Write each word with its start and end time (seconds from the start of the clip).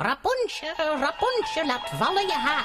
Rapunzel, 0.00 0.98
Rapunzel, 1.00 1.66
laat 1.66 1.90
vallen 1.98 2.26
je 2.26 2.32
haar. 2.32 2.64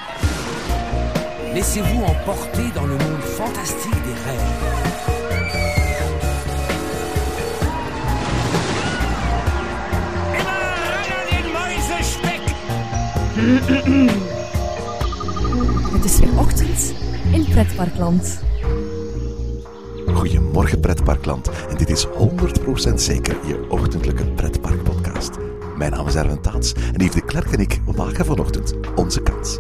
Laissez-vous 1.54 2.04
emporter 2.04 2.71
dans 2.75 2.86
le 2.86 2.98
monde 2.98 3.24
fantastique 3.24 4.04
des 4.04 4.13
rêves. 4.25 4.42
Het 15.93 16.05
is 16.05 16.20
weer 16.20 16.39
ochtend 16.39 16.93
in 17.31 17.45
Pretparkland. 17.50 18.39
Goedemorgen 20.13 20.79
pretparkland 20.79 21.50
en 21.70 21.77
dit 21.77 21.89
is 21.89 22.07
100% 22.07 22.93
zeker 22.95 23.36
je 23.45 23.65
ochtendelijke 23.70 24.25
pretparkpodcast. 24.25 25.52
Mijn 25.77 25.91
naam 25.91 26.07
is 26.07 26.15
Erwin 26.15 26.41
Taats 26.41 26.73
en 26.73 27.01
Yves 27.01 27.13
de 27.13 27.25
Klerk 27.25 27.51
en 27.51 27.59
ik 27.59 27.81
maken 27.95 28.25
vanochtend 28.25 28.73
onze 28.95 29.21
kans. 29.21 29.59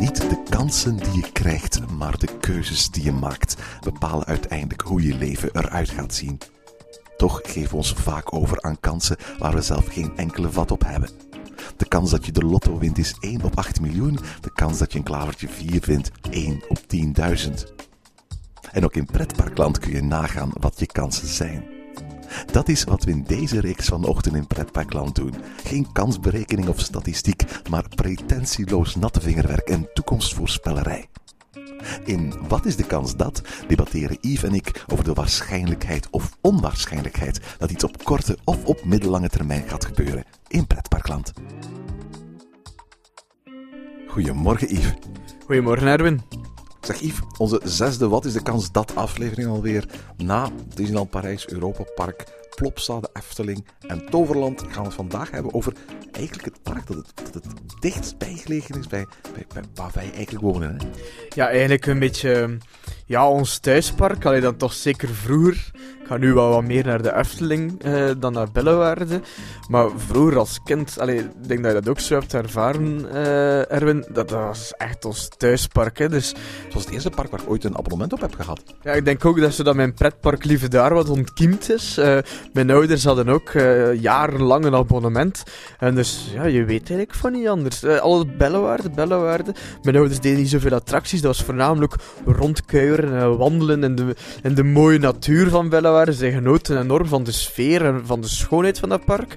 Niet 0.00 0.16
de 0.16 0.42
kansen 0.48 0.96
die 0.96 1.12
je 1.12 1.32
krijgt, 1.32 1.80
maar 1.98 2.18
de 2.18 2.38
keuzes 2.40 2.90
die 2.90 3.04
je 3.04 3.12
maakt 3.12 3.56
bepalen 3.80 4.26
uiteindelijk 4.26 4.82
hoe 4.82 5.02
je 5.02 5.14
leven 5.14 5.50
eruit 5.52 5.90
gaat 5.90 6.14
zien. 6.14 6.38
Toch 7.16 7.40
geven 7.42 7.70
we 7.70 7.76
ons 7.76 7.92
vaak 7.92 8.34
over 8.34 8.62
aan 8.62 8.80
kansen 8.80 9.16
waar 9.38 9.54
we 9.54 9.62
zelf 9.62 9.86
geen 9.86 10.12
enkele 10.16 10.50
vat 10.50 10.70
op 10.70 10.84
hebben. 10.84 11.10
De 11.76 11.88
kans 11.88 12.10
dat 12.10 12.26
je 12.26 12.32
de 12.32 12.44
lotto 12.44 12.78
wint 12.78 12.98
is 12.98 13.16
1 13.20 13.42
op 13.42 13.58
8 13.58 13.80
miljoen, 13.80 14.18
de 14.40 14.52
kans 14.52 14.78
dat 14.78 14.92
je 14.92 14.98
een 14.98 15.04
klavertje 15.04 15.48
4 15.48 15.82
vindt 15.82 16.10
1 16.30 16.62
op 16.68 16.78
10.000. 16.78 17.50
En 18.72 18.84
ook 18.84 18.94
in 18.94 19.06
pretparkland 19.06 19.78
kun 19.78 19.92
je 19.92 20.02
nagaan 20.02 20.50
wat 20.60 20.78
je 20.78 20.86
kansen 20.86 21.28
zijn. 21.28 21.74
Dat 22.52 22.68
is 22.68 22.84
wat 22.84 23.04
we 23.04 23.10
in 23.10 23.24
deze 23.26 23.60
reeks 23.60 23.86
vanochtend 23.86 24.34
in 24.34 24.46
Pretparkland 24.46 25.14
doen. 25.14 25.34
Geen 25.64 25.92
kansberekening 25.92 26.68
of 26.68 26.80
statistiek, 26.80 27.42
maar 27.70 27.88
pretentieloos 27.94 28.96
natte 28.96 29.20
vingerwerk 29.20 29.68
en 29.68 29.88
toekomstvoorspellerij. 29.94 31.08
In 32.04 32.34
Wat 32.48 32.66
is 32.66 32.76
de 32.76 32.86
kans 32.86 33.16
dat 33.16 33.42
debatteren 33.68 34.18
Yves 34.20 34.42
en 34.42 34.54
ik 34.54 34.84
over 34.92 35.04
de 35.04 35.12
waarschijnlijkheid 35.12 36.08
of 36.10 36.36
onwaarschijnlijkheid 36.40 37.40
dat 37.58 37.70
iets 37.70 37.84
op 37.84 38.04
korte 38.04 38.38
of 38.44 38.64
op 38.64 38.84
middellange 38.84 39.28
termijn 39.28 39.68
gaat 39.68 39.84
gebeuren 39.84 40.24
in 40.48 40.66
Pretparkland. 40.66 41.32
Goedemorgen 44.08 44.74
Yves. 44.74 44.94
Goedemorgen, 45.46 45.86
Erwin. 45.86 46.22
Zeg 46.80 47.00
Yves, 47.00 47.24
onze 47.38 47.60
zesde 47.64 48.08
Wat 48.08 48.24
is 48.24 48.32
de 48.32 48.42
kans 48.42 48.72
dat 48.72 48.94
aflevering 48.94 49.48
alweer 49.48 49.88
na 50.16 50.50
Disneyland 50.74 51.10
Parijs, 51.10 51.48
Europa 51.48 51.84
Park, 51.94 52.43
Plopsa, 52.54 53.00
de 53.00 53.10
Efteling 53.12 53.66
en 53.80 54.06
Toverland 54.10 54.60
gaan 54.60 54.82
we 54.82 54.88
het 54.88 54.94
vandaag 54.94 55.30
hebben 55.30 55.54
over 55.54 55.72
eigenlijk 56.12 56.44
het 56.44 56.62
park 56.62 56.86
dat 56.86 56.96
het, 56.96 57.32
dat 57.32 57.44
het 57.44 57.80
dichtst 57.80 58.18
bijgelegen 58.18 58.78
is 58.78 58.86
bij, 58.86 59.06
bij, 59.32 59.44
bij 59.54 59.62
waar 59.74 59.90
wij 59.94 60.12
eigenlijk 60.14 60.44
wonen. 60.44 60.76
Hè? 60.78 60.86
Ja, 61.28 61.48
eigenlijk 61.48 61.86
een 61.86 61.98
beetje 61.98 62.58
ja, 63.06 63.28
ons 63.28 63.58
thuispark. 63.58 64.24
Alleen 64.24 64.40
dan 64.40 64.56
toch 64.56 64.72
zeker 64.72 65.08
vroeger. 65.08 65.70
Ik 66.00 66.10
ga 66.10 66.16
nu 66.16 66.32
wel 66.32 66.48
wat 66.48 66.64
meer 66.64 66.84
naar 66.84 67.02
de 67.02 67.14
Efteling 67.14 67.82
eh, 67.82 68.10
dan 68.18 68.32
naar 68.32 68.52
Bellewaarde. 68.52 69.20
Maar 69.68 69.88
vroeger 69.96 70.38
als 70.38 70.60
kind, 70.64 70.98
allee, 70.98 71.18
ik 71.18 71.48
denk 71.48 71.62
dat 71.62 71.72
je 71.72 71.80
dat 71.80 71.88
ook 71.88 72.00
zo 72.00 72.14
hebt 72.18 72.34
ervaren, 72.34 73.10
eh, 73.12 73.72
Erwin. 73.72 74.00
Dat, 74.00 74.28
dat 74.28 74.30
was 74.30 74.72
echt 74.76 75.04
ons 75.04 75.28
thuispark. 75.36 75.98
Hè. 75.98 76.08
Dus 76.08 76.28
Het 76.64 76.74
was 76.74 76.84
het 76.84 76.92
eerste 76.92 77.10
park 77.10 77.30
waar 77.30 77.40
ik 77.40 77.50
ooit 77.50 77.64
een 77.64 77.76
abonnement 77.76 78.12
op 78.12 78.20
heb 78.20 78.34
gehad. 78.34 78.62
ja, 78.82 78.92
ik 78.92 79.04
denk 79.04 79.24
ook 79.24 79.40
dat, 79.40 79.54
zo 79.54 79.62
dat 79.62 79.74
mijn 79.74 79.94
pretparkliefde 79.94 80.68
daar 80.68 80.94
wat 80.94 81.08
ontkiemd 81.08 81.70
is. 81.70 81.98
Eh, 81.98 82.18
mijn 82.52 82.70
ouders 82.70 83.04
hadden 83.04 83.28
ook 83.28 83.48
eh, 83.48 84.00
jarenlang 84.00 84.64
een 84.64 84.74
abonnement. 84.74 85.42
En 85.78 85.94
dus, 85.94 86.30
ja, 86.32 86.44
je 86.44 86.64
weet 86.64 86.90
eigenlijk 86.90 87.14
van 87.14 87.32
niet 87.32 87.48
anders. 87.48 87.82
Eh 87.82 88.00
al 88.00 88.26
Bellewaarde, 88.38 88.90
Bellewaarde. 88.90 89.54
Mijn 89.82 89.96
ouders 89.96 90.20
deden 90.20 90.38
niet 90.38 90.48
zoveel 90.48 90.72
attracties. 90.72 91.20
Dat 91.20 91.36
was 91.36 91.46
voornamelijk 91.46 91.94
rondkuieren 92.26 93.20
en 93.20 93.36
wandelen 93.36 93.82
in 93.84 93.94
de, 93.94 94.16
in 94.42 94.54
de 94.54 94.64
mooie 94.64 94.98
natuur 94.98 95.48
van 95.48 95.68
Bellewaarde. 95.68 96.12
Zij 96.12 96.32
genoten 96.32 96.80
enorm 96.80 97.06
van 97.06 97.24
de 97.24 97.32
sfeer 97.32 97.84
en 97.84 98.06
van 98.06 98.20
de 98.20 98.28
schoonheid 98.28 98.78
van 98.78 98.88
dat 98.88 99.04
park. 99.04 99.36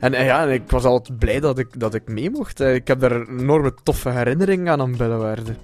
En 0.00 0.24
ja, 0.24 0.44
ik 0.44 0.70
was 0.70 0.84
altijd 0.84 1.18
blij 1.18 1.40
dat 1.40 1.58
ik, 1.58 1.80
dat 1.80 1.94
ik 1.94 2.08
mee 2.08 2.30
mocht. 2.30 2.60
Eh, 2.60 2.74
ik 2.74 2.86
heb 2.86 3.00
daar 3.00 3.28
enorme 3.28 3.74
toffe 3.82 4.10
herinneringen 4.10 4.72
aan 4.72 4.80
aan 4.80 4.96
Bellewaarde. 4.96 5.54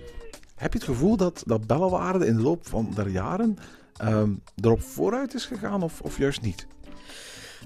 Heb 0.56 0.72
je 0.72 0.78
het 0.78 0.88
gevoel 0.88 1.16
dat, 1.16 1.42
dat 1.46 2.24
in 2.24 2.36
de 2.36 2.42
loop 2.42 2.68
van 2.68 2.88
der 2.94 3.08
jaren 3.08 3.56
ehm, 3.96 4.30
erop 4.60 4.82
vooruit 4.82 5.34
is 5.34 5.46
gegaan 5.46 5.82
of, 5.82 6.00
of 6.00 6.18
juist 6.18 6.40
niet? 6.40 6.66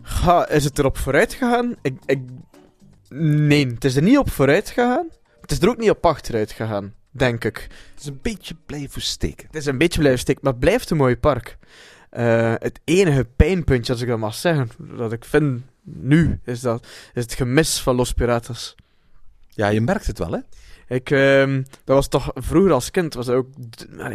Ga, 0.03 0.49
is 0.49 0.65
het 0.65 0.78
erop 0.78 0.99
vooruit 0.99 1.32
gegaan? 1.32 1.75
Ik, 1.82 1.97
ik... 2.06 2.21
Nee, 3.09 3.66
het 3.66 3.84
is 3.84 3.97
er 3.97 4.03
niet 4.03 4.19
op 4.19 4.31
vooruit 4.31 4.69
gegaan. 4.69 5.09
Het 5.41 5.50
is 5.50 5.60
er 5.60 5.69
ook 5.69 5.78
niet 5.78 5.91
op 5.91 6.06
achteruit 6.06 6.53
gegaan, 6.53 6.94
denk 7.10 7.44
ik. 7.44 7.56
Het 7.93 8.00
is 8.00 8.06
een 8.06 8.19
beetje 8.22 8.55
blijven 8.66 9.03
steken. 9.03 9.47
Het 9.47 9.56
is 9.56 9.66
een 9.66 9.78
beetje 9.78 9.99
blijven 9.99 10.21
steken, 10.21 10.41
maar 10.44 10.53
het 10.53 10.60
blijft 10.60 10.91
een 10.91 10.97
mooi 10.97 11.16
park. 11.16 11.59
Eh, 12.10 12.55
het 12.59 12.81
enige 12.84 13.25
pijnpuntje, 13.25 13.93
als 13.93 14.03
ik 14.03 14.09
dat 14.09 14.19
mag 14.19 14.34
zeggen, 14.34 14.71
dat 14.78 15.12
ik 15.12 15.25
vind 15.25 15.62
nu, 15.82 16.41
is, 16.44 16.61
dat, 16.61 16.87
is 17.15 17.22
het 17.22 17.34
gemis 17.34 17.81
van 17.81 17.94
Los 17.94 18.12
Piratas. 18.12 18.75
Ja, 19.49 19.69
je 19.69 19.81
merkt 19.81 20.06
het 20.06 20.19
wel, 20.19 20.32
hè? 20.32 20.38
Ik, 20.89 21.11
ehm, 21.11 21.62
dat 21.84 21.97
was 21.97 22.09
toch 22.09 22.31
vroeger 22.34 22.72
als 22.72 22.91
kind, 22.91 23.15
was 23.15 23.27
dat 23.27 23.34
ook 23.34 23.49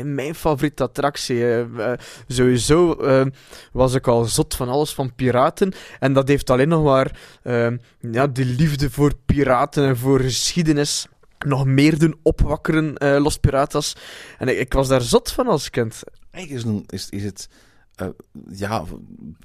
mijn 0.03 0.35
favoriete 0.35 0.83
attractie. 0.83 1.51
eh. 1.53 1.93
Sowieso 2.27 2.93
ehm, 2.93 3.29
was 3.71 3.93
ik 3.93 4.07
al 4.07 4.23
zot 4.25 4.55
van 4.55 4.69
alles 4.69 4.93
van 4.93 5.15
piraten. 5.15 5.73
En 5.99 6.13
dat 6.13 6.27
heeft 6.27 6.49
alleen 6.49 6.67
nog 6.67 6.83
maar 6.83 7.19
ehm, 7.43 7.77
ja, 7.99 8.27
die 8.27 8.45
liefde 8.45 8.89
voor 8.89 9.13
piraten 9.25 9.87
en 9.87 9.97
voor 9.97 10.19
geschiedenis 10.19 11.07
nog 11.45 11.65
meer 11.65 11.99
doen 11.99 12.19
opwakkeren, 12.23 12.97
eh, 12.97 13.21
Los 13.21 13.37
Piratas. 13.37 13.95
En 14.37 14.47
ik, 14.47 14.57
ik 14.57 14.73
was 14.73 14.87
daar 14.87 15.01
zot 15.01 15.31
van 15.31 15.47
als 15.47 15.69
kind. 15.69 16.03
Eigenlijk 16.31 16.65
is, 16.65 16.71
een, 16.71 16.83
is, 16.87 17.09
is 17.09 17.23
het 17.23 17.49
eh, 17.95 18.07
ja, 18.51 18.83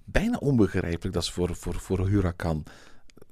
bijna 0.04 0.36
onbegrijpelijk 0.36 1.14
dat 1.14 1.24
ze 1.24 1.32
voor, 1.32 1.56
voor, 1.56 1.74
voor 1.74 2.08
Huracan 2.08 2.64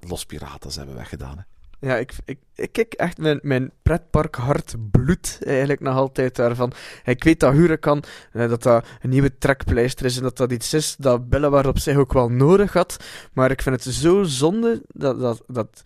Los 0.01 0.25
Piratas 0.25 0.77
hebben 0.77 0.95
weggedaan. 0.95 1.37
Hè? 1.39 1.43
Ja, 1.83 1.97
ik, 1.97 2.13
ik, 2.25 2.39
ik 2.55 2.73
kijk 2.73 2.93
echt 2.93 3.19
mijn, 3.19 3.39
mijn 3.43 3.73
pretpark 3.83 4.35
hart 4.35 4.75
bloed 4.91 5.39
eigenlijk 5.45 5.81
nog 5.81 5.97
altijd 5.97 6.37
daarvan. 6.37 6.73
Ik 7.05 7.25
weet 7.25 7.41
dat 7.41 7.53
Huracan, 7.53 8.03
eh, 8.33 8.49
dat 8.49 8.63
dat 8.63 8.87
een 9.01 9.11
nieuwe 9.11 9.39
trekpleister 9.39 10.07
is 10.07 10.17
en 10.17 10.23
dat 10.23 10.37
dat 10.37 10.53
iets 10.53 10.75
is 10.75 10.97
dat 10.97 11.29
Bellewaarde 11.29 11.69
op 11.69 11.79
zich 11.79 11.97
ook 11.97 12.13
wel 12.13 12.29
nodig 12.29 12.73
had. 12.73 12.97
Maar 13.33 13.51
ik 13.51 13.63
vind 13.63 13.85
het 13.85 13.95
zo 13.95 14.23
zonde 14.23 14.83
dat, 14.89 15.21
dat, 15.21 15.43
dat 15.47 15.83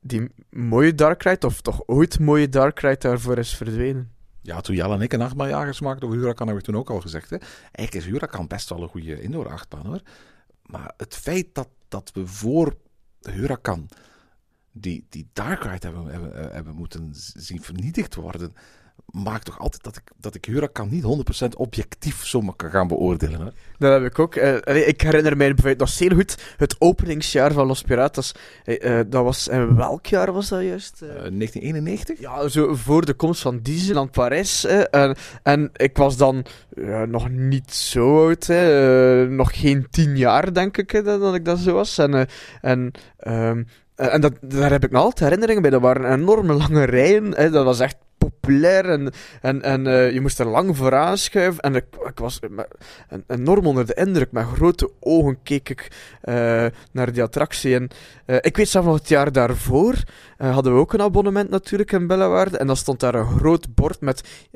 die 0.00 0.30
mooie 0.50 0.94
Dark 0.94 1.22
Ride, 1.22 1.46
of 1.46 1.60
toch 1.60 1.82
ooit 1.86 2.18
mooie 2.18 2.48
Dark 2.48 2.80
Ride, 2.80 2.98
daarvoor 2.98 3.38
is 3.38 3.56
verdwenen. 3.56 4.10
Ja, 4.42 4.60
toen 4.60 4.76
Jelle 4.76 4.94
en 4.94 5.00
ik 5.00 5.12
een 5.12 5.22
achtbaaljagers 5.22 5.80
maakten 5.80 6.06
over 6.06 6.18
Huracan, 6.18 6.46
hebben 6.46 6.64
we 6.64 6.70
toen 6.70 6.80
ook 6.80 6.90
al 6.90 7.00
gezegd. 7.00 7.30
Hè? 7.30 7.36
Eigenlijk 7.36 7.94
is 7.94 8.12
Huracan 8.12 8.46
best 8.46 8.68
wel 8.68 8.82
een 8.82 8.88
goede 8.88 9.20
indoor-achtbaan, 9.20 9.86
hoor. 9.86 10.00
Maar 10.62 10.92
het 10.96 11.16
feit 11.16 11.46
dat, 11.52 11.68
dat 11.88 12.10
we 12.14 12.26
voor 12.26 12.76
Huracan 13.20 13.88
die, 14.72 15.06
die 15.08 15.28
Dark 15.32 15.62
Ride 15.62 15.86
hebben, 15.86 16.06
hebben, 16.06 16.52
hebben 16.52 16.74
moeten 16.74 17.08
zien 17.36 17.62
vernietigd 17.62 18.14
worden, 18.14 18.54
maakt 19.06 19.44
toch 19.44 19.58
altijd 19.58 19.82
dat 19.82 19.96
ik, 19.96 20.02
dat 20.16 20.34
ik 20.34 20.44
Huracan 20.44 20.88
niet 20.88 21.04
100% 21.44 21.56
objectief 21.56 22.26
zomaar 22.26 22.54
kan 22.54 22.70
gaan 22.70 22.88
beoordelen. 22.88 23.40
Hè? 23.40 23.50
Dat 23.78 23.92
heb 23.92 24.10
ik 24.10 24.18
ook. 24.18 24.34
Eh, 24.34 24.56
allee, 24.60 24.84
ik 24.84 25.00
herinner 25.00 25.36
mij 25.36 25.46
bijvoorbeeld 25.46 25.78
nog 25.78 25.88
zeer 25.88 26.12
goed 26.12 26.54
het 26.56 26.76
openingsjaar 26.78 27.52
van 27.52 27.66
Los 27.66 27.82
Piratas. 27.82 28.34
Eh, 28.64 28.98
eh, 28.98 29.06
dat 29.10 29.24
was, 29.24 29.48
in 29.48 29.76
welk 29.76 30.06
jaar 30.06 30.32
was 30.32 30.48
dat 30.48 30.62
juist? 30.62 31.02
Eh, 31.02 31.08
Eh, 31.08 31.14
1991? 31.14 32.20
Ja, 32.20 32.48
zo 32.48 32.74
voor 32.74 33.04
de 33.04 33.14
komst 33.14 33.42
van 33.42 33.60
Disneyland 33.62 34.10
Parijs. 34.10 34.62
Hè, 34.62 34.80
en, 34.82 35.16
en 35.42 35.70
ik 35.72 35.96
was 35.96 36.16
dan 36.16 36.44
nog 37.06 37.30
niet 37.30 37.72
zo 37.72 38.26
oud. 38.26 38.48
Nog 39.28 39.60
geen 39.60 39.86
tien 39.90 40.16
jaar, 40.16 40.52
denk 40.52 40.76
ik, 40.76 41.04
dat, 41.04 41.20
dat 41.20 41.34
ik 41.34 41.44
dat 41.44 41.58
zo 41.58 41.72
was. 41.74 41.98
En, 41.98 42.28
en, 42.60 42.90
ehm, 43.18 43.62
en 44.10 44.20
dat, 44.20 44.32
daar 44.40 44.70
heb 44.70 44.84
ik 44.84 44.90
nog 44.90 45.02
altijd 45.02 45.20
herinneringen 45.20 45.62
bij. 45.62 45.70
Dat 45.70 45.80
waren 45.80 46.12
enorme 46.12 46.52
lange 46.52 46.84
rijen. 46.84 47.34
Hè, 47.34 47.50
dat 47.50 47.64
was 47.64 47.80
echt 47.80 47.96
populair 48.22 48.84
en, 48.84 49.12
en, 49.40 49.62
en 49.62 49.86
eh, 49.86 50.12
je 50.12 50.20
moest 50.20 50.38
er 50.38 50.46
lang 50.46 50.76
voor 50.76 50.94
aanschuiven. 50.94 51.62
En 51.62 51.74
ik, 51.74 51.84
ik 52.06 52.18
was 52.18 52.38
enorm 53.26 53.66
onder 53.66 53.86
de 53.86 53.94
indruk. 53.94 54.32
Met 54.32 54.46
grote 54.46 54.90
ogen 55.00 55.42
keek 55.42 55.68
ik 55.68 55.92
eh, 56.20 56.66
naar 56.92 57.12
die 57.12 57.22
attractie. 57.22 57.74
En 57.74 57.88
eh, 58.24 58.36
ik 58.40 58.56
weet 58.56 58.68
zelf 58.68 58.84
nog 58.84 58.94
het 58.94 59.08
jaar 59.08 59.32
daarvoor 59.32 59.94
hadden 60.36 60.74
we 60.74 60.80
ook 60.80 60.92
een 60.92 61.02
abonnement 61.02 61.50
natuurlijk 61.50 61.92
in 61.92 62.06
Bellewaarde. 62.06 62.58
En 62.58 62.66
dan 62.66 62.76
stond 62.76 63.00
daar 63.00 63.14
een 63.14 63.38
groot 63.38 63.74
bord 63.74 64.00
met 64.00 64.48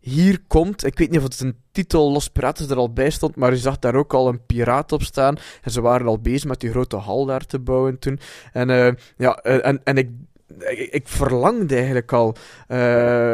hier 0.00 0.40
komt. 0.46 0.84
Ik 0.84 0.98
weet 0.98 1.10
niet 1.10 1.18
of 1.18 1.24
het 1.24 1.40
een 1.40 1.56
titel 1.72 2.12
Los 2.12 2.28
Pirates 2.28 2.70
er 2.70 2.76
al 2.76 2.92
bij 2.92 3.10
stond, 3.10 3.36
maar 3.36 3.50
je 3.50 3.56
zag 3.56 3.78
daar 3.78 3.94
ook 3.94 4.14
al 4.14 4.28
een 4.28 4.46
piraat 4.46 4.92
op 4.92 5.02
staan. 5.02 5.36
En 5.62 5.70
ze 5.70 5.80
waren 5.80 6.06
al 6.06 6.18
bezig 6.18 6.48
met 6.48 6.60
die 6.60 6.70
grote 6.70 6.96
hal 6.96 7.24
daar 7.26 7.46
te 7.46 7.58
bouwen 7.58 7.98
toen. 7.98 8.18
En, 8.52 8.98
ja, 9.16 9.36
en, 9.36 9.80
en 9.84 9.96
ik 9.96 10.08
ik, 10.90 11.08
verlangde 11.08 11.74
eigenlijk 11.74 12.12
al 12.12 12.36
eh, 12.68 12.78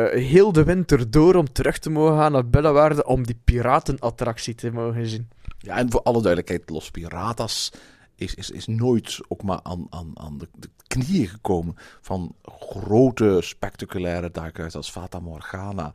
heel 0.08 0.52
de 0.52 0.64
winter 0.64 1.10
door 1.10 1.34
om 1.34 1.52
terug 1.52 1.78
te 1.78 1.90
mogen 1.90 2.16
gaan 2.16 2.32
naar 2.32 2.48
Bellewaarde 2.48 3.04
om 3.06 3.26
die 3.26 3.40
piratenattractie 3.44 4.54
te 4.54 4.70
mogen 4.70 5.06
zien. 5.06 5.28
Ja, 5.58 5.76
en 5.76 5.90
voor 5.90 6.02
alle 6.02 6.22
duidelijkheid, 6.22 6.70
Los 6.70 6.90
Piratas 6.90 7.72
is, 8.14 8.34
is, 8.34 8.50
is 8.50 8.66
nooit 8.66 9.20
ook 9.28 9.42
maar 9.42 9.60
aan, 9.62 9.86
aan, 9.90 10.10
aan 10.14 10.38
de, 10.38 10.48
knieën 10.86 11.28
gekomen 11.28 11.76
van 12.00 12.34
grote, 12.42 13.38
spectaculaire 13.42 14.30
duikers 14.30 14.74
als 14.74 14.90
Fata 14.90 15.20
Morgana 15.20 15.92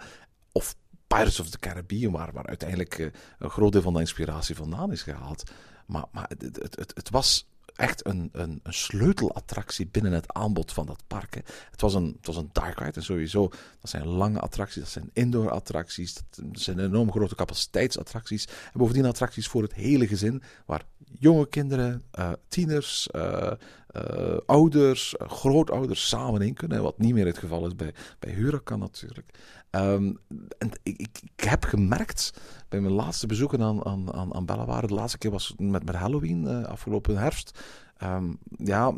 of 0.52 0.76
Pirates 1.08 1.40
of 1.40 1.50
the 1.50 1.60
Caribbean, 1.60 2.12
waar, 2.12 2.32
waar 2.34 2.46
uiteindelijk 2.46 3.00
eh, 3.00 3.08
een 3.40 3.50
groot 3.50 3.72
deel 3.72 3.82
van 3.82 3.94
de 3.94 4.00
inspiratie 4.00 4.56
vandaan 4.56 4.92
is 4.92 5.02
gehaald. 5.02 5.44
Maar, 5.86 6.06
maar 6.12 6.30
het, 6.38 6.76
het, 6.76 6.92
het 6.96 7.10
was 7.10 7.48
echt 7.76 8.06
een, 8.06 8.30
een, 8.32 8.60
een, 8.64 8.74
sleutelattractie 8.74 9.88
binnen 9.88 10.12
het 10.12 10.34
aanbod 10.34 10.72
van 10.72 10.86
dat 10.86 11.04
park. 11.08 11.42
Het 11.72 11.82
was 11.82 11.94
een, 11.94 12.14
het 12.18 12.28
was 12.28 12.36
een 12.36 12.50
dark 12.52 12.80
ride 12.80 12.92
en 12.92 13.04
sowieso, 13.04 13.48
dat 13.82 13.90
zijn 13.90 14.08
lange 14.08 14.40
attracties, 14.40 14.82
dat 14.82 14.92
zijn 14.92 15.10
indoor 15.14 15.52
attracties, 15.52 16.14
dat 16.14 16.26
zijn 16.52 16.80
enorm 16.80 17.12
grote 17.12 17.36
capaciteitsattracties. 17.36 18.46
En 18.46 18.80
bovendien 18.80 19.06
attracties 19.06 19.48
voor 19.48 19.62
het 19.62 19.74
hele 19.74 20.08
gezin, 20.08 20.42
waar 20.66 20.86
jonge 21.20 21.48
kinderen, 21.48 22.04
uh, 22.20 22.32
tieners, 22.48 23.10
uh, 23.16 23.52
uh, 23.92 24.38
ouders, 24.46 25.16
grootouders 25.18 26.08
samen 26.08 26.42
in 26.42 26.54
kunnen. 26.54 26.84
Wat 26.84 26.98
niet 26.98 27.14
meer 27.14 27.26
het 27.26 27.38
geval 27.38 27.66
is 27.66 27.76
bij, 27.76 27.94
bij 28.20 28.32
Huracan 28.32 28.80
natuurlijk. 28.80 29.30
Um, 29.76 30.18
en 30.58 30.70
ik, 30.84 30.98
ik, 30.98 31.20
ik, 31.36 31.44
heb 31.44 31.64
gemerkt 31.64 32.34
bij 32.70 32.80
mijn 32.80 32.94
laatste 32.94 33.28
bezoeken 33.28 33.62
aan, 33.62 33.86
aan, 33.86 34.14
aan, 34.14 34.34
aan 34.36 34.46
de 34.88 34.94
laatste 34.94 35.18
keer 35.18 35.32
was 35.32 35.54
met, 35.58 35.86
met 35.86 35.96
Halloween 35.96 36.44
uh, 36.44 36.64
afgelopen 36.64 37.18
herfst. 37.18 37.60
Um, 38.04 38.38
ja, 38.58 38.94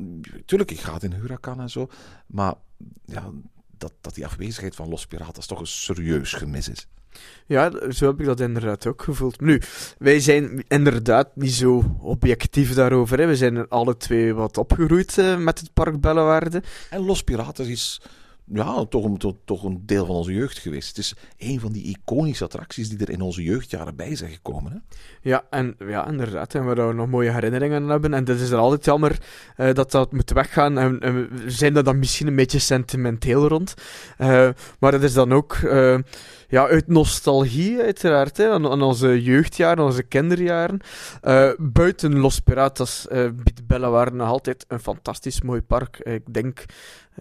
tuurlijk, 0.45 0.71
ik 0.71 0.79
ga 0.79 0.93
het 0.93 1.03
in 1.03 1.13
Huracan 1.13 1.61
en 1.61 1.69
zo. 1.69 1.87
Maar 2.27 2.53
ja, 3.05 3.31
dat, 3.77 3.93
dat 4.01 4.15
die 4.15 4.25
afwezigheid 4.25 4.75
van 4.75 4.89
Los 4.89 5.07
Piratas 5.07 5.45
toch 5.45 5.59
een 5.59 5.67
serieus 5.67 6.33
gemis 6.33 6.69
is. 6.69 6.87
Ja, 7.45 7.91
zo 7.91 8.07
heb 8.07 8.19
ik 8.19 8.25
dat 8.25 8.39
inderdaad 8.39 8.87
ook 8.87 9.01
gevoeld. 9.01 9.41
Nu, 9.41 9.61
wij 9.97 10.19
zijn 10.19 10.63
inderdaad 10.67 11.35
niet 11.35 11.53
zo 11.53 11.97
objectief 11.99 12.73
daarover. 12.73 13.19
Hè. 13.19 13.25
We 13.25 13.35
zijn 13.35 13.69
alle 13.69 13.97
twee 13.97 14.33
wat 14.33 14.57
opgegroeid 14.57 15.17
uh, 15.17 15.37
met 15.37 15.59
het 15.59 15.73
park 15.73 16.01
Bellewaarde. 16.01 16.63
En 16.89 17.05
Los 17.05 17.23
Piratas 17.23 17.67
is 17.67 18.01
ja, 18.53 18.85
toch 18.85 19.03
een, 19.05 19.35
toch, 19.45 19.63
een 19.63 19.83
deel 19.85 20.05
van 20.05 20.15
onze 20.15 20.33
jeugd 20.33 20.57
geweest. 20.57 20.87
Het 20.87 20.97
is 20.97 21.13
een 21.37 21.59
van 21.59 21.71
die 21.71 21.83
iconische 21.83 22.43
attracties 22.43 22.89
die 22.89 22.97
er 22.97 23.09
in 23.09 23.21
onze 23.21 23.43
jeugdjaren 23.43 23.95
bij 23.95 24.15
zijn 24.15 24.31
gekomen. 24.31 24.71
Hè? 24.71 24.77
Ja, 25.29 25.43
en, 25.49 25.75
ja, 25.87 26.07
inderdaad. 26.07 26.55
En 26.55 26.65
waar 26.65 26.87
we 26.87 26.93
nog 26.93 27.07
mooie 27.07 27.31
herinneringen 27.31 27.81
aan 27.81 27.89
hebben. 27.89 28.13
En 28.13 28.25
het 28.25 28.39
is 28.39 28.49
er 28.49 28.57
altijd 28.57 28.85
jammer 28.85 29.17
uh, 29.57 29.73
dat 29.73 29.91
dat 29.91 30.11
moet 30.11 30.31
weggaan. 30.31 30.77
En, 30.77 30.99
we 30.99 31.51
zijn 31.51 31.75
er 31.75 31.83
dan 31.83 31.99
misschien 31.99 32.27
een 32.27 32.35
beetje 32.35 32.59
sentimenteel 32.59 33.47
rond. 33.47 33.73
Uh, 34.17 34.49
maar 34.79 34.93
het 34.93 35.03
is 35.03 35.13
dan 35.13 35.33
ook... 35.33 35.55
Uh, 35.55 35.97
ja, 36.49 36.67
uit 36.67 36.87
nostalgie 36.87 37.81
uiteraard, 37.81 38.37
hè, 38.37 38.49
aan, 38.49 38.81
onze 38.81 39.23
jeugdjaren, 39.23 39.83
onze 39.83 40.03
kinderjaren. 40.03 40.79
Buiten 41.57 42.19
Los 42.19 42.39
Piratas 42.39 43.07
biedt 43.43 43.67
Bellewaarde 43.67 44.15
nog 44.15 44.27
altijd 44.27 44.65
een 44.67 44.79
fantastisch 44.79 45.41
mooi 45.41 45.61
park. 45.61 45.99
Ik 45.99 46.33
denk 46.33 46.65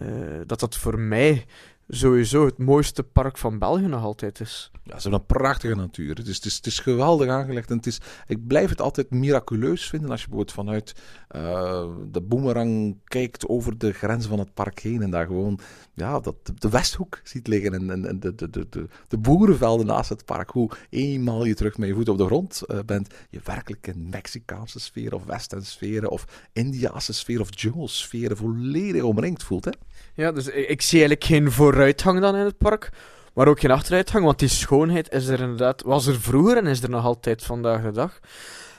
uh, 0.01 0.41
dat 0.45 0.59
dat 0.59 0.77
voor 0.77 0.99
mij 0.99 1.45
sowieso 1.87 2.45
het 2.45 2.57
mooiste 2.57 3.03
park 3.03 3.37
van 3.37 3.59
België 3.59 3.87
nog 3.87 4.03
altijd 4.03 4.39
is. 4.39 4.71
Ja, 4.83 4.95
ze 4.95 5.01
hebben 5.01 5.19
een 5.19 5.25
prachtige 5.25 5.75
natuur. 5.75 6.15
Het 6.15 6.27
is, 6.27 6.35
het 6.35 6.45
is, 6.45 6.55
het 6.55 6.65
is 6.65 6.79
geweldig 6.79 7.29
aangelegd. 7.29 7.69
En 7.69 7.77
het 7.77 7.85
is, 7.85 8.01
ik 8.27 8.47
blijf 8.47 8.69
het 8.69 8.81
altijd 8.81 9.09
miraculeus 9.09 9.89
vinden 9.89 10.09
als 10.09 10.21
je 10.21 10.27
bijvoorbeeld 10.27 10.55
vanuit 10.55 10.95
uh, 11.35 11.85
de 12.11 12.21
boemerang 12.21 12.97
kijkt 13.03 13.47
over 13.47 13.77
de 13.77 13.93
grenzen 13.93 14.29
van 14.29 14.39
het 14.39 14.53
park 14.53 14.79
heen 14.79 15.01
en 15.01 15.09
daar 15.09 15.25
gewoon 15.25 15.59
ja, 15.93 16.19
dat, 16.19 16.35
de 16.55 16.69
Westhoek 16.69 17.21
ziet 17.23 17.47
liggen 17.47 17.73
en, 17.73 18.05
en, 18.05 18.19
de, 18.19 18.35
de, 18.35 18.49
de, 18.49 18.69
de, 18.69 18.87
de 19.07 19.17
boerenvelden 19.17 19.85
naast 19.85 20.09
het 20.09 20.25
park. 20.25 20.49
Hoe 20.49 20.71
eenmaal 20.89 21.45
je 21.45 21.55
terug 21.55 21.77
met 21.77 21.87
je 21.87 21.93
voet 21.93 22.09
op 22.09 22.17
de 22.17 22.25
grond 22.25 22.61
uh, 22.67 22.79
bent, 22.85 23.13
je 23.29 23.39
werkelijk 23.43 23.87
in 23.87 24.09
Mexicaanse 24.09 24.79
sfeer 24.79 25.13
of 25.13 25.23
western 25.23 25.65
sferen 25.65 26.09
of 26.09 26.49
Indiase 26.53 27.13
sfeer 27.13 27.39
of 27.39 27.59
jungle 27.59 27.87
sferen 27.87 28.37
volledig 28.37 29.03
omringd 29.03 29.43
voelt. 29.43 29.65
Hè? 29.65 29.71
Ja, 30.17 30.31
dus 30.31 30.47
ik, 30.47 30.81
zie 30.81 30.99
eigenlijk 30.99 31.23
geen 31.23 31.51
vooruitgang 31.51 32.19
dan 32.21 32.35
in 32.35 32.45
het 32.45 32.57
park. 32.57 32.89
Maar 33.33 33.47
ook 33.47 33.59
geen 33.59 33.71
achteruitgang, 33.71 34.25
want 34.25 34.39
die 34.39 34.47
schoonheid 34.47 35.11
is 35.11 35.27
er 35.27 35.39
inderdaad, 35.39 35.81
was 35.81 36.07
er 36.07 36.21
vroeger 36.21 36.57
en 36.57 36.67
is 36.67 36.83
er 36.83 36.89
nog 36.89 37.05
altijd 37.05 37.43
vandaag 37.43 37.81
de 37.81 37.91
dag. 37.91 38.19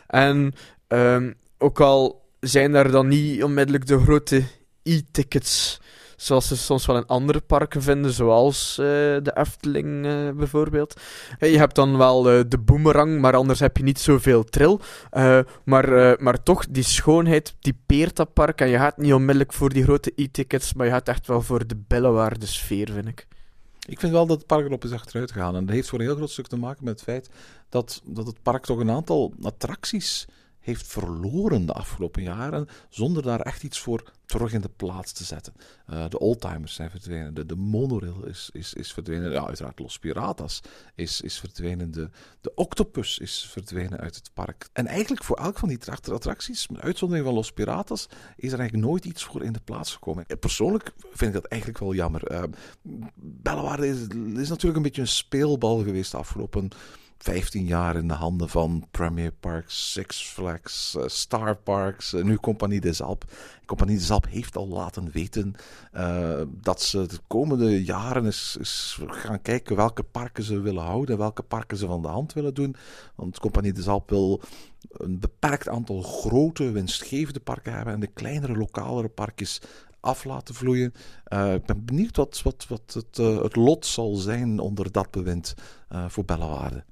En 0.07 0.55
um, 0.89 1.35
ook 1.59 1.81
al 1.81 2.29
zijn 2.41 2.73
daar 2.73 2.91
dan 2.91 3.09
niet 3.09 3.43
onmiddellijk 3.43 3.87
de 3.87 4.01
grote 4.01 4.43
e-tickets, 4.83 5.81
zoals 6.19 6.49
ze 6.49 6.57
soms 6.57 6.87
wel 6.87 6.97
in 6.97 7.07
andere 7.07 7.41
parken 7.41 7.83
vinden, 7.83 8.13
zoals 8.13 8.77
uh, 8.81 8.87
de 8.87 9.33
Efteling 9.35 10.07
uh, 10.07 10.31
bijvoorbeeld. 10.31 11.01
Uh, 11.39 11.51
je 11.51 11.59
hebt 11.59 11.75
dan 11.75 11.97
wel 11.97 12.23
de 12.23 12.59
boomerang, 12.65 13.21
maar 13.21 13.37
anders 13.37 13.61
heb 13.61 13.77
je 13.77 13.83
niet 13.83 13.99
zoveel 14.01 14.45
trill. 14.45 14.79
maar, 15.65 16.17
maar 16.23 16.43
toch, 16.43 16.67
die 16.71 16.83
schoonheid 16.83 17.55
typeert 17.61 18.17
dat 18.17 18.33
park 18.33 18.61
en 18.61 18.69
je 18.69 18.79
gaat 18.79 18.97
niet 18.97 19.13
onmiddellijk 19.13 19.53
voor 19.53 19.73
die 19.73 19.83
grote 19.83 20.13
e-tickets, 20.17 20.75
maar 20.75 20.87
je 20.87 20.93
gaat 20.93 21.09
echt 21.09 21.27
wel 21.27 21.43
voor 21.43 21.67
de 21.67 21.77
billenwaarde 21.87 22.47
sfeer, 22.47 22.91
vind 22.93 23.09
ik. 23.09 23.27
Ik 23.89 24.01
vind 24.01 24.13
wel 24.13 24.27
dat 24.27 24.39
het 24.39 24.47
park 24.47 24.67
erop 24.67 24.85
is 24.85 24.93
achteruit 24.93 25.33
gegaan. 25.33 25.57
En 25.57 25.67
dat 25.67 25.75
heeft 25.75 25.89
voor 25.89 25.99
een 25.99 26.05
heel 26.05 26.17
groot 26.17 26.31
stuk 26.31 26.47
te 26.47 26.57
maken 26.57 26.85
met 26.85 26.93
het 26.93 27.03
feit 27.03 27.31
dat, 27.69 28.03
dat 28.05 28.27
het 28.27 28.43
park 28.43 28.65
toch 28.65 28.79
een 28.79 28.91
aantal 28.91 29.35
attracties 29.43 30.27
heeft 30.69 30.87
verloren 30.87 31.67
de 31.67 31.73
afgelopen 31.73 32.23
jaren, 32.23 32.69
zonder 32.89 33.23
daar 33.23 33.41
echt 33.41 33.63
iets 33.63 33.81
voor 33.81 34.13
terug 34.27 34.53
in 34.53 34.61
de 34.61 34.71
plaats 34.77 35.13
te 35.13 35.25
zetten. 35.25 35.53
Uh, 35.91 36.09
de 36.09 36.19
oldtimers 36.19 36.75
zijn 36.75 36.91
verdwenen, 36.91 37.35
de, 37.35 37.47
de 37.47 37.57
monorail 37.57 38.27
is, 38.27 38.51
is, 38.53 38.75
is 38.75 38.93
verdwenen, 38.93 39.47
uiteraard 39.47 39.79
Los 39.79 39.99
Piratas 39.99 40.61
is, 40.95 41.21
is 41.21 41.39
verdwenen, 41.39 41.91
de, 41.91 42.11
de 42.41 42.55
octopus 42.55 43.19
is 43.19 43.49
verdwenen 43.51 43.99
uit 43.99 44.15
het 44.15 44.31
park. 44.35 44.69
En 44.73 44.87
eigenlijk 44.87 45.25
voor 45.25 45.37
elk 45.37 45.59
van 45.59 45.69
die 45.69 45.79
attracties, 46.13 46.69
met 46.69 46.81
uitzondering 46.81 47.27
van 47.27 47.35
Los 47.35 47.53
Piratas, 47.53 48.07
is 48.37 48.53
er 48.53 48.59
eigenlijk 48.59 48.89
nooit 48.89 49.05
iets 49.05 49.25
voor 49.25 49.43
in 49.43 49.53
de 49.53 49.61
plaats 49.65 49.93
gekomen. 49.93 50.27
Persoonlijk 50.41 50.93
vind 51.01 51.35
ik 51.35 51.43
dat 51.43 51.51
eigenlijk 51.51 51.81
wel 51.81 51.95
jammer. 51.95 52.33
Uh, 52.33 52.43
is, 53.79 54.01
is 54.37 54.49
natuurlijk 54.49 54.77
een 54.77 54.83
beetje 54.83 55.01
een 55.01 55.09
speelbal 55.09 55.83
geweest 55.83 56.11
de 56.11 56.17
afgelopen 56.17 56.71
15 57.19 57.67
jaar 57.67 57.97
in 57.97 58.09
de 58.09 58.15
handen 58.15 58.49
van 58.49 58.87
Premier 58.91 59.33
Parks, 59.33 59.93
Six 59.93 60.23
Flags, 60.23 60.95
uh, 60.99 61.03
Star 61.07 61.57
Parks, 61.57 62.13
uh, 62.13 62.25
nu 62.25 62.37
Compagnie 62.37 62.81
des 62.81 63.03
Alpes. 63.03 63.29
Compagnie 63.67 63.97
des 63.97 64.11
Alpes 64.11 64.33
heeft 64.33 64.57
al 64.57 64.69
laten 64.69 65.11
weten 65.11 65.55
uh, 65.95 66.41
dat 66.61 66.83
ze 66.83 67.07
de 67.07 67.19
komende 67.27 67.85
jaren 67.85 68.25
eens, 68.25 69.01
gaan 69.07 69.43
kijken 69.43 69.77
welke 69.77 70.03
parken 70.03 70.45
ze 70.45 70.61
willen 70.61 70.83
houden, 70.83 71.19
welke 71.19 71.43
parken 71.43 71.77
ze 71.77 71.87
van 71.87 72.03
de 72.03 72.09
hand 72.09 72.33
willen 72.33 72.55
doen. 72.55 72.77
Want 73.15 73.39
Compagnie 73.39 73.73
des 73.73 73.89
Alpes 73.89 74.17
wil 74.17 74.41
een 74.91 75.21
beperkt 75.21 75.69
aantal 75.69 76.03
grote, 76.03 76.71
winstgevende 76.71 77.41
parken 77.41 77.73
hebben 77.73 77.95
en 77.95 78.01
de 78.01 78.07
kleinere, 78.07 78.57
lokalere 78.57 79.09
parkjes 79.09 79.61
af 80.01 80.25
laten 80.25 80.55
vloeien. 80.55 80.93
Ik 81.55 81.67
ben 81.67 81.85
benieuwd 81.85 82.17
wat, 82.17 82.43
wat, 82.43 82.67
wat 82.69 82.95
het, 82.95 83.17
het 83.43 83.57
lot 83.57 83.87
zal 83.87 84.15
zijn 84.15 84.59
onder 84.59 84.93
dat 84.93 85.11
bewind 85.11 85.55
uh, 85.93 86.09
voor 86.09 86.25
Bellewaarde. 86.25 86.85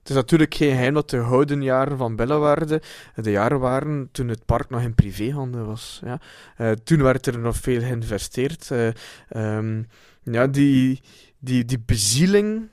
Het 0.00 0.08
is 0.08 0.14
natuurlijk 0.14 0.54
geen 0.54 0.70
geheim 0.70 0.94
dat 0.94 1.10
de 1.10 1.22
gouden 1.22 1.62
jaren 1.62 1.98
van 1.98 2.16
Bellewaarde 2.16 2.82
de 3.14 3.30
jaren 3.30 3.60
waren 3.60 4.08
toen 4.12 4.28
het 4.28 4.44
park 4.44 4.70
nog 4.70 4.82
in 4.82 4.94
privéhanden 4.94 5.66
was. 5.66 6.00
Ja. 6.04 6.20
Uh, 6.58 6.70
toen 6.70 7.02
werd 7.02 7.26
er 7.26 7.38
nog 7.38 7.56
veel 7.56 7.80
geïnvesteerd. 7.80 8.70
Uh, 8.72 9.56
um, 9.56 9.86
ja, 10.22 10.46
die, 10.46 11.00
die, 11.38 11.64
die 11.64 11.82
bezieling 11.86 12.68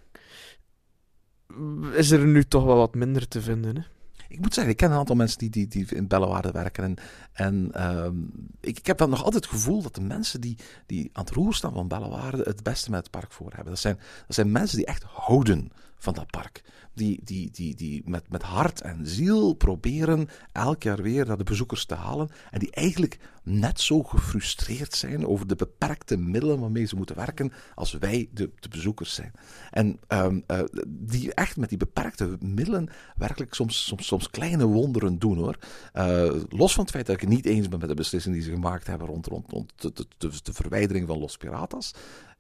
is 1.94 2.12
er 2.12 2.26
nu 2.26 2.44
toch 2.44 2.64
wel 2.64 2.78
wat 2.78 2.96
minder 2.96 3.28
te 3.28 3.42
vinden. 3.42 3.76
Hè? 3.76 3.82
ik 4.28 4.40
moet 4.40 4.54
zeggen, 4.54 4.72
ik 4.72 4.78
ken 4.78 4.92
een 4.92 4.98
aantal 4.98 5.16
mensen 5.16 5.38
die, 5.38 5.50
die, 5.50 5.68
die 5.68 5.86
in 5.96 6.08
Bellewaarde 6.08 6.52
werken. 6.52 6.84
En, 6.84 6.96
en 7.34 7.88
um, 7.88 8.32
ik, 8.62 8.78
ik 8.78 8.88
heb 8.88 8.98
dan 8.98 9.10
nog 9.10 9.24
altijd 9.24 9.44
het 9.44 9.54
gevoel 9.54 9.82
dat 9.82 9.96
de 9.96 10.02
mensen 10.02 10.42
die, 10.42 10.58
die 10.86 11.10
aan 11.14 11.24
het 11.24 11.34
roer 11.34 11.54
staan 11.54 11.74
van 11.74 11.88
Bellewaarde 11.88 12.44
het 12.44 12.64
beste 12.64 12.90
met 12.90 13.00
het 13.00 13.12
park 13.12 13.32
voor 13.32 13.52
hebben. 13.54 13.74
Dat 13.74 13.82
zijn, 13.82 13.96
dat 13.96 14.36
zijn 14.36 14.52
mensen 14.52 14.78
die 14.78 14.86
echt 14.86 15.04
houden 15.04 15.72
van 15.98 16.14
dat 16.14 16.32
park. 16.32 16.64
Die, 16.94 17.20
die, 17.24 17.52
die, 17.52 17.76
die 17.76 18.02
met, 18.06 18.30
met 18.30 18.42
hart 18.42 18.82
en 18.82 19.08
ziel 19.08 19.54
proberen 19.54 20.28
elk 20.52 20.84
jaar 20.84 21.02
weer 21.02 21.26
naar 21.26 21.38
de 21.38 21.44
bezoekers 21.44 21.86
te 21.86 21.96
halen. 21.96 22.30
En 22.52 22.60
die 22.60 22.72
eigenlijk 22.72 23.20
net 23.44 23.80
zo 23.80 24.04
gefrustreerd 24.04 24.96
zijn 24.96 25.28
over 25.28 25.48
de 25.48 25.56
beperkte 25.56 26.18
middelen 26.18 26.60
waarmee 26.60 26.86
ze 26.86 26.96
moeten 26.96 27.16
werken 27.16 27.52
als 27.76 27.94
wij, 27.94 28.30
de, 28.34 28.50
de 28.60 28.70
bezoekers, 28.70 29.14
zijn. 29.14 29.32
En 29.72 30.00
um, 30.08 30.44
uh, 30.48 30.60
die 30.88 31.34
echt 31.34 31.58
met 31.58 31.70
die 31.70 31.78
beperkte 31.78 32.38
middelen 32.40 32.90
werkelijk 33.18 33.54
soms, 33.54 33.86
soms, 33.86 34.08
soms 34.08 34.30
kleine 34.30 34.66
wonderen 34.66 35.20
doen 35.20 35.38
hoor. 35.38 35.58
Uh, 35.94 36.42
los 36.50 36.74
van 36.74 36.84
het 36.84 36.94
feit 36.94 37.06
dat 37.06 37.16
ik 37.16 37.22
het 37.22 37.30
niet 37.30 37.46
eens 37.46 37.70
ben 37.70 37.80
met 37.80 37.90
de 37.90 37.96
beslissing 37.96 38.36
die 38.36 38.44
ze 38.44 38.52
gemaakt 38.52 38.88
hebben 38.88 39.08
rond, 39.08 39.26
rond, 39.26 39.52
rond 39.52 39.74
de, 39.76 39.92
de, 39.94 40.06
de, 40.18 40.32
de 40.44 40.54
verwijdering 40.54 41.08
van 41.08 41.20
Los 41.20 41.38
Piratas 41.38 41.94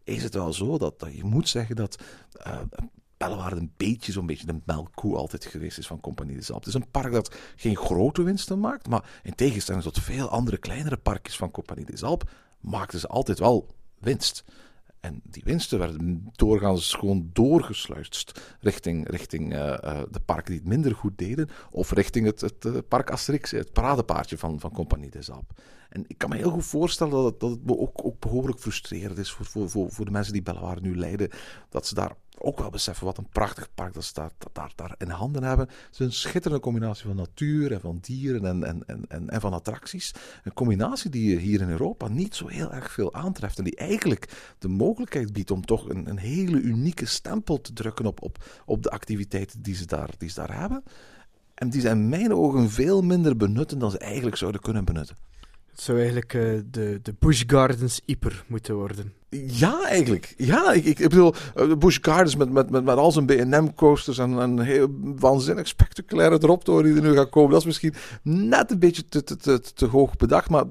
is 0.04 0.24
het 0.24 0.34
wel 0.34 0.54
zo 0.54 0.78
dat, 0.78 1.00
dat 1.00 1.16
je 1.16 1.24
moet 1.24 1.50
zeggen 1.50 1.76
dat 1.76 2.04
uh, 2.48 2.60
Bellewaarde 3.18 3.60
een 3.60 3.74
beetje 3.78 4.12
zo'n 4.12 4.26
beetje 4.26 4.46
de 4.46 4.62
melkkoe 4.66 5.16
altijd 5.16 5.46
geweest 5.46 5.78
is 5.78 5.88
van 5.88 6.00
Compagnie 6.00 6.36
de 6.36 6.42
Zalp. 6.42 6.60
Het 6.60 6.68
is 6.68 6.82
een 6.82 6.92
park 6.92 7.12
dat 7.12 7.36
geen 7.56 7.78
grote 7.78 8.24
winsten 8.24 8.60
maakt, 8.60 8.88
maar 8.88 9.20
in 9.24 9.36
tegenstelling 9.36 9.84
tot 9.84 10.00
veel 10.00 10.30
andere 10.30 10.58
kleinere 10.58 10.98
parkjes 10.98 11.38
van 11.38 11.52
Compagnie 11.52 11.86
de 11.86 11.98
Zalp 11.98 12.30
maakten 12.60 13.00
ze 13.00 13.08
altijd 13.08 13.40
wel 13.40 13.76
winst. 14.00 14.44
En 15.00 15.22
die 15.24 15.44
winsten 15.46 15.80
werden 15.80 16.30
doorgaans 16.36 16.94
gewoon 16.94 17.30
doorgesluist 17.34 18.42
richting, 18.60 19.10
richting 19.10 19.54
uh, 19.54 19.60
uh, 19.60 20.02
de 20.12 20.20
parken 20.20 20.52
die 20.52 20.60
het 20.60 20.70
minder 20.70 20.96
goed 20.96 21.18
deden, 21.18 21.50
of 21.72 21.92
richting 21.92 22.26
het, 22.26 22.42
het, 22.42 22.64
het 22.64 22.88
park 22.88 23.12
Asterix, 23.12 23.52
het 23.52 23.74
paradepaardje 23.74 24.38
van, 24.38 24.60
van 24.60 24.72
Compagnie 24.72 25.10
des 25.10 25.32
Alpes. 25.32 25.58
En 25.90 26.04
ik 26.08 26.18
kan 26.18 26.30
me 26.30 26.36
heel 26.36 26.50
goed 26.50 26.66
voorstellen 26.66 27.12
dat 27.12 27.26
het, 27.26 27.40
dat 27.40 27.78
ook, 27.78 28.06
ook 28.06 28.20
behoorlijk 28.20 28.60
frustrerend 28.60 29.18
is 29.18 29.32
voor, 29.32 29.46
voor, 29.46 29.70
voor, 29.70 29.92
voor 29.92 30.06
de 30.06 30.12
mensen 30.12 30.34
die 30.34 30.42
Bellewaarde 30.42 30.82
nu 30.82 30.98
leiden, 30.98 31.30
dat 31.70 31.88
ze 31.88 31.94
daar 31.94 32.16
ook 32.40 32.60
wel 32.60 32.70
beseffen 32.70 33.06
wat 33.06 33.18
een 33.18 33.30
prachtig 33.30 33.70
park 33.74 33.94
dat 33.94 34.04
ze 34.04 34.14
daar, 34.14 34.72
daar, 34.76 34.96
in 34.98 35.10
handen 35.10 35.44
hebben. 35.44 35.68
Het 35.68 35.88
is 35.92 36.00
een 36.00 36.12
schitterende 36.12 36.64
combinatie 36.64 37.06
van 37.06 37.16
natuur 37.16 37.72
en 37.72 37.80
van 37.80 37.98
dieren 38.02 38.46
en, 38.46 38.64
en, 38.64 38.84
en, 38.88 39.06
en, 39.08 39.30
en 39.30 39.42
van 39.42 39.54
attracties. 39.54 40.14
Een 40.44 40.54
combinatie 40.54 41.10
die 41.10 41.30
je 41.30 41.38
hier 41.38 41.62
in 41.62 41.70
Europa 41.70 42.08
niet 42.08 42.36
zo 42.36 42.48
heel 42.48 42.74
erg 42.74 42.92
veel 42.92 43.14
aantreft. 43.14 43.58
En 43.58 43.64
die 43.64 43.76
eigenlijk 43.76 44.56
de 44.60 44.68
mogelijkheid 44.68 45.34
biedt 45.34 45.52
om 45.52 45.66
toch 45.66 45.90
een, 45.90 46.10
een 46.10 46.18
hele 46.18 46.60
unieke 46.60 47.06
stempel 47.06 47.62
te 47.62 47.74
drukken 47.74 48.06
op, 48.06 48.24
op, 48.24 48.44
op 48.66 48.84
de 48.84 48.90
activiteiten 48.90 49.62
die 49.62 49.76
ze, 49.76 49.86
daar, 49.86 50.10
die 50.18 50.30
ze 50.30 50.36
daar 50.36 50.60
hebben. 50.60 50.84
En 51.54 51.70
die 51.70 51.82
zijn 51.82 51.98
in 51.98 52.10
mijn 52.10 52.34
ogen 52.34 52.70
veel 52.70 53.02
minder 53.02 53.38
benutten 53.38 53.80
dan 53.80 53.92
ze 53.92 53.98
eigenlijk 53.98 54.36
zouden 54.38 54.62
kunnen 54.62 54.86
benutten. 54.86 55.16
Zou 55.82 56.00
eigenlijk 56.00 56.34
uh, 56.34 56.60
de, 56.72 57.00
de 57.02 57.16
Busch 57.20 57.44
Gardens 57.48 58.02
Ieper 58.06 58.44
moeten 58.48 58.76
worden. 58.76 59.14
Ja, 59.30 59.88
eigenlijk. 59.88 60.34
Ja, 60.38 60.72
ik, 60.72 60.86
ik, 60.86 60.98
bedoel, 60.98 61.34
uh, 61.56 61.76
Busch 61.76 61.98
Gardens 62.02 62.36
met, 62.36 62.52
met, 62.52 62.70
met, 62.70 62.84
met 62.84 62.98
al 62.98 63.12
zijn 63.12 63.26
B&M-coasters 63.26 64.18
en 64.18 64.32
een 64.32 64.60
heel 64.60 64.88
waanzinnig 65.02 65.68
spectaculaire 65.68 66.38
droptoren 66.38 66.84
die 66.84 66.96
er 66.96 67.10
nu 67.10 67.16
gaat 67.16 67.30
komen. 67.30 67.52
Dat 67.52 67.60
is 67.60 67.66
misschien 67.66 67.94
net 68.24 68.72
een 68.72 68.80
beetje 68.80 69.06
te, 69.06 69.24
te, 69.24 69.36
te, 69.36 69.60
te 69.60 69.86
hoog 69.86 70.16
bedacht, 70.16 70.50
maar 70.50 70.64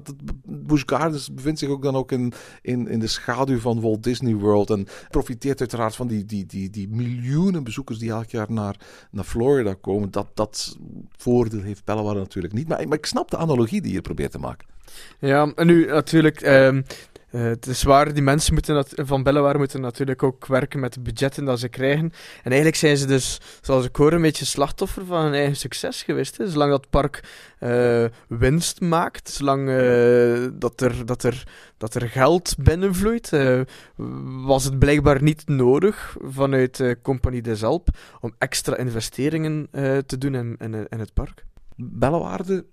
Busch 0.45 0.83
Gardens 0.85 1.33
bevindt 1.33 1.59
zich 1.59 1.69
ook 1.69 1.83
dan 1.83 1.95
ook 1.95 2.11
in, 2.11 2.33
in, 2.61 2.87
in 2.87 2.99
de 2.99 3.07
schaduw 3.07 3.59
van 3.59 3.81
Walt 3.81 4.03
Disney 4.03 4.35
World 4.35 4.69
en 4.69 4.87
profiteert 5.09 5.59
uiteraard 5.59 5.95
van 5.95 6.07
die, 6.07 6.25
die, 6.25 6.45
die, 6.45 6.69
die 6.69 6.87
miljoenen 6.89 7.63
bezoekers 7.63 7.99
die 7.99 8.09
elk 8.09 8.29
jaar 8.29 8.51
naar, 8.51 8.75
naar 9.11 9.23
Florida 9.23 9.73
komen. 9.73 10.11
Dat, 10.11 10.27
dat 10.33 10.77
voordeel 11.17 11.61
heeft 11.61 11.85
Belleware 11.85 12.19
natuurlijk 12.19 12.53
niet, 12.53 12.67
maar, 12.67 12.87
maar 12.87 12.97
ik 12.97 13.05
snap 13.05 13.31
de 13.31 13.37
analogie 13.37 13.81
die 13.81 13.93
je 13.93 14.01
probeert 14.01 14.31
te 14.31 14.39
maken. 14.39 14.76
Ja, 15.19 15.51
en 15.55 15.67
nu 15.67 15.85
natuurlijk. 15.85 16.41
Uh, 16.41 16.73
uh, 17.31 17.43
het 17.43 17.67
is 17.67 17.83
waar, 17.83 18.13
die 18.13 18.23
mensen 18.23 18.53
moeten 18.53 18.75
dat, 18.75 18.91
van 18.95 19.23
Bellewaar 19.23 19.57
moeten 19.57 19.81
natuurlijk 19.81 20.23
ook 20.23 20.45
werken 20.45 20.79
met 20.79 20.93
de 20.93 20.99
budgetten 20.99 21.45
dat 21.45 21.59
ze 21.59 21.69
krijgen. 21.69 22.11
En 22.37 22.43
eigenlijk 22.43 22.75
zijn 22.75 22.97
ze 22.97 23.05
dus, 23.05 23.39
zoals 23.61 23.85
ik 23.85 23.95
hoor, 23.95 24.13
een 24.13 24.21
beetje 24.21 24.45
slachtoffer 24.45 25.05
van 25.05 25.23
hun 25.23 25.33
eigen 25.33 25.55
succes 25.55 26.03
geweest. 26.03 26.37
Hè. 26.37 26.49
Zolang 26.49 26.71
dat 26.71 26.89
park 26.89 27.23
uh, 27.59 28.05
winst 28.27 28.81
maakt, 28.81 29.29
zolang 29.29 29.69
uh, 29.69 30.47
dat, 30.53 30.81
er, 30.81 31.05
dat, 31.05 31.23
er, 31.23 31.43
dat 31.77 31.95
er 31.95 32.09
geld 32.09 32.55
binnenvloeit, 32.59 33.29
was 34.45 34.63
het 34.63 34.79
blijkbaar 34.79 35.23
niet 35.23 35.47
nodig 35.47 36.17
vanuit 36.21 36.95
Compagnie 37.01 37.41
des 37.41 37.63
Alpes 37.63 37.93
om 38.21 38.33
extra 38.37 38.77
investeringen 38.77 39.67
te 40.05 40.17
doen 40.17 40.35
in, 40.35 40.55
in, 40.59 40.87
in 40.89 40.99
het 40.99 41.13
park. 41.13 41.45
Bellewaarde 41.75 42.65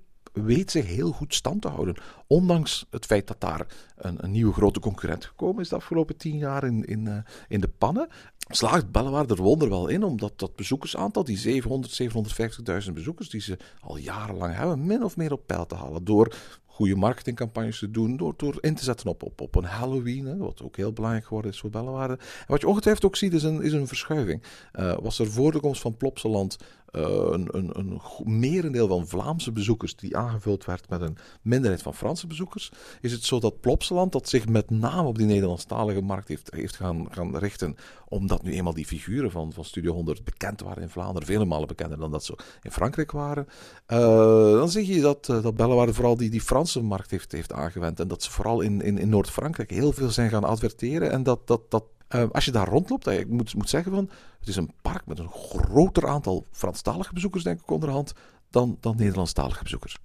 weet 0.43 0.71
zich 0.71 0.87
heel 0.87 1.13
goed 1.13 1.35
stand 1.35 1.63
te 1.63 1.69
houden. 1.69 1.97
Ondanks 2.27 2.87
het 2.91 3.07
feit 3.07 3.27
dat 3.27 3.41
daar 3.41 3.67
een, 3.97 4.25
een 4.25 4.31
nieuwe 4.31 4.53
grote 4.53 4.81
concurrent 4.81 5.25
gekomen 5.25 5.63
is 5.63 5.69
de 5.69 5.75
afgelopen 5.75 6.17
tien 6.17 6.37
jaar 6.37 6.65
in, 6.65 6.85
in, 6.85 7.07
uh, 7.07 7.17
in 7.49 7.61
de 7.61 7.69
pannen, 7.69 8.09
slaagt 8.49 8.91
Bellewaard 8.91 9.31
er 9.31 9.43
wonder 9.43 9.69
wel 9.69 9.89
in, 9.89 10.03
omdat 10.03 10.39
dat 10.39 10.57
bezoekersaantal, 10.57 11.25
die 11.25 11.39
700, 11.39 12.03
750.000 12.87 12.93
bezoekers 12.93 13.29
die 13.29 13.41
ze 13.41 13.59
al 13.81 13.97
jarenlang 13.97 14.55
hebben, 14.55 14.87
min 14.87 15.05
of 15.05 15.17
meer 15.17 15.33
op 15.33 15.47
peil 15.47 15.67
te 15.67 15.75
halen. 15.75 16.05
Door 16.05 16.35
goede 16.75 16.97
marketingcampagnes 16.97 17.79
te 17.79 17.91
doen, 17.91 18.17
door, 18.17 18.35
door 18.37 18.57
in 18.61 18.75
te 18.75 18.85
zetten 18.85 19.09
op, 19.09 19.23
op, 19.23 19.41
op 19.41 19.55
een 19.55 19.65
Halloween, 19.65 20.39
wat 20.39 20.63
ook 20.63 20.77
heel 20.77 20.93
belangrijk 20.93 21.27
geworden 21.27 21.51
is 21.51 21.61
voor 21.61 21.71
Bellewaarde. 21.71 22.15
En 22.15 22.47
wat 22.47 22.61
je 22.61 22.69
ongetwijfeld 22.69 23.05
ook 23.05 23.17
ziet, 23.17 23.33
is 23.33 23.43
een, 23.43 23.63
is 23.63 23.73
een 23.73 23.87
verschuiving. 23.87 24.43
Uh, 24.73 24.97
was 25.03 25.19
er 25.19 25.31
voor 25.31 25.53
de 25.53 25.61
komst 25.61 25.81
van 25.81 25.97
Plopsaland 25.97 26.57
een, 26.95 27.49
een, 27.51 27.71
een 27.79 28.01
merendeel 28.25 28.89
van 28.89 29.07
Vlaamse 29.07 29.53
bezoekers 29.53 29.97
die 29.97 30.17
aangevuld 30.17 30.65
werd 30.65 30.89
met 30.89 31.01
een 31.01 31.17
minderheid 31.43 31.83
van 31.83 31.95
Franse 31.95 32.27
bezoekers, 32.27 32.73
is 33.01 33.13
het 33.13 33.25
zo 33.25 33.41
dat 33.41 33.61
Plopsaland, 33.61 34.13
dat 34.13 34.29
zich 34.29 34.49
met 34.49 34.71
name 34.71 35.09
op 35.09 35.19
die 35.19 35.27
Nederlandstalige 35.27 36.01
markt 36.01 36.29
heeft, 36.29 36.51
heeft 36.55 36.77
gaan, 36.77 37.07
gaan 37.11 37.37
richten, 37.37 37.77
omdat 38.09 38.43
nu 38.43 38.53
eenmaal 38.53 38.75
die 38.75 38.87
figuren 38.87 39.31
van, 39.31 39.53
van 39.53 39.65
Studio 39.65 39.93
100 39.93 40.25
bekend 40.25 40.61
waren 40.61 40.83
in 40.83 40.89
Vlaanderen, 40.89 41.29
vele 41.29 41.45
malen 41.45 41.69
bekender 41.69 41.99
dan 41.99 42.11
dat 42.11 42.25
ze 42.25 42.39
in 42.63 42.71
Frankrijk 42.71 43.13
waren, 43.13 43.47
uh, 43.89 43.99
dan 44.53 44.69
zie 44.69 44.95
je 44.95 45.01
dat, 45.01 45.29
uh, 45.29 45.43
dat 45.43 45.57
Bellewaarde 45.57 45.95
vooral 45.95 46.17
die, 46.17 46.31
die 46.31 46.41
Franse 46.41 46.83
markt 46.83 47.11
heeft, 47.11 47.33
heeft 47.33 47.53
aangewend 47.53 48.01
en 48.01 48.09
dat 48.09 48.23
ze 48.23 48.31
vooral 48.31 48.61
in, 48.61 48.81
in, 48.81 48.99
in 48.99 49.09
Noord-Frankrijk 49.09 49.71
heel 49.71 49.93
veel 49.93 50.11
zijn 50.11 50.31
gaan 50.31 50.45
adverteren 50.45 51.11
en 51.11 51.23
dat, 51.23 51.47
dat, 51.47 51.71
dat 51.71 51.85
uh, 52.09 52.25
als 52.33 52.45
je 52.45 52.51
daar 52.51 52.69
rondloopt, 52.69 53.07
ik 53.07 53.29
moet, 53.29 53.55
moet 53.55 53.69
zeggen 53.69 53.93
van, 53.93 54.11
het 54.39 54.49
is 54.49 54.57
een 54.57 54.73
park 54.83 55.07
met 55.07 55.19
een 55.19 55.31
groter 55.31 56.09
aantal 56.09 56.45
Franstalige 56.51 57.13
bezoekers, 57.13 57.45
denk 57.45 57.61
ik, 57.61 57.71
onderhand, 57.71 58.13
dan, 58.55 58.77
dan 58.81 58.97
Nederlandstalige 58.97 59.63
bezoekers. 59.63 59.97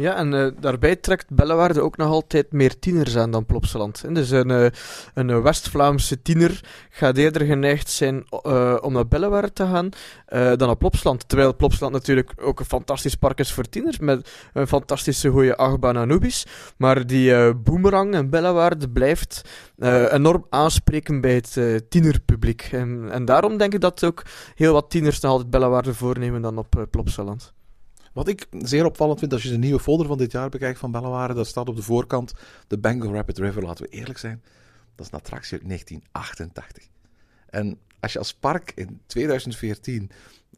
Ja, 0.00 0.16
en 0.16 0.32
uh, 0.32 0.48
daarbij 0.60 0.96
trekt 0.96 1.30
Bellewaarde 1.30 1.80
ook 1.80 1.96
nog 1.96 2.08
altijd 2.08 2.52
meer 2.52 2.78
tieners 2.78 3.16
aan 3.16 3.30
dan 3.30 3.46
Plopsaland. 3.46 4.14
Dus 4.14 4.30
een, 4.30 4.48
uh, 4.48 4.66
een 5.14 5.42
West-Vlaamse 5.42 6.22
tiener 6.22 6.60
gaat 6.90 7.16
eerder 7.16 7.46
geneigd 7.46 7.90
zijn 7.90 8.24
uh, 8.46 8.76
om 8.80 8.92
naar 8.92 9.08
Bellewaarde 9.08 9.52
te 9.52 9.66
gaan 9.66 9.88
dan 10.56 10.66
naar 10.66 10.76
Plopsaland. 10.76 11.28
Terwijl 11.28 11.56
Plopsaland 11.56 11.92
natuurlijk 11.92 12.32
ook 12.40 12.58
een 12.58 12.64
fantastisch 12.64 13.14
park 13.14 13.38
is 13.38 13.52
voor 13.52 13.68
tieners, 13.68 13.98
met 13.98 14.30
een 14.52 14.66
fantastische 14.66 15.28
goede 15.28 15.56
achtbaan 15.56 15.96
Anubis. 15.96 16.46
Maar 16.76 17.06
die 17.06 17.54
boomerang 17.54 18.14
en 18.14 18.30
Bellewaarde 18.30 18.88
blijft 18.88 19.42
enorm 20.10 20.46
aanspreken 20.50 21.20
bij 21.20 21.34
het 21.34 21.90
tienerpubliek. 21.90 22.68
En, 22.72 23.08
en, 23.10 23.24
daarom 23.24 23.56
denk 23.56 23.74
ik 23.74 23.80
dat 23.80 24.04
ook 24.04 24.22
heel 24.54 24.72
wat 24.72 24.90
tieners 24.90 25.20
nog 25.20 25.30
altijd 25.32 25.50
Bellewaarde 25.50 25.94
voornemen 25.94 26.42
dan 26.42 26.58
op 26.58 26.86
Plopsaland. 26.90 27.56
Wat 28.18 28.28
ik 28.28 28.46
zeer 28.50 28.84
opvallend 28.84 29.18
vind 29.18 29.32
als 29.32 29.42
je 29.42 29.50
de 29.50 29.58
nieuwe 29.58 29.80
folder 29.80 30.06
van 30.06 30.18
dit 30.18 30.32
jaar 30.32 30.48
bekijkt 30.48 30.78
van 30.78 30.90
Bellewaarde, 30.90 31.34
daar 31.34 31.46
staat 31.46 31.68
op 31.68 31.76
de 31.76 31.82
voorkant 31.82 32.32
de 32.66 32.78
Bengal 32.78 33.12
Rapid 33.12 33.38
River, 33.38 33.62
laten 33.62 33.84
we 33.84 33.90
eerlijk 33.90 34.18
zijn. 34.18 34.42
Dat 34.94 35.06
is 35.06 35.12
een 35.12 35.18
attractie 35.18 35.58
uit 35.58 35.66
1988. 35.66 36.88
En 37.46 37.78
als 38.00 38.12
je 38.12 38.18
als 38.18 38.34
park 38.34 38.72
in 38.74 39.00
2014 39.06 40.10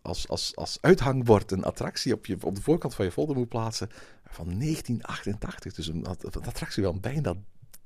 als, 0.03 0.29
als, 0.29 0.57
als 0.57 0.79
uithangbord 0.81 1.51
een 1.51 1.65
attractie 1.65 2.15
op, 2.15 2.27
je, 2.27 2.37
op 2.41 2.55
de 2.55 2.63
voorkant 2.63 2.95
van 2.95 3.05
je 3.05 3.13
folder 3.13 3.37
moet 3.37 3.49
plaatsen 3.49 3.89
van 4.25 4.47
1988, 4.47 5.75
dus 5.75 5.87
een, 5.87 6.07
een 6.21 6.45
attractie 6.47 6.83
van 6.83 7.01
bijna 7.01 7.35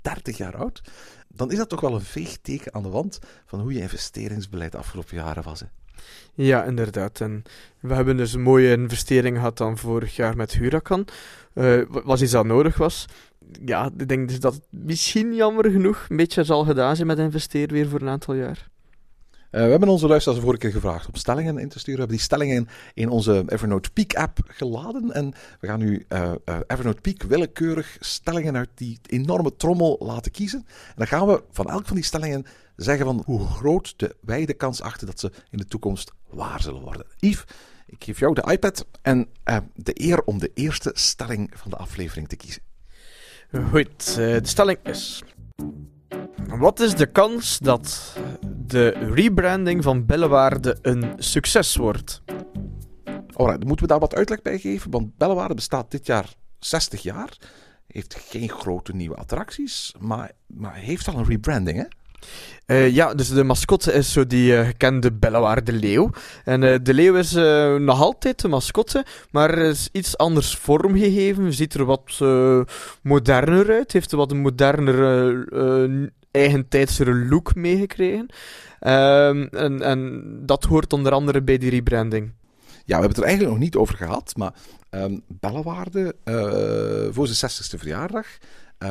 30 0.01 0.37
jaar 0.37 0.57
oud, 0.57 0.83
dan 1.29 1.51
is 1.51 1.57
dat 1.57 1.69
toch 1.69 1.81
wel 1.81 1.95
een 1.95 2.01
veeg 2.01 2.39
teken 2.39 2.75
aan 2.75 2.83
de 2.83 2.89
wand 2.89 3.19
van 3.47 3.61
hoe 3.61 3.73
je 3.73 3.81
investeringsbeleid 3.81 4.73
de 4.73 4.79
afgelopen 4.79 5.17
jaren 5.17 5.43
was. 5.43 5.61
Hè. 5.61 5.67
Ja, 6.35 6.65
inderdaad. 6.65 7.21
En 7.21 7.43
we 7.81 7.95
hebben 7.95 8.17
dus 8.17 8.33
een 8.33 8.43
mooie 8.43 8.77
investering 8.77 9.37
gehad 9.37 9.59
dan 9.59 9.79
vorig 9.79 10.17
jaar 10.17 10.37
met 10.37 10.53
Huracan. 10.53 11.07
Uh, 11.55 11.83
was 11.89 12.23
iets 12.23 12.33
dat 12.33 12.45
nodig 12.45 12.77
was. 12.77 13.07
Ja, 13.65 13.91
ik 13.97 14.09
denk 14.09 14.29
dus 14.29 14.41
dat 14.41 14.55
het 14.55 14.65
misschien 14.71 15.35
jammer 15.35 15.71
genoeg 15.71 16.07
een 16.09 16.17
beetje 16.17 16.45
zal 16.45 16.65
gedaan 16.65 16.97
zijn 16.97 17.09
met 17.09 17.19
investeren 17.19 17.75
weer 17.75 17.89
voor 17.89 18.01
een 18.01 18.09
aantal 18.09 18.35
jaar. 18.35 18.69
Uh, 19.55 19.61
we 19.61 19.71
hebben 19.71 19.89
onze 19.89 20.07
luisteraars 20.07 20.41
vorige 20.41 20.61
keer 20.61 20.73
gevraagd 20.73 21.07
om 21.07 21.15
stellingen 21.15 21.59
in 21.59 21.69
te 21.69 21.79
sturen. 21.79 21.95
We 21.95 22.07
hebben 22.07 22.17
die 22.17 22.27
stellingen 22.27 22.69
in 22.95 23.09
onze 23.09 23.45
Evernote 23.47 23.91
Peak 23.91 24.15
app 24.15 24.39
geladen. 24.47 25.13
En 25.13 25.33
we 25.61 25.67
gaan 25.67 25.79
nu 25.79 26.07
uh, 26.09 26.33
uh, 26.45 26.57
Evernote 26.67 27.01
Peak 27.01 27.23
willekeurig 27.23 27.97
stellingen 28.01 28.57
uit 28.57 28.69
die 28.75 28.99
enorme 29.07 29.57
trommel 29.57 29.97
laten 30.01 30.33
kiezen. 30.33 30.59
En 30.67 30.95
dan 30.97 31.07
gaan 31.07 31.27
we 31.27 31.43
van 31.51 31.71
elk 31.71 31.87
van 31.87 31.97
die 31.97 32.05
stellingen 32.05 32.45
zeggen 32.77 33.07
van 33.07 33.23
hoe 33.27 33.47
groot 33.47 33.95
de, 33.97 34.17
wij 34.21 34.47
de 34.47 34.55
kans 34.55 34.81
achten 34.81 35.07
dat 35.07 35.21
ze 35.21 35.33
in 35.51 35.59
de 35.59 35.67
toekomst 35.67 36.13
waar 36.29 36.63
zullen 36.63 36.83
worden. 36.83 37.07
Yves, 37.19 37.45
ik 37.87 38.05
geef 38.05 38.19
jou 38.19 38.35
de 38.35 38.51
iPad 38.51 38.87
en 39.03 39.29
de 39.75 39.93
eer 39.95 40.23
om 40.23 40.39
de 40.39 40.51
eerste 40.55 40.91
stelling 40.95 41.51
van 41.55 41.71
de 41.71 41.77
aflevering 41.77 42.29
te 42.29 42.37
kiezen. 42.37 42.63
Goed, 43.71 44.15
de 44.15 44.41
stelling 44.43 44.79
is... 44.83 45.23
Wat 46.49 46.81
is 46.81 46.95
de 46.95 47.07
kans 47.07 47.59
dat 47.59 48.17
de 48.67 48.89
rebranding 48.89 49.83
van 49.83 50.07
Bellewaarde 50.07 50.79
een 50.83 51.13
succes 51.19 51.77
wordt? 51.77 52.23
Alright, 53.35 53.65
moeten 53.65 53.87
we 53.87 53.91
daar 53.93 54.01
wat 54.01 54.15
uitleg 54.15 54.43
bij 54.43 54.59
geven? 54.59 54.91
Want 54.91 55.17
Bellewaarde 55.17 55.55
bestaat 55.55 55.91
dit 55.91 56.07
jaar 56.07 56.35
60 56.59 57.03
jaar. 57.03 57.37
Heeft 57.87 58.17
geen 58.29 58.49
grote 58.49 58.95
nieuwe 58.95 59.17
attracties, 59.17 59.95
maar, 60.01 60.31
maar 60.47 60.75
heeft 60.75 61.09
al 61.09 61.19
een 61.19 61.25
rebranding, 61.25 61.79
hè? 61.79 61.85
Uh, 62.67 62.95
ja, 62.95 63.15
dus 63.15 63.29
de 63.29 63.45
mascotte 63.45 63.93
is 63.93 64.13
zo 64.13 64.27
die 64.27 64.53
uh, 64.53 64.67
gekende 64.67 65.13
Bellewaarde 65.13 65.73
leeuw. 65.73 66.11
En 66.45 66.63
uh, 66.63 66.77
de 66.83 66.95
leeuw 66.95 67.15
is 67.15 67.33
nog 67.79 68.01
altijd 68.01 68.41
de 68.41 68.49
mascotte, 68.49 69.05
maar 69.31 69.59
is 69.59 69.89
iets 69.93 70.17
anders 70.17 70.57
vormgegeven. 70.57 71.53
Ziet 71.53 71.75
er 71.75 71.85
wat 71.85 72.19
moderner 73.03 73.71
uit, 73.71 73.93
heeft 73.93 74.13
er 74.13 74.17
wat 74.17 74.31
een 74.31 74.43
moderner 76.35 76.51
eigentijdsere 76.51 77.15
look 77.15 77.55
meegekregen. 77.55 78.29
Um, 78.81 79.49
en, 79.49 79.83
en 79.83 80.23
dat 80.47 80.65
hoort 80.65 80.93
onder 80.93 81.13
andere 81.13 81.43
bij 81.43 81.59
die 81.59 81.71
rebranding. 81.71 82.33
Ja, 82.87 83.01
we 83.01 83.07
hebben 83.07 83.09
het 83.09 83.19
er 83.19 83.25
eigenlijk 83.25 83.53
nog 83.53 83.63
niet 83.63 83.77
over 83.77 83.97
gehad, 83.97 84.37
maar 84.37 84.55
um, 84.91 85.23
voor 87.13 87.27
zijn 87.27 87.51
60ste 87.51 87.79
verjaardag, 87.79 88.27
eh, 88.79 88.91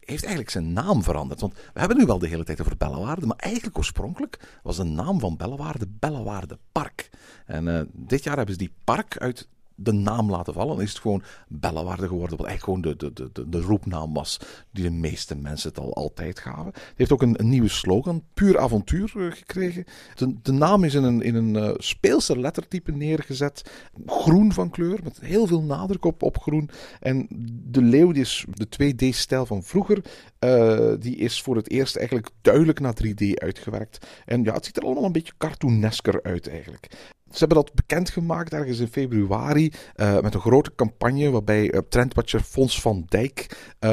heeft 0.00 0.22
eigenlijk 0.22 0.50
zijn 0.50 0.72
naam 0.72 1.02
veranderd. 1.02 1.40
Want 1.40 1.54
we 1.54 1.80
hebben 1.80 1.96
nu 1.96 2.06
wel 2.06 2.18
de 2.18 2.28
hele 2.28 2.44
tijd 2.44 2.60
over 2.60 2.76
Bellewaarde, 2.76 3.26
maar 3.26 3.36
eigenlijk 3.36 3.78
oorspronkelijk 3.78 4.38
was 4.62 4.76
de 4.76 4.84
naam 4.84 5.20
van 5.20 5.36
Bellewaarde 5.36 5.86
Bellewaarde 5.88 6.58
Park. 6.72 7.10
En 7.46 7.68
eh, 7.68 7.80
dit 7.92 8.24
jaar 8.24 8.36
hebben 8.36 8.54
ze 8.54 8.60
die 8.60 8.74
park 8.84 9.18
uit 9.18 9.48
de 9.76 9.92
naam 9.92 10.30
laten 10.30 10.52
vallen. 10.52 10.80
Is 10.80 10.90
het 10.90 11.00
gewoon 11.00 11.22
Bellewaarde 11.48 12.08
geworden, 12.08 12.36
wat 12.36 12.46
eigenlijk 12.46 12.80
gewoon 12.80 12.96
de, 12.96 13.12
de, 13.12 13.30
de, 13.32 13.48
de 13.48 13.60
roepnaam 13.60 14.14
was 14.14 14.40
die 14.70 14.84
de 14.84 14.90
meeste 14.90 15.36
mensen 15.36 15.68
het 15.68 15.78
al 15.78 15.94
altijd 15.94 16.38
gaven. 16.38 16.72
Het 16.74 16.92
heeft 16.96 17.12
ook 17.12 17.22
een, 17.22 17.36
nieuwe 17.38 17.68
slogan, 17.68 18.24
Puur 18.34 18.58
Avontuur, 18.58 19.12
eh, 19.16 19.32
gekregen. 19.32 19.84
De, 20.14 20.34
de 20.42 20.52
naam 20.52 20.84
is 20.84 20.94
in 20.94 21.02
een, 21.02 21.22
in 21.22 21.34
een 21.34 21.54
uh, 21.54 21.70
speelse 21.76 22.38
lettertype 22.38 22.92
neergezet, 22.92 23.70
groen 24.06 24.52
van 24.52 24.70
kleur, 24.70 24.98
met 25.02 25.20
heel 25.20 25.46
veel 25.46 25.62
nadruk 25.62 26.04
op, 26.04 26.22
op 26.22 26.38
groen. 26.38 26.70
En 27.00 27.26
de 27.70 27.82
leeuw, 27.82 28.12
die 28.12 28.22
is 28.22 28.44
de 28.50 28.66
2D-stijl 28.66 29.46
van 29.46 29.62
vroeger, 29.62 30.04
uh, 30.40 30.92
die 30.98 31.16
is 31.16 31.42
voor 31.42 31.56
het 31.56 31.70
eerst 31.70 31.96
eigenlijk 31.96 32.30
duidelijk 32.40 32.80
naar 32.80 32.94
3D 33.04 33.34
uitgewerkt. 33.34 34.06
En 34.24 34.42
ja, 34.42 34.54
het 34.54 34.64
ziet 34.64 34.76
er 34.76 34.82
allemaal 34.82 35.04
een 35.04 35.12
beetje 35.12 35.32
cartoonesker 35.38 36.22
uit 36.22 36.48
eigenlijk. 36.48 36.88
Ze 37.30 37.38
hebben 37.38 37.64
dat 37.64 37.74
bekendgemaakt 37.74 38.52
ergens 38.52 38.78
in 38.78 38.88
februari 38.88 39.72
uh, 39.96 40.20
met 40.20 40.34
een 40.34 40.40
grote 40.40 40.74
campagne 40.74 41.30
waarbij 41.30 41.74
uh, 41.74 41.80
trendwatcher 41.88 42.40
Fons 42.40 42.80
van 42.80 43.04
Dijk 43.08 43.46
uh, 43.80 43.90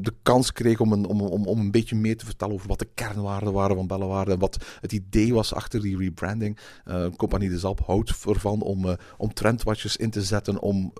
de 0.00 0.12
kans 0.22 0.52
kreeg 0.52 0.80
om 0.80 0.92
een, 0.92 1.06
om, 1.06 1.20
om, 1.20 1.46
om 1.46 1.58
een 1.58 1.70
beetje 1.70 1.96
meer 1.96 2.16
te 2.16 2.24
vertellen 2.24 2.54
over 2.54 2.68
wat 2.68 2.78
de 2.78 2.88
kernwaarden 2.94 3.52
waren 3.52 3.76
van 3.76 3.86
Bellewaarde 3.86 4.32
en 4.32 4.38
wat 4.38 4.64
het 4.80 4.92
idee 4.92 5.34
was 5.34 5.54
achter 5.54 5.80
die 5.80 5.96
rebranding. 5.96 6.58
Compagnie 7.16 7.48
de 7.48 7.58
Zalp 7.58 7.80
houdt 7.86 8.24
ervan 8.28 8.62
om, 8.62 8.96
om 9.16 9.34
trendwatchers 9.34 9.96
in 9.96 10.10
te 10.10 10.22
zetten 10.22 10.60
om 10.60 10.92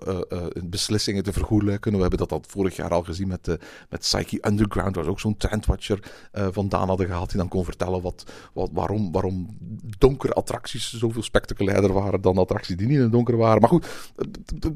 beslissingen 0.63 1.23
te 1.23 1.33
vergoelijken. 1.33 1.93
We 1.93 2.01
hebben 2.01 2.19
dat 2.19 2.31
al 2.31 2.43
vorig 2.47 2.75
jaar 2.75 2.91
al 2.91 3.03
gezien 3.03 3.27
met, 3.27 3.47
met 3.89 3.99
Psyche 3.99 4.47
Underground, 4.47 4.95
waar 4.95 5.07
ook 5.07 5.19
zo'n 5.19 5.37
trendwatcher 5.37 6.11
vandaan 6.31 6.87
hadden 6.87 7.07
gehaald 7.07 7.29
die 7.29 7.39
dan 7.39 7.47
kon 7.47 7.65
vertellen 7.65 8.01
wat, 8.01 8.23
wat, 8.53 8.69
waarom, 8.73 9.11
waarom 9.11 9.57
donkere 9.97 10.33
attracties 10.33 10.93
zoveel 10.93 11.23
spectaculair 11.23 11.45
spectaculairder 11.47 11.93
waren 11.93 12.21
dan 12.21 12.37
attracties 12.37 12.75
die 12.75 12.87
niet 12.87 12.95
in 12.95 13.01
het 13.01 13.11
donker 13.11 13.37
waren. 13.37 13.61
Maar 13.61 13.69
goed, 13.69 13.87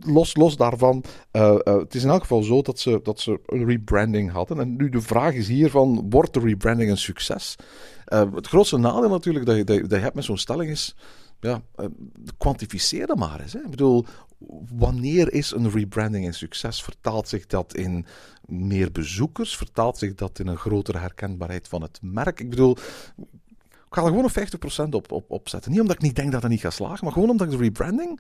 los, 0.06 0.36
los 0.36 0.58
daarvan. 0.58 1.04
Uh, 1.32 1.42
uh, 1.42 1.78
het 1.78 1.96
is 1.96 2.04
in 2.04 2.10
elk 2.10 2.22
geval 2.22 2.44
zo 2.44 2.62
dat 2.62 2.80
ze, 2.80 3.00
dat 3.04 3.20
ze 3.20 3.40
een 3.46 3.66
rebranding 3.66 4.32
hadden. 4.32 4.60
En 4.60 4.76
nu 4.76 4.90
de 4.90 5.02
vraag 5.02 5.34
is 5.34 5.48
hiervan, 5.48 6.08
wordt 6.10 6.34
de 6.34 6.40
rebranding 6.40 6.90
een 6.90 6.98
succes? 6.98 7.56
Uh, 8.08 8.34
het 8.34 8.48
grootste 8.48 8.78
nadeel 8.78 9.10
natuurlijk 9.10 9.46
dat 9.46 9.56
je, 9.56 9.64
dat 9.64 9.76
je, 9.76 9.88
dat 9.88 10.00
hebt 10.00 10.16
met 10.16 10.24
zo'n 10.24 10.38
stelling 10.38 10.70
is... 10.70 10.96
Ja, 11.40 11.62
kwantificeer 12.38 13.08
dat 13.08 13.18
maar 13.18 13.40
eens. 13.40 13.54
Hè. 13.54 13.60
Ik 13.60 13.70
bedoel, 13.70 14.06
wanneer 14.78 15.34
is 15.34 15.52
een 15.52 15.72
rebranding 15.72 16.26
een 16.26 16.34
succes? 16.34 16.84
Vertaalt 16.84 17.28
zich 17.28 17.48
dat 17.48 17.76
in 17.76 18.06
meer 18.46 18.92
bezoekers? 18.92 19.58
Vertaalt 19.58 19.98
zich 19.98 20.16
dat 20.16 20.40
in 20.40 20.48
een 20.48 20.58
grotere 20.58 20.98
herkenbaarheid 20.98 21.68
van 21.68 21.82
het 21.82 22.00
merk? 22.02 22.40
Ik 22.40 22.50
bedoel, 22.50 22.78
ga 23.96 24.02
er 24.02 24.08
gewoon 24.08 24.30
een 24.34 24.90
50% 24.90 24.90
op, 24.90 25.12
op, 25.12 25.32
op 25.32 25.50
zetten. 25.50 25.72
Niet 25.72 25.80
omdat 25.80 25.96
ik 25.96 26.02
niet 26.02 26.16
denk 26.16 26.32
dat 26.32 26.42
dat 26.42 26.50
niet 26.50 26.60
gaat 26.60 26.74
slagen, 26.74 27.04
maar 27.04 27.14
gewoon 27.14 27.30
omdat 27.30 27.52
ik 27.52 27.58
de 27.58 27.64
rebranding 27.64 28.20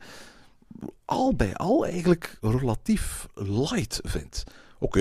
al 1.05 1.35
bij 1.35 1.55
al 1.55 1.85
eigenlijk 1.85 2.37
relatief 2.41 3.27
light 3.33 3.99
vind. 4.03 4.43
Oké, 4.79 4.99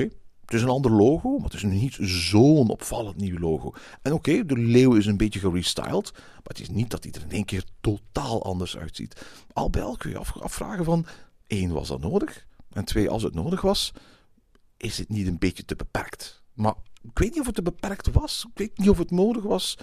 het 0.50 0.54
is 0.54 0.62
een 0.62 0.68
ander 0.68 0.90
logo, 0.90 1.36
maar 1.36 1.50
het 1.50 1.54
is 1.54 1.62
niet 1.62 1.98
zo'n 2.00 2.68
opvallend 2.68 3.16
nieuw 3.16 3.38
logo. 3.38 3.72
En 4.02 4.12
oké, 4.12 4.44
de 4.46 4.58
leeuw 4.58 4.94
is 4.94 5.06
een 5.06 5.16
beetje 5.16 5.40
gerestyled, 5.40 6.12
maar 6.12 6.42
het 6.42 6.60
is 6.60 6.68
niet 6.68 6.90
dat 6.90 7.04
hij 7.04 7.12
er 7.12 7.22
in 7.22 7.30
één 7.30 7.44
keer 7.44 7.64
totaal 7.80 8.44
anders 8.44 8.76
uitziet. 8.76 9.26
Al 9.52 9.70
bij 9.70 9.82
al 9.82 9.96
kun 9.96 10.10
je 10.10 10.18
af, 10.18 10.40
afvragen 10.40 10.84
van, 10.84 11.06
één, 11.46 11.72
was 11.72 11.88
dat 11.88 12.00
nodig? 12.00 12.46
En 12.72 12.84
twee, 12.84 13.10
als 13.10 13.22
het 13.22 13.34
nodig 13.34 13.60
was, 13.60 13.92
is 14.76 14.98
het 14.98 15.08
niet 15.08 15.26
een 15.26 15.38
beetje 15.38 15.64
te 15.64 15.76
beperkt? 15.76 16.42
Maar 16.52 16.74
ik 17.02 17.18
weet 17.18 17.30
niet 17.30 17.40
of 17.40 17.46
het 17.46 17.54
te 17.54 17.62
beperkt 17.62 18.12
was. 18.12 18.46
Ik 18.52 18.58
weet 18.58 18.78
niet 18.78 18.88
of 18.88 18.98
het 18.98 19.10
nodig 19.10 19.42
was 19.42 19.78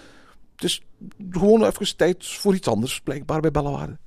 is 0.64 0.82
gewoon 1.30 1.64
even 1.64 1.96
tijd 1.96 2.26
voor 2.26 2.54
iets 2.54 2.68
anders, 2.68 3.00
blijkbaar 3.00 3.40
bij 3.40 3.50
Bellewaarde. 3.50 3.98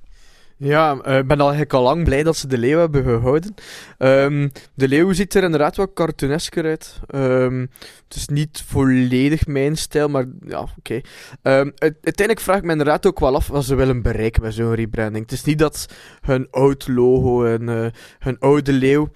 Ja, 0.56 0.92
uh, 1.06 1.18
ik 1.18 1.26
ben 1.26 1.40
eigenlijk 1.40 1.72
al 1.72 1.82
lang 1.82 2.04
blij 2.04 2.22
dat 2.22 2.36
ze 2.36 2.46
de 2.46 2.58
leeuw 2.58 2.78
hebben 2.78 3.04
gehouden. 3.04 3.54
Um, 3.98 4.52
de 4.74 4.88
leeuw 4.88 5.12
ziet 5.12 5.34
er 5.34 5.42
inderdaad 5.42 5.76
wat 5.76 5.92
cartoonesker 5.94 6.64
uit. 6.64 7.00
Um, 7.14 7.70
het 8.08 8.16
is 8.16 8.28
niet 8.28 8.62
volledig 8.66 9.46
mijn 9.46 9.76
stijl, 9.76 10.08
maar 10.08 10.26
ja, 10.46 10.60
oké. 10.78 10.94
Um, 11.42 11.72
uiteindelijk 11.78 12.40
vraag 12.40 12.56
ik 12.56 12.64
me 12.64 12.70
inderdaad 12.70 13.06
ook 13.06 13.20
wel 13.20 13.34
af 13.34 13.46
wat 13.46 13.64
ze 13.64 13.74
willen 13.74 14.02
bereiken 14.02 14.42
bij 14.42 14.52
zo'n 14.52 14.74
rebranding. 14.74 15.24
Het 15.24 15.32
is 15.32 15.44
niet 15.44 15.58
dat 15.58 15.86
hun 16.20 16.48
oud 16.50 16.88
logo 16.88 17.44
en 17.44 17.62
uh, 17.62 17.86
hun 18.18 18.38
oude 18.38 18.72
leeuw 18.72 19.10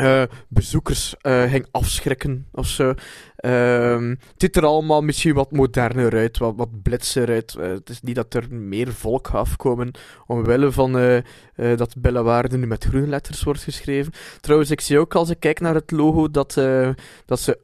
uh, 0.00 0.22
bezoekers 0.48 1.14
uh, 1.22 1.42
ging 1.42 1.66
afschrikken 1.70 2.46
of 2.52 2.66
zo. 2.66 2.94
Uh, 3.40 4.08
het 4.08 4.34
ziet 4.36 4.56
er 4.56 4.64
allemaal 4.64 5.02
misschien 5.02 5.34
wat 5.34 5.52
moderner 5.52 6.12
uit, 6.14 6.38
wat, 6.38 6.54
wat 6.56 6.82
blitzer 6.82 7.28
uit. 7.28 7.56
Uh, 7.58 7.66
het 7.66 7.88
is 7.90 8.00
niet 8.00 8.14
dat 8.14 8.34
er 8.34 8.54
meer 8.54 8.92
volk 8.92 9.28
afkomen 9.28 9.90
omwille 10.26 10.72
van 10.72 11.22
dat 11.76 11.94
Bellewaarde 11.98 12.56
nu 12.56 12.66
met 12.66 12.84
groene 12.84 13.06
letters 13.06 13.42
wordt 13.42 13.62
geschreven. 13.62 14.12
Trouwens, 14.40 14.70
ik 14.70 14.80
zie 14.80 14.98
ook 14.98 15.14
als 15.14 15.30
ik 15.30 15.40
kijk 15.40 15.60
naar 15.60 15.74
het 15.74 15.90
logo 15.90 16.30
dat, 16.30 16.60
dat 17.26 17.40
ze 17.40 17.58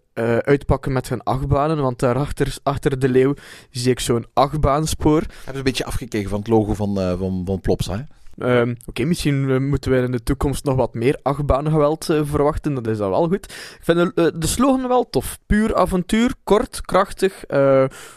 uitpakken 0.45 0.93
met 0.93 1.09
hun 1.09 1.23
achtbanen. 1.23 1.83
Want 1.83 1.99
daarachter 1.99 2.57
achter 2.63 2.99
de 2.99 3.09
leeuw 3.09 3.35
zie 3.71 3.91
ik 3.91 4.01
zo'n 4.01 4.27
achtbaanspoor. 4.33 5.23
Hebben 5.37 5.57
een 5.57 5.63
beetje 5.63 5.85
afgekeken 5.85 6.31
van 6.31 6.39
het 6.39 6.49
logo 6.49 6.75
van, 6.75 6.99
uh, 6.99 7.19
van, 7.19 7.43
van 7.47 7.61
Plopsa, 7.61 7.97
hè? 7.97 8.03
Um, 8.43 8.77
Oké, 8.87 9.05
misschien 9.05 9.49
uh, 9.49 9.59
moeten 9.59 9.91
we 9.91 9.99
in 9.99 10.11
de 10.11 10.23
toekomst 10.23 10.65
nog 10.65 10.77
wat 10.77 10.95
meer 10.95 11.19
achtbaangeweld 11.23 12.09
uh, 12.09 12.21
verwachten. 12.25 12.75
Dat 12.75 12.87
is 12.87 12.99
dan 12.99 13.11
wel 13.11 13.29
goed. 13.29 13.45
Ik 13.45 13.81
vind 13.81 13.99
de, 13.99 14.33
uh, 14.33 14.41
de 14.41 14.47
slogan 14.47 14.89
wel 14.89 15.11
tof. 15.11 15.39
Puur 15.47 15.75
avontuur, 15.75 16.35
kort, 16.45 16.81
krachtig. 16.81 17.45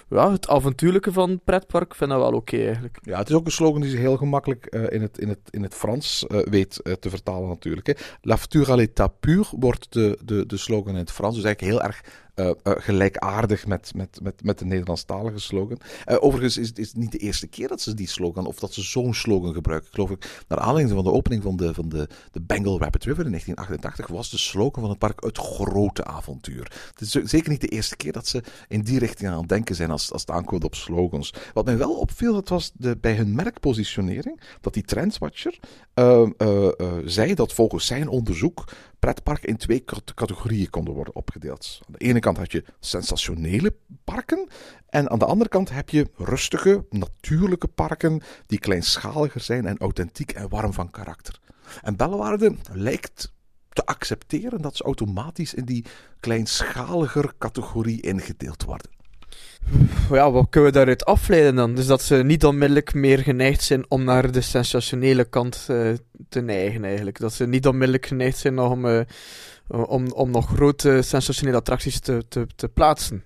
ja, 0.09 0.31
het 0.31 0.47
avontuurlijke 0.47 1.11
van 1.11 1.29
het 1.29 1.43
pretpark 1.43 1.91
ik 1.91 1.95
vind 1.95 2.09
dat 2.09 2.19
wel 2.19 2.33
oké 2.33 2.57
eigenlijk. 2.57 2.99
Ja, 3.01 3.17
het 3.17 3.29
is 3.29 3.35
ook 3.35 3.45
een 3.45 3.51
slogan 3.51 3.81
die 3.81 3.89
zich 3.89 3.99
heel 3.99 4.17
gemakkelijk 4.17 4.65
in, 4.65 5.01
het, 5.01 5.17
in, 5.17 5.29
het, 5.29 5.39
in 5.49 5.63
het 5.63 5.73
Frans 5.73 6.25
weet 6.27 6.81
te 6.99 7.09
vertalen 7.09 7.47
natuurlijk. 7.47 7.87
Hè. 7.87 7.93
L'aventure 8.21 8.71
à 8.71 8.75
l'état 8.75 9.11
wordt 9.51 9.93
de, 9.93 10.17
de, 10.23 10.45
de 10.45 10.57
slogan 10.57 10.93
in 10.93 10.99
het 10.99 11.11
Frans. 11.11 11.35
Dus 11.35 11.43
eigenlijk 11.43 11.73
heel 11.73 11.87
erg 11.87 12.01
uh, 12.35 12.45
uh, 12.45 12.53
gelijkaardig 12.63 13.67
met, 13.67 13.91
met, 13.95 14.19
met, 14.21 14.43
met 14.43 14.59
de 14.59 14.65
Nederlandstalige 14.65 15.39
slogan. 15.39 15.79
Uh, 16.05 16.17
overigens 16.19 16.57
is, 16.57 16.71
is 16.71 16.87
het 16.87 16.97
niet 16.97 17.11
de 17.11 17.17
eerste 17.17 17.47
keer 17.47 17.67
dat 17.67 17.81
ze 17.81 17.93
die 17.93 18.07
slogan, 18.07 18.45
of 18.45 18.59
dat 18.59 18.73
ze 18.73 18.81
zo'n 18.81 19.13
slogan 19.13 19.53
gebruiken. 19.53 19.87
Ik 19.87 19.95
geloof 19.95 20.11
ik, 20.11 20.43
naar 20.47 20.59
aanleiding 20.59 20.95
van 20.95 21.03
de 21.03 21.11
opening 21.11 21.43
van 21.43 21.55
de, 21.55 21.73
van 21.73 21.89
de, 21.89 22.09
de 22.31 22.41
Bengal 22.41 22.79
Rapid 22.79 23.03
River 23.03 23.25
in 23.25 23.29
1988 23.29 24.07
was 24.07 24.29
de 24.29 24.37
slogan 24.37 24.81
van 24.81 24.89
het 24.89 24.99
park 24.99 25.23
het 25.23 25.37
grote 25.37 26.03
avontuur. 26.03 26.71
Het 26.91 27.01
is 27.01 27.11
zeker 27.11 27.49
niet 27.49 27.61
de 27.61 27.67
eerste 27.67 27.95
keer 27.95 28.11
dat 28.11 28.27
ze 28.27 28.43
in 28.67 28.81
die 28.81 28.99
richting 28.99 29.29
aan 29.29 29.39
het 29.39 29.49
denken 29.49 29.75
zijn 29.75 29.91
als, 29.91 30.11
als 30.11 30.21
het 30.21 30.31
aankomt 30.31 30.63
op 30.63 30.75
slogans. 30.75 31.33
Wat 31.53 31.65
mij 31.65 31.77
wel 31.77 31.93
opviel, 31.93 32.33
dat 32.33 32.49
was 32.49 32.71
de, 32.73 32.97
bij 32.97 33.15
hun 33.15 33.35
merkpositionering, 33.35 34.41
dat 34.61 34.73
die 34.73 34.83
Trendswatcher 34.83 35.59
zei 37.05 37.33
dat 37.33 37.53
volgens 37.53 37.85
zijn 37.85 38.07
onderzoek 38.07 38.63
pretparken 39.03 39.49
in 39.49 39.57
twee 39.57 39.83
categorieën 40.15 40.69
konden 40.69 40.93
worden 40.93 41.15
opgedeeld. 41.15 41.79
Aan 41.87 41.95
de 41.97 42.05
ene 42.05 42.19
kant 42.19 42.37
had 42.37 42.51
je 42.51 42.63
sensationele 42.79 43.75
parken 44.03 44.47
en 44.89 45.09
aan 45.09 45.19
de 45.19 45.25
andere 45.25 45.49
kant 45.49 45.69
heb 45.69 45.89
je 45.89 46.09
rustige, 46.15 46.85
natuurlijke 46.89 47.67
parken 47.67 48.21
die 48.45 48.59
kleinschaliger 48.59 49.41
zijn 49.41 49.65
en 49.65 49.77
authentiek 49.77 50.31
en 50.31 50.49
warm 50.49 50.73
van 50.73 50.91
karakter. 50.91 51.39
En 51.81 51.95
Bellewaarde 51.95 52.55
lijkt 52.71 53.31
te 53.69 53.85
accepteren 53.85 54.61
dat 54.61 54.75
ze 54.75 54.83
automatisch 54.83 55.53
in 55.53 55.65
die 55.65 55.85
kleinschaliger 56.19 57.33
categorie 57.37 58.01
ingedeeld 58.01 58.63
worden 58.63 58.91
ja, 60.11 60.31
wat 60.31 60.49
kunnen 60.49 60.71
we 60.71 60.77
daaruit 60.77 61.05
afleiden 61.05 61.55
dan? 61.55 61.75
Dus 61.75 61.85
dat 61.85 62.01
ze 62.01 62.15
niet 62.15 62.45
onmiddellijk 62.45 62.93
meer 62.93 63.19
geneigd 63.19 63.63
zijn 63.63 63.91
om 63.91 64.03
naar 64.03 64.31
de 64.31 64.41
sensationele 64.41 65.23
kant 65.23 65.67
uh, 65.69 65.93
te 66.29 66.41
neigen, 66.41 66.83
eigenlijk. 66.83 67.19
Dat 67.19 67.33
ze 67.33 67.47
niet 67.47 67.67
onmiddellijk 67.67 68.05
geneigd 68.05 68.37
zijn 68.37 68.59
om, 68.59 68.85
uh, 68.85 69.01
om, 69.67 70.11
om 70.11 70.31
nog 70.31 70.47
grote 70.47 71.01
sensationele 71.01 71.57
attracties 71.57 71.99
te, 71.99 72.23
te, 72.27 72.47
te 72.55 72.69
plaatsen. 72.69 73.23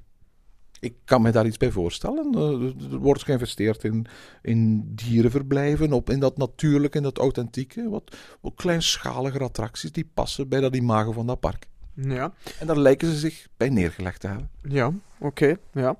Ik 0.80 0.96
kan 1.06 1.22
me 1.22 1.32
daar 1.32 1.46
iets 1.46 1.58
bij 1.58 1.72
voorstellen. 1.72 2.34
Uh, 2.36 2.92
er 2.92 2.98
wordt 2.98 3.24
geïnvesteerd 3.24 3.84
in, 3.84 4.06
in 4.42 4.92
dierenverblijven, 4.96 5.94
op, 5.94 6.10
in 6.10 6.20
dat 6.20 6.38
natuurlijke, 6.38 6.98
in 6.98 7.04
dat 7.04 7.18
authentieke. 7.18 7.90
Wat, 7.90 8.16
wat 8.42 8.54
kleinschalige 8.56 9.40
attracties 9.40 9.92
die 9.92 10.10
passen 10.14 10.50
bij 10.50 10.60
dat 10.60 10.76
imago 10.76 11.12
van 11.12 11.28
dat 11.28 11.40
park. 11.40 11.68
Ja. 12.02 12.34
En 12.60 12.68
daar 12.68 12.78
lijken 12.78 13.08
ze 13.08 13.18
zich 13.18 13.48
bij 13.58 13.70
neergelegd 13.70 14.20
te 14.20 14.28
hebben. 14.28 14.50
Ja, 14.62 14.92
oké. 15.18 15.56
ja. 15.72 15.98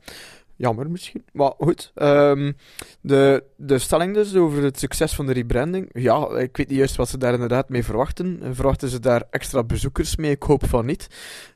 Jammer 0.58 0.90
misschien. 0.90 1.24
Maar 1.34 1.52
goed. 1.58 1.92
Ehm, 1.96 2.52
de, 3.02 3.44
de 3.56 3.80
stelling 3.80 4.14
dus 4.14 4.36
over 4.36 4.64
het 4.64 4.80
succes 4.80 5.16
van 5.16 5.26
de 5.26 5.34
rebranding. 5.34 5.90
Ja, 5.94 6.28
ik 6.38 6.58
weet 6.58 6.68
niet 6.68 6.78
juist 6.78 6.96
wat 6.96 7.10
ze 7.10 7.18
daar 7.18 7.34
inderdaad 7.34 7.70
mee 7.70 7.84
verwachten. 7.84 8.40
Eh, 8.42 8.50
Verwachten 8.52 8.90
ze 8.90 9.00
daar 9.00 9.24
extra 9.30 9.64
bezoekers 9.64 10.16
mee? 10.16 10.32
Ik 10.32 10.44
hoop 10.44 10.68
van 10.68 10.86
niet. 10.86 11.08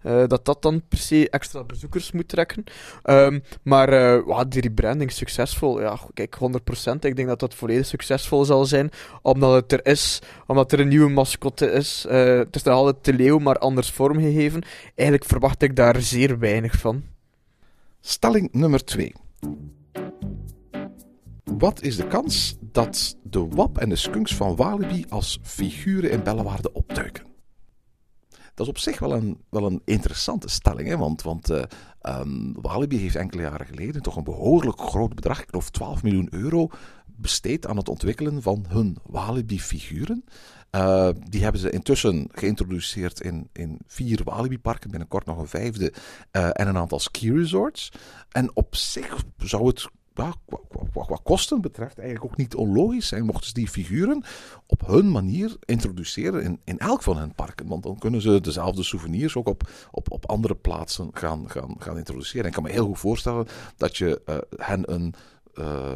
Eh, 0.02 0.28
dat 0.28 0.46
dat 0.46 0.62
dan 0.62 0.82
per 0.88 0.98
se 0.98 1.30
extra 1.30 1.64
bezoekers 1.64 2.12
moet 2.12 2.28
trekken. 2.28 2.64
Ehm, 3.04 3.40
maar 3.64 3.94
ja, 4.28 4.44
die 4.44 4.62
rebranding 4.62 5.12
succesvol. 5.12 5.82
Ja, 5.82 6.00
kijk, 6.14 6.36
100%. 6.36 7.06
Ik 7.06 7.16
denk 7.16 7.28
dat 7.28 7.40
dat 7.40 7.56
volledig 7.56 7.86
succesvol 7.86 8.46
zal 8.46 8.66
zijn. 8.66 8.92
Omdat 9.22 9.54
het 9.54 9.72
er 9.72 9.86
is. 9.86 10.22
Omdat 10.48 10.72
er 10.72 10.80
een 10.80 10.88
nieuwe 10.88 11.10
mascotte 11.10 11.72
is. 11.72 12.06
Het 12.10 12.56
is 12.56 12.64
nog 12.64 12.74
altijd 12.76 13.06
de 13.06 13.14
leeuw, 13.14 13.38
maar 13.38 13.58
anders 13.58 13.92
vormgegeven. 13.92 14.62
Eigenlijk 14.96 15.30
verwacht 15.30 15.62
ik 15.62 15.76
daar 15.76 16.02
zeer 16.02 16.40
weinig 16.40 16.74
van. 16.80 17.11
Stelling 18.04 18.50
nummer 18.52 18.84
2. 18.86 19.14
Wat 21.44 21.82
is 21.82 21.96
de 21.96 22.08
kans 22.08 22.56
dat 22.60 23.18
de 23.24 23.48
wap 23.48 23.78
en 23.78 23.90
de 23.90 23.96
skunks 23.96 24.36
van 24.36 24.56
Walibi 24.56 25.06
als 25.10 25.40
figuren 25.42 26.12
in 26.12 26.24
Bellewaarde 26.24 26.74
opduiken? 26.74 27.26
Dat 28.54 28.66
is 28.66 28.68
op 28.68 28.78
zich 28.78 29.00
wel 29.00 29.16
een, 29.16 29.42
wel 29.50 29.66
een 29.66 29.82
interessante 29.86 30.50
stelling, 30.50 30.88
hè? 30.88 30.98
want, 30.98 31.22
want 31.22 31.50
eh, 31.50 31.64
ehm, 32.02 32.52
Walibi 32.54 32.98
heeft 32.98 33.16
enkele 33.16 33.42
jaren 33.42 33.66
geleden 33.66 34.02
toch 34.02 34.16
een 34.16 34.24
behoorlijk 34.24 34.80
groot 34.80 35.16
bedrag, 35.16 35.42
ik 35.42 35.50
geloof 35.50 35.70
12 35.70 36.04
miljoen 36.04 36.28
euro, 36.32 36.70
besteed 37.21 37.67
aan 37.67 37.77
het 37.77 37.89
ontwikkelen 37.89 38.41
van 38.41 38.65
hun 38.67 38.97
Walibi-figuren. 39.05 40.23
Eh, 40.69 41.10
die 41.29 41.43
hebben 41.43 41.62
ze 41.62 41.69
intussen 41.69 42.27
geïntroduceerd 42.31 43.21
in, 43.21 43.49
in 43.53 43.79
vier 43.88 44.21
Walibi-parken, 44.23 44.89
binnenkort 44.89 45.25
nog 45.25 45.38
een 45.38 45.47
vijfde, 45.47 45.93
eh, 46.31 46.45
en 46.45 46.67
een 46.67 46.77
aantal 46.77 46.99
ski-resorts. 46.99 47.91
En 48.29 48.55
op 48.55 48.75
zich 48.75 49.23
zou 49.38 49.67
het 49.67 49.89
qua, 50.13 50.34
qua 50.91 51.19
kosten 51.23 51.62
betreft 51.62 51.97
eigenlijk 51.97 52.31
ook 52.31 52.38
niet 52.38 52.55
onlogisch 52.55 53.07
zijn 53.07 53.25
mochten 53.25 53.47
ze 53.47 53.53
die 53.53 53.67
figuren 53.67 54.23
op 54.65 54.88
hun 54.88 55.12
manier 55.12 55.55
introduceren 55.65 56.43
in, 56.43 56.60
in 56.63 56.79
elk 56.79 57.03
van 57.03 57.17
hun 57.17 57.36
parken. 57.36 57.67
Want 57.67 57.84
dan 57.84 57.97
kunnen 57.99 58.21
ze 58.21 58.41
dezelfde 58.41 58.84
souvenirs 58.84 59.36
ook 59.36 59.47
op, 59.47 59.69
op, 59.91 60.12
op 60.12 60.29
andere 60.29 60.55
plaatsen 60.55 61.10
gaan, 61.13 61.49
gaan, 61.49 61.75
gaan 61.79 61.97
introduceren. 61.97 62.41
En 62.41 62.47
ik 62.47 62.53
kan 62.53 62.63
me 62.63 62.71
heel 62.71 62.86
goed 62.86 62.99
voorstellen 62.99 63.47
dat 63.77 63.97
je 63.97 64.21
eh, 64.25 64.38
hen 64.55 64.93
een 64.93 65.13
eh, 65.54 65.94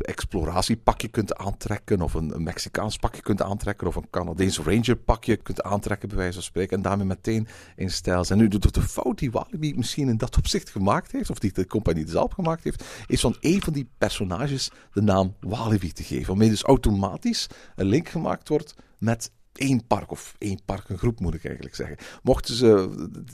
exploratiepakje 0.00 1.08
kunt 1.08 1.34
aantrekken, 1.34 2.00
of 2.00 2.14
een, 2.14 2.34
een 2.34 2.42
Mexicaans 2.42 2.96
pakje 2.96 3.22
kunt 3.22 3.42
aantrekken, 3.42 3.86
of 3.86 3.96
een 3.96 4.10
Canadees 4.10 4.58
Ranger 4.58 4.96
pakje 4.96 5.36
kunt 5.36 5.62
aantrekken, 5.62 6.08
bij 6.08 6.18
wijze 6.18 6.32
van 6.32 6.42
spreken, 6.42 6.76
en 6.76 6.82
daarmee 6.82 7.06
meteen 7.06 7.48
in 7.76 7.90
stijl 7.90 8.24
zijn. 8.24 8.38
Nu, 8.38 8.48
de, 8.48 8.58
de 8.58 8.82
fout 8.82 9.18
die 9.18 9.30
Walibi 9.30 9.74
misschien 9.74 10.08
in 10.08 10.16
dat 10.16 10.36
opzicht 10.36 10.70
gemaakt 10.70 11.12
heeft, 11.12 11.30
of 11.30 11.38
die 11.38 11.52
de 11.52 11.66
compagnie 11.66 12.08
zelf 12.08 12.32
gemaakt 12.32 12.64
heeft, 12.64 12.84
is 13.06 13.20
van 13.20 13.36
een 13.40 13.62
van 13.62 13.72
die 13.72 13.88
personages 13.98 14.70
de 14.92 15.02
naam 15.02 15.34
Walibi 15.40 15.92
te 15.92 16.02
geven, 16.02 16.26
waarmee 16.26 16.48
dus 16.48 16.62
automatisch 16.62 17.46
een 17.76 17.86
link 17.86 18.08
gemaakt 18.08 18.48
wordt 18.48 18.74
met 18.98 19.30
één 19.52 19.86
park, 19.86 20.10
of 20.10 20.34
één 20.38 20.60
parkengroep 20.64 21.20
moet 21.20 21.34
ik 21.34 21.44
eigenlijk 21.44 21.74
zeggen. 21.74 21.96
Mochten 22.22 22.54
ze 22.54 22.88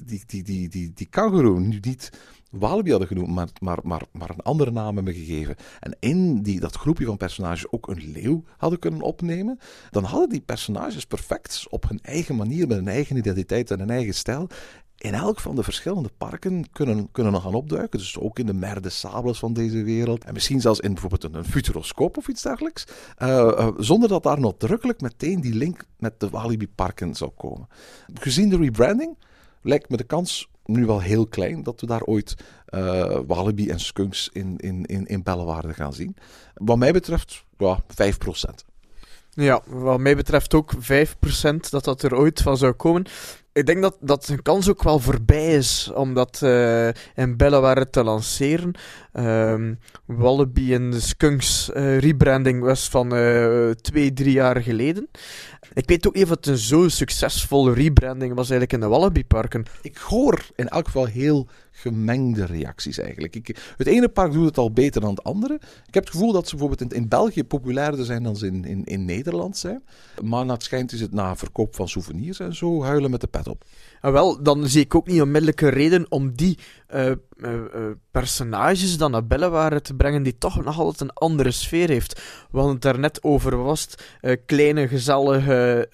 die, 0.04 0.22
die, 0.26 0.42
die, 0.42 0.68
die, 0.68 0.92
die 0.94 1.06
kangoeroe 1.06 1.60
nu 1.60 1.78
niet 1.80 2.10
Walibi 2.58 2.90
hadden 2.90 3.08
genoemd, 3.08 3.28
maar, 3.28 3.48
maar, 3.60 3.78
maar, 3.82 4.02
maar 4.12 4.30
een 4.30 4.42
andere 4.42 4.70
naam 4.70 4.94
hebben 4.96 5.14
gegeven. 5.14 5.56
En 5.80 5.96
in 6.00 6.42
die, 6.42 6.60
dat 6.60 6.76
groepje 6.76 7.04
van 7.04 7.16
personages 7.16 7.70
ook 7.70 7.88
een 7.88 8.10
leeuw 8.12 8.44
hadden 8.56 8.78
kunnen 8.78 9.00
opnemen. 9.00 9.58
Dan 9.90 10.04
hadden 10.04 10.28
die 10.28 10.40
personages 10.40 11.04
perfect 11.04 11.66
op 11.70 11.88
hun 11.88 12.00
eigen 12.02 12.36
manier, 12.36 12.66
met 12.66 12.76
hun 12.76 12.88
eigen 12.88 13.16
identiteit 13.16 13.70
en 13.70 13.78
hun 13.78 13.90
eigen 13.90 14.14
stijl. 14.14 14.48
In 14.98 15.14
elk 15.14 15.40
van 15.40 15.56
de 15.56 15.62
verschillende 15.62 16.10
parken 16.18 16.70
kunnen, 16.72 17.08
kunnen 17.12 17.40
gaan 17.40 17.54
opduiken. 17.54 17.98
Dus 17.98 18.18
ook 18.18 18.38
in 18.38 18.46
de 18.46 18.54
Merde 18.54 18.88
Sables 18.88 19.38
van 19.38 19.52
deze 19.52 19.82
wereld. 19.82 20.24
En 20.24 20.32
misschien 20.32 20.60
zelfs 20.60 20.80
in 20.80 20.92
bijvoorbeeld 20.92 21.24
een, 21.24 21.34
een 21.34 21.44
futuroscoop 21.44 22.16
of 22.16 22.28
iets 22.28 22.42
dergelijks. 22.42 22.84
Uh, 23.22 23.28
uh, 23.28 23.68
zonder 23.76 24.08
dat 24.08 24.22
daar 24.22 24.40
nadrukkelijk 24.40 25.00
meteen 25.00 25.40
die 25.40 25.54
link 25.54 25.84
met 25.98 26.20
de 26.20 26.28
Walibi-parken 26.28 27.14
zou 27.14 27.30
komen. 27.36 27.68
Gezien 28.14 28.48
de 28.48 28.56
rebranding 28.56 29.18
lijkt 29.62 29.88
me 29.88 29.96
de 29.96 30.04
kans 30.04 30.48
nu 30.64 30.86
wel 30.86 31.00
heel 31.00 31.26
klein 31.26 31.62
dat 31.62 31.80
we 31.80 31.86
daar 31.86 32.02
ooit 32.02 32.34
uh, 32.68 33.18
Walibi 33.26 33.68
en 33.68 33.80
Skunks 33.80 34.28
in, 34.32 34.56
in, 34.56 34.84
in, 34.84 35.06
in 35.06 35.22
Bellewaarde 35.22 35.74
gaan 35.74 35.92
zien. 35.92 36.16
Wat 36.54 36.78
mij 36.78 36.92
betreft, 36.92 37.44
ja, 37.58 37.82
5%. 37.82 37.84
Ja, 39.30 39.62
wat 39.66 39.98
mij 39.98 40.16
betreft 40.16 40.54
ook 40.54 40.72
5% 40.74 40.78
dat 41.70 41.84
dat 41.84 42.02
er 42.02 42.14
ooit 42.14 42.42
van 42.42 42.56
zou 42.56 42.72
komen. 42.72 43.06
Ik 43.54 43.66
denk 43.66 43.82
dat, 43.82 43.96
dat 44.00 44.34
kans 44.42 44.68
ook 44.68 44.82
wel 44.82 44.98
voorbij 44.98 45.54
is 45.54 45.90
om 45.94 46.14
dat 46.14 46.40
uh, 46.44 46.88
in 47.14 47.36
Bellewaarde 47.36 47.90
te 47.90 48.04
lanceren. 48.04 48.74
Um, 49.12 49.78
Wallaby 50.04 50.72
en 50.72 50.90
de 50.90 51.00
Skunks 51.00 51.70
uh, 51.74 51.98
rebranding 51.98 52.62
was 52.62 52.88
van 52.88 53.14
uh, 53.14 53.70
twee, 53.70 54.12
drie 54.12 54.32
jaar 54.32 54.62
geleden. 54.62 55.08
Ik 55.74 55.88
weet 55.88 56.06
ook 56.06 56.14
niet 56.14 56.24
of 56.24 56.30
het 56.30 56.46
een 56.46 56.58
zo 56.58 56.88
succesvolle 56.88 57.72
rebranding 57.72 58.34
was 58.34 58.50
eigenlijk 58.50 58.72
in 58.72 58.80
de 58.80 58.86
Wallaby-parken. 58.86 59.64
Ik 59.82 59.96
hoor 59.96 60.46
in 60.56 60.68
elk 60.68 60.84
geval 60.84 61.04
heel 61.04 61.48
gemengde 61.70 62.44
reacties 62.44 62.98
eigenlijk. 62.98 63.36
Ik, 63.36 63.56
het 63.76 63.86
ene 63.86 64.08
park 64.08 64.32
doet 64.32 64.44
het 64.44 64.58
al 64.58 64.72
beter 64.72 65.00
dan 65.00 65.10
het 65.10 65.24
andere. 65.24 65.54
Ik 65.86 65.94
heb 65.94 66.04
het 66.04 66.12
gevoel 66.12 66.32
dat 66.32 66.48
ze 66.48 66.56
bijvoorbeeld 66.56 66.92
in, 66.92 66.98
in 66.98 67.08
België 67.08 67.44
populairder 67.44 68.04
zijn 68.04 68.22
dan 68.22 68.36
ze 68.36 68.46
in, 68.46 68.64
in, 68.64 68.84
in 68.84 69.04
Nederland 69.04 69.56
zijn. 69.56 69.82
Maar 70.22 70.44
naar 70.44 70.54
het 70.54 70.64
schijnt 70.64 70.92
is 70.92 71.00
het 71.00 71.12
na 71.12 71.36
verkoop 71.36 71.74
van 71.74 71.88
souvenirs 71.88 72.40
en 72.40 72.54
zo 72.54 72.82
huilen 72.82 73.10
met 73.10 73.20
de 73.20 73.26
pet 73.26 73.43
op. 73.48 73.64
En 74.00 74.12
wel, 74.12 74.42
dan 74.42 74.68
zie 74.68 74.82
ik 74.82 74.94
ook 74.94 75.06
niet 75.06 75.20
onmiddellijke 75.20 75.68
reden 75.68 76.06
om 76.08 76.32
die 76.34 76.58
uh, 76.94 77.10
uh, 77.44 77.52
uh, 77.52 77.90
personages 78.10 78.96
dan 78.96 79.10
naar 79.10 79.26
Bellewaarde 79.26 79.80
te 79.80 79.94
brengen 79.94 80.22
die 80.22 80.38
toch 80.38 80.64
nog 80.64 80.78
altijd 80.78 81.00
een 81.00 81.12
andere 81.14 81.50
sfeer 81.50 81.88
heeft. 81.88 82.22
We 82.50 82.56
hadden 82.56 82.72
het 82.74 82.82
daar 82.82 82.98
net 82.98 83.22
over 83.22 83.56
was 83.56 83.88
het, 84.20 84.40
kleine 84.46 84.88
gezellige 84.88 85.88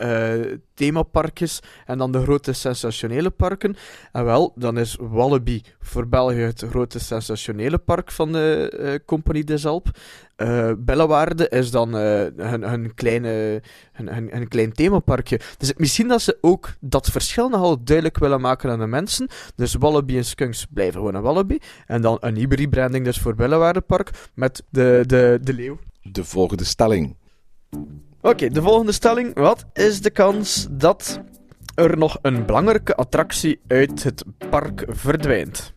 themaparkjes 0.74 1.60
en 1.86 1.98
dan 1.98 2.12
de 2.12 2.22
grote 2.22 2.52
sensationele 2.52 3.30
parken. 3.30 3.76
En 4.12 4.24
wel, 4.24 4.52
dan 4.54 4.78
is 4.78 4.96
Wallaby 5.00 5.62
voor 5.80 6.08
België 6.08 6.40
het 6.40 6.64
grote 6.70 6.98
sensationele 6.98 7.78
park 7.78 8.10
van 8.10 8.32
de 8.32 9.02
Compagnie 9.06 9.44
des 9.44 9.66
Alpes. 9.66 9.92
Uh, 10.42 10.70
Bellewaarde 10.78 11.48
is 11.48 11.70
dan 11.70 11.96
uh, 11.96 12.26
hun, 12.36 12.94
kleine, 12.94 13.62
hun, 13.92 14.48
klein 14.48 14.72
themaparkje. 14.72 15.40
Dus 15.58 15.74
misschien 15.76 16.08
dat 16.08 16.22
ze 16.22 16.38
ook 16.40 16.68
dat 16.80 17.10
verschil 17.10 17.48
nogal 17.48 17.84
duidelijk 17.84 18.18
willen 18.18 18.40
maken 18.40 18.70
aan 18.70 18.78
de 18.78 18.86
mensen. 18.86 19.28
Dus 19.54 19.74
Wallaby 19.74 20.16
en 20.16 20.24
Skunks 20.24 20.66
blijven 20.70 20.94
gewoon 20.94 21.14
een 21.14 21.22
Wallaby. 21.22 21.39
En 21.86 22.02
dan 22.02 22.16
een 22.20 22.34
nieuwe 22.34 22.54
rebranding 22.54 23.04
dus 23.04 23.18
voor 23.18 23.34
Bellewaardepark 23.34 24.10
met 24.34 24.62
de, 24.68 25.02
de, 25.06 25.38
de 25.42 25.52
leeuw. 25.52 25.78
De 26.02 26.24
volgende 26.24 26.64
stelling. 26.64 27.16
Oké, 27.70 28.28
okay, 28.28 28.48
de 28.48 28.62
volgende 28.62 28.92
stelling. 28.92 29.34
Wat 29.34 29.64
is 29.72 30.00
de 30.00 30.10
kans 30.10 30.66
dat 30.70 31.20
er 31.74 31.98
nog 31.98 32.18
een 32.22 32.46
belangrijke 32.46 32.94
attractie 32.94 33.60
uit 33.66 34.02
het 34.02 34.24
park 34.50 34.84
verdwijnt? 34.88 35.74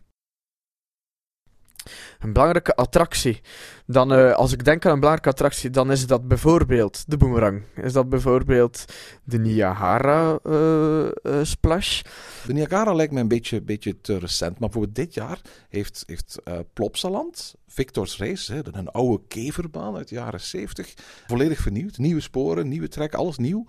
Een 2.18 2.32
belangrijke 2.32 2.74
attractie. 2.74 3.40
Dan, 3.86 4.12
uh, 4.12 4.32
als 4.32 4.52
ik 4.52 4.64
denk 4.64 4.86
aan 4.86 4.92
een 4.92 5.00
belangrijke 5.00 5.30
attractie, 5.30 5.70
dan 5.70 5.90
is 5.90 6.06
dat 6.06 6.28
bijvoorbeeld 6.28 7.04
de 7.06 7.16
boomerang. 7.16 7.62
Is 7.74 7.92
dat 7.92 8.08
bijvoorbeeld 8.08 8.84
de 9.24 9.38
Niagara 9.38 10.38
uh, 10.44 11.04
uh, 11.22 11.38
Splash? 11.42 12.02
De 12.46 12.52
Niagara 12.52 12.92
lijkt 12.92 13.12
me 13.12 13.20
een 13.20 13.28
beetje, 13.28 13.62
beetje 13.62 14.00
te 14.00 14.18
recent. 14.18 14.58
Maar 14.58 14.68
bijvoorbeeld 14.68 14.94
dit 14.94 15.14
jaar 15.14 15.40
heeft, 15.68 16.04
heeft 16.06 16.42
Plopsaland, 16.72 17.54
Victor's 17.66 18.18
Race, 18.18 18.52
hè, 18.52 18.60
een 18.72 18.88
oude 18.88 19.22
keverbaan 19.28 19.96
uit 19.96 20.08
de 20.08 20.14
jaren 20.14 20.40
70, 20.40 20.94
volledig 21.26 21.58
vernieuwd. 21.58 21.98
Nieuwe 21.98 22.20
sporen, 22.20 22.68
nieuwe 22.68 22.88
trek, 22.88 23.14
alles 23.14 23.36
nieuw. 23.36 23.66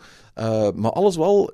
Maar 0.76 0.92
alles 0.92 1.16
wel 1.16 1.54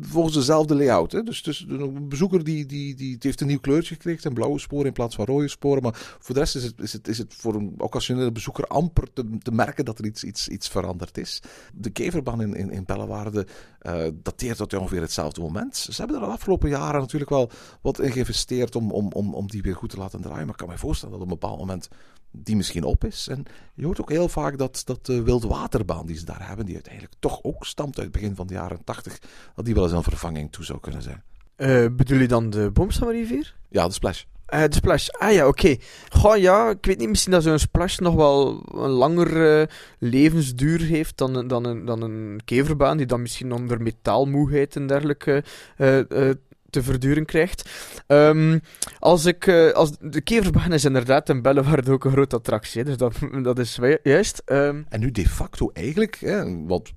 volgens 0.00 0.34
dezelfde 0.34 0.74
layout. 0.74 1.12
Hè. 1.12 1.22
Dus, 1.22 1.42
dus 1.42 1.66
een 1.68 2.08
bezoeker 2.08 2.44
die, 2.44 2.66
die, 2.66 2.94
die, 2.94 3.16
heeft 3.20 3.40
een 3.40 3.46
nieuw 3.46 3.60
kleurtje 3.60 3.94
gekregen, 3.94 4.26
een 4.26 4.34
blauwe 4.34 4.58
sporen 4.58 4.86
in 4.86 4.92
plaats 4.92 5.14
van 5.14 5.24
rode 5.24 5.48
sporen. 5.48 5.82
Maar 5.82 6.16
voor 6.18 6.34
de 6.34 6.40
rest 6.40 6.56
is 6.56 6.64
het, 6.64 6.80
is 6.80 6.92
het, 6.92 7.08
is 7.08 7.18
het 7.18 7.34
voor 7.34 7.54
een 7.54 7.74
occasionele 7.78 8.32
bezoeker 8.32 8.66
amper 8.66 9.12
te, 9.12 9.38
te 9.38 9.52
merken 9.52 9.84
dat 9.84 9.98
er 9.98 10.04
iets, 10.04 10.24
iets, 10.24 10.48
iets 10.48 10.68
veranderd 10.68 11.18
is. 11.18 11.42
De 11.74 11.90
keverbaan 11.90 12.42
in, 12.42 12.54
in, 12.54 12.70
in 12.70 12.84
Bellewaarde 12.84 13.46
uh, 13.82 14.06
dateert 14.14 14.56
tot 14.56 14.74
ongeveer 14.74 15.00
hetzelfde 15.00 15.40
moment. 15.40 15.76
Ze 15.76 15.92
hebben 15.96 16.16
er 16.16 16.26
de 16.26 16.32
afgelopen 16.32 16.68
jaren 16.68 17.00
natuurlijk 17.00 17.30
wel 17.30 17.50
wat 17.80 18.00
in 18.00 18.12
geïnvesteerd 18.12 18.76
om, 18.76 18.90
om, 18.90 19.12
om, 19.12 19.34
om 19.34 19.46
die 19.46 19.62
weer 19.62 19.76
goed 19.76 19.90
te 19.90 19.96
laten 19.96 20.20
draaien. 20.20 20.42
Maar 20.42 20.54
ik 20.54 20.56
kan 20.56 20.68
me 20.68 20.78
voorstellen 20.78 21.14
dat 21.14 21.24
op 21.24 21.32
een 21.32 21.38
bepaald 21.38 21.58
moment 21.58 21.88
die 22.32 22.56
misschien 22.56 22.84
op 22.84 23.04
is. 23.04 23.28
En 23.28 23.44
je 23.74 23.84
hoort 23.84 24.00
ook 24.00 24.10
heel 24.10 24.28
vaak 24.28 24.58
dat, 24.58 24.82
dat 24.84 25.06
de 25.06 25.22
wildwaterbaan 25.22 26.06
die 26.06 26.18
ze 26.18 26.24
daar 26.24 26.46
hebben, 26.46 26.66
die 26.66 26.74
uiteindelijk 26.74 27.14
toch 27.18 27.42
ook 27.42 27.66
stamt 27.66 27.96
uit 27.96 28.06
het 28.06 28.12
begin 28.12 28.34
van 28.34 28.46
de 28.46 28.54
jaren 28.54 28.84
80, 28.84 29.18
dat 29.54 29.64
die 29.64 29.74
wel 29.74 29.84
eens 29.84 29.92
een 29.92 30.02
vervanging 30.02 30.52
toe 30.52 30.64
zou 30.64 30.80
kunnen 30.80 31.02
zijn. 31.02 31.22
Uh, 31.56 31.86
bedoel 31.92 32.18
je 32.18 32.28
dan 32.28 32.50
de 32.50 32.70
Boomstamrivier? 32.70 33.54
Ja, 33.68 33.86
de 33.86 33.92
Splash. 33.92 34.22
Uh, 34.54 34.62
de 34.62 34.74
splash. 34.74 35.08
Ah 35.08 35.32
ja, 35.32 35.46
oké. 35.46 35.66
Okay. 35.66 35.80
Goh, 36.08 36.36
ja, 36.36 36.70
ik 36.70 36.86
weet 36.86 36.98
niet, 36.98 37.08
misschien 37.08 37.32
dat 37.32 37.42
zo'n 37.42 37.58
splash 37.58 37.98
nog 37.98 38.14
wel 38.14 38.64
een 38.74 38.90
langer 38.90 39.60
uh, 39.60 39.66
levensduur 39.98 40.80
heeft 40.80 41.16
dan, 41.16 41.48
dan, 41.48 41.64
een, 41.64 41.84
dan 41.84 42.02
een 42.02 42.40
keverbaan, 42.44 42.96
die 42.96 43.06
dan 43.06 43.22
misschien 43.22 43.52
onder 43.52 43.82
metaalmoeheid 43.82 44.76
en 44.76 44.86
dergelijke 44.86 45.44
uh, 45.78 46.30
te 46.72 46.82
verduren 46.82 47.24
krijgt. 47.24 47.70
Ehm, 48.06 48.58
als 48.98 49.24
ik, 49.24 49.46
eh, 49.46 49.70
als 49.70 49.90
de 50.00 50.20
keverbaan 50.20 50.72
is 50.72 50.84
inderdaad 50.84 51.28
in 51.28 51.42
Bellewaarde 51.42 51.90
ook 51.92 52.04
een 52.04 52.12
grote 52.12 52.36
attractie, 52.36 52.84
dus 52.84 52.96
dat, 52.96 53.14
dat 53.42 53.58
is 53.58 53.76
ju- 53.76 53.98
juist. 54.02 54.42
Ehm, 54.44 54.82
En 54.88 55.00
nu 55.00 55.10
de 55.10 55.28
facto 55.28 55.70
eigenlijk, 55.72 56.16
hè, 56.20 56.64
want 56.66 56.92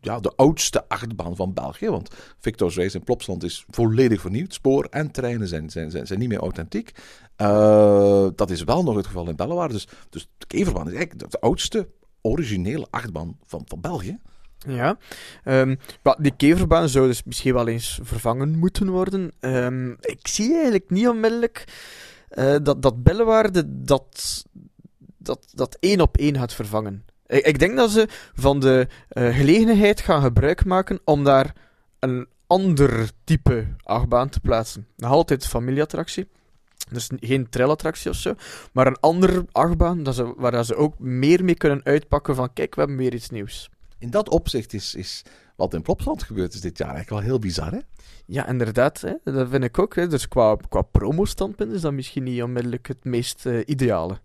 ja, 0.00 0.20
de 0.20 0.32
oudste 0.36 0.88
achtbaan 0.88 1.36
van 1.36 1.54
België, 1.54 1.88
want 1.88 2.10
Victor's 2.38 2.76
Race 2.76 2.96
in 2.96 3.04
Plopsland 3.04 3.44
is 3.44 3.64
volledig 3.70 4.20
vernieuwd. 4.20 4.54
Spoor 4.54 4.84
en 4.90 5.10
treinen 5.10 5.48
zijn, 5.48 5.70
zijn, 5.70 5.90
zijn, 5.90 6.06
zijn 6.06 6.18
niet 6.18 6.28
meer 6.28 6.38
authentiek. 6.40 6.90
Eh, 7.36 8.26
dat 8.34 8.50
is 8.50 8.64
wel 8.64 8.82
nog 8.82 8.96
het 8.96 9.06
geval 9.06 9.28
in 9.28 9.36
Bellewaarde. 9.36 9.74
Dus, 9.74 9.88
dus 10.10 10.28
de 10.38 10.46
Keverbaan 10.46 10.86
is 10.88 10.94
eigenlijk 10.94 11.18
de, 11.20 11.26
de 11.30 11.40
oudste 11.40 11.88
originele 12.22 12.86
achtbaan 12.90 13.36
van, 13.46 13.62
van 13.64 13.80
België. 13.80 14.18
Ja, 14.58 14.98
maar 16.02 16.16
die 16.18 16.36
keverbaan 16.36 16.88
zou 16.88 17.06
dus 17.06 17.24
misschien 17.24 17.54
wel 17.54 17.68
eens 17.68 18.00
vervangen 18.02 18.58
moeten 18.58 18.88
worden. 18.88 19.32
Ehm, 19.40 19.90
ik 19.90 20.28
zie 20.28 20.52
eigenlijk 20.52 20.90
niet 20.90 21.08
onmiddellijk 21.08 21.64
eh, 22.28 22.56
dat, 22.62 22.82
dat 22.82 23.02
Bellewaarde 23.02 23.82
dat, 23.82 24.44
dat, 25.18 25.46
dat 25.54 25.76
één 25.80 26.00
op 26.00 26.16
één 26.16 26.36
gaat 26.36 26.54
vervangen. 26.54 27.04
Ik, 27.26 27.46
ik 27.46 27.58
denk 27.58 27.76
dat 27.76 27.90
ze 27.90 28.08
van 28.34 28.60
de 28.60 28.88
eh, 29.08 29.36
gelegenheid 29.36 30.00
gaan 30.00 30.22
gebruik 30.22 30.64
maken 30.64 31.00
om 31.04 31.24
daar 31.24 31.54
een 31.98 32.26
ander 32.46 33.10
type 33.24 33.66
achtbaan 33.82 34.28
te 34.28 34.40
plaatsen. 34.40 34.86
Nog 34.96 35.10
altijd 35.10 35.46
familieattractie. 35.46 36.28
Dus 36.90 37.10
geen 37.20 37.48
trailattractie 37.48 38.10
of 38.10 38.16
zo, 38.16 38.34
maar 38.72 38.86
een 38.86 39.00
andere 39.00 39.46
achtbaan 39.52 40.02
dat 40.02 40.14
ze, 40.14 40.34
waar 40.36 40.50
dat 40.50 40.66
ze 40.66 40.76
ook 40.76 40.98
meer 40.98 41.44
mee 41.44 41.54
kunnen 41.54 41.84
uitpakken 41.84 42.34
van 42.34 42.52
kijk, 42.52 42.74
we 42.74 42.80
hebben 42.80 42.98
weer 42.98 43.14
iets 43.14 43.30
nieuws. 43.30 43.70
In 43.98 44.10
dat 44.10 44.28
opzicht 44.28 44.72
is, 44.72 44.94
is 44.94 45.22
wat 45.56 45.74
in 45.74 45.82
Plopsland 45.82 46.22
gebeurd 46.22 46.54
is 46.54 46.60
dit 46.60 46.78
jaar 46.78 46.94
eigenlijk 46.94 47.16
wel 47.20 47.30
heel 47.30 47.38
bizar. 47.38 47.72
Hè? 47.72 47.78
Ja, 48.26 48.48
inderdaad. 48.48 49.00
Hè. 49.00 49.32
Dat 49.32 49.48
vind 49.48 49.64
ik 49.64 49.78
ook. 49.78 49.94
Hè. 49.94 50.06
Dus 50.06 50.28
qua, 50.28 50.56
qua 50.68 50.82
promo-standpunt 50.82 51.72
is 51.72 51.80
dat 51.80 51.92
misschien 51.92 52.22
niet 52.22 52.42
onmiddellijk 52.42 52.88
het 52.88 53.04
meest 53.04 53.46
eh, 53.46 53.58
ideale. 53.66 54.20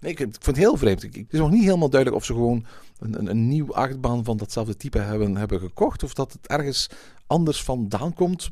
Nee, 0.00 0.12
ik, 0.12 0.20
ik 0.20 0.26
vond 0.32 0.46
het 0.46 0.56
heel 0.56 0.76
vreemd. 0.76 1.02
Ik, 1.02 1.14
het 1.14 1.32
is 1.32 1.38
nog 1.38 1.50
niet 1.50 1.64
helemaal 1.64 1.90
duidelijk 1.90 2.20
of 2.20 2.26
ze 2.26 2.32
gewoon 2.32 2.66
een, 2.98 3.18
een, 3.18 3.30
een 3.30 3.48
nieuw 3.48 3.74
achtbaan 3.74 4.24
van 4.24 4.36
datzelfde 4.36 4.76
type 4.76 4.98
hebben, 4.98 5.36
hebben 5.36 5.60
gekocht. 5.60 6.02
Of 6.02 6.14
dat 6.14 6.32
het 6.32 6.46
ergens 6.46 6.90
anders 7.26 7.62
vandaan 7.62 8.14
komt 8.14 8.50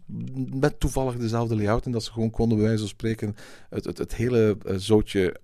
met 0.52 0.80
toevallig 0.80 1.16
dezelfde 1.16 1.56
layout. 1.56 1.86
En 1.86 1.92
dat 1.92 2.04
ze 2.04 2.12
gewoon 2.12 2.30
konden 2.30 2.56
bij 2.56 2.66
wijze 2.66 2.80
van 2.80 2.90
spreken 2.90 3.36
het, 3.70 3.84
het, 3.84 3.98
het 3.98 4.14
hele 4.14 4.56
eh, 4.66 4.74
zootje 4.76 5.36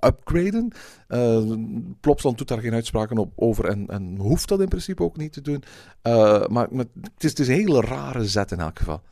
upgraden. 0.00 0.72
Eh, 1.08 1.42
Plopsland 2.00 2.38
doet 2.38 2.48
daar 2.48 2.60
geen 2.60 2.74
uitspraken 2.74 3.18
op 3.18 3.32
over 3.36 3.64
en, 3.64 3.86
en 3.86 4.16
hoeft 4.16 4.48
dat 4.48 4.60
in 4.60 4.68
principe 4.68 5.02
ook 5.02 5.16
niet 5.16 5.32
te 5.32 5.40
doen. 5.40 5.62
Eh, 6.02 6.46
maar, 6.46 6.68
het, 6.70 7.38
is, 7.38 7.38
een 7.38 7.54
hele 7.54 7.80
rare 7.80 8.24
zet 8.24 8.52
in 8.52 8.60
elk 8.60 8.78
geval. 8.78 9.02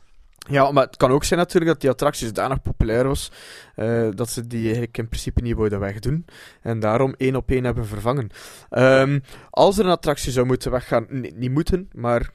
Ja, 0.50 0.70
maar 0.70 0.84
het 0.86 0.96
kan 0.96 1.10
ook 1.10 1.24
zijn 1.24 1.40
natuurlijk 1.40 1.70
dat 1.72 1.80
die 1.80 1.90
attractie 1.90 2.26
zodanig 2.26 2.62
populair 2.62 3.06
was 3.06 3.32
eh, 3.74 4.08
dat 4.14 4.30
ze 4.30 4.46
die 4.46 4.64
eigenlijk 4.64 4.98
in 4.98 5.08
principe 5.08 5.42
niet 5.42 5.56
wilden 5.56 5.80
wegdoen. 5.80 6.24
En 6.62 6.80
daarom 6.80 7.14
één 7.16 7.36
op 7.36 7.50
één 7.50 7.64
hebben 7.64 7.86
vervangen. 7.86 8.30
Ehm, 8.70 9.20
als 9.50 9.78
er 9.78 9.84
een 9.84 9.90
attractie 9.90 10.32
zou 10.32 10.46
moeten 10.46 10.70
weggaan, 10.70 11.06
niet 11.10 11.50
moeten, 11.50 11.88
maar 11.92 12.32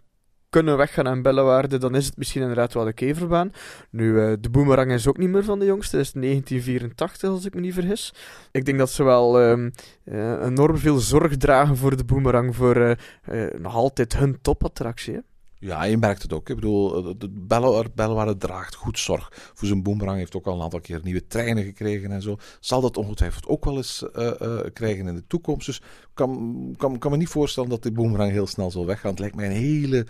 kunnen 0.49 0.77
weggaan 0.77 1.07
aan 1.07 1.21
Bellewaarde, 1.21 1.77
dan 1.77 1.95
is 1.95 2.05
het 2.05 2.17
misschien 2.17 2.41
inderdaad 2.41 2.73
wel 2.73 2.85
de 2.85 2.93
keverbaan. 2.93 3.51
Nu, 3.89 4.21
eh, 4.21 4.33
de 4.39 4.49
boomerang 4.49 4.91
is 4.91 5.07
ook 5.07 5.17
niet 5.17 5.29
meer 5.29 5.43
van 5.43 5.59
de 5.59 5.65
jongste, 5.65 5.95
dat 5.95 6.05
is 6.05 6.13
1984 6.13 7.29
als 7.29 7.45
ik 7.45 7.53
me 7.53 7.61
niet 7.61 7.73
vergis. 7.73 8.13
Ik 8.51 8.65
denk 8.65 8.77
dat 8.77 8.89
ze 8.89 9.03
wel 9.03 9.39
ehm, 9.41 9.69
eh, 10.03 10.45
enorm 10.45 10.77
veel 10.77 10.97
zorg 10.97 11.37
dragen 11.37 11.77
voor 11.77 11.97
de 11.97 12.05
boomerang, 12.05 12.55
voor 12.55 12.75
eh, 12.75 13.47
nog 13.57 13.75
altijd 13.75 14.17
hun 14.17 14.41
topattractie. 14.41 15.13
hè. 15.13 15.19
Ja, 15.59 15.83
je 15.83 15.97
merkt 15.97 16.21
het 16.21 16.33
ook. 16.33 16.49
Ik 16.49 16.55
bedoel, 16.55 17.15
Belle- 17.29 17.89
Bellewaarde 17.95 18.37
draagt 18.37 18.75
goed 18.75 18.99
zorg 18.99 19.31
voor 19.53 19.67
zijn 19.67 19.83
boomerang. 19.83 20.17
Heeft 20.17 20.35
ook 20.35 20.45
al 20.45 20.55
een 20.55 20.61
aantal 20.61 20.79
keer 20.79 20.99
nieuwe 21.03 21.27
treinen 21.27 21.63
gekregen 21.63 22.11
en 22.11 22.21
zo. 22.21 22.37
Zal 22.59 22.81
dat 22.81 22.97
ongetwijfeld 22.97 23.47
ook 23.47 23.65
wel 23.65 23.77
eens 23.77 24.11
eh, 24.11 24.41
eh, 24.41 24.73
krijgen 24.73 25.07
in 25.07 25.15
de 25.15 25.27
toekomst. 25.27 25.65
Dus 25.65 25.77
ik 25.77 25.83
kan, 26.13 26.73
kan, 26.77 26.97
kan 26.97 27.11
me 27.11 27.17
niet 27.17 27.27
voorstellen 27.27 27.69
dat 27.69 27.83
die 27.83 27.91
boomerang 27.91 28.31
heel 28.31 28.47
snel 28.47 28.71
zal 28.71 28.85
weggaan. 28.85 29.11
Het 29.11 29.19
lijkt 29.19 29.35
mij 29.35 29.45
een 29.45 29.51
hele 29.51 30.05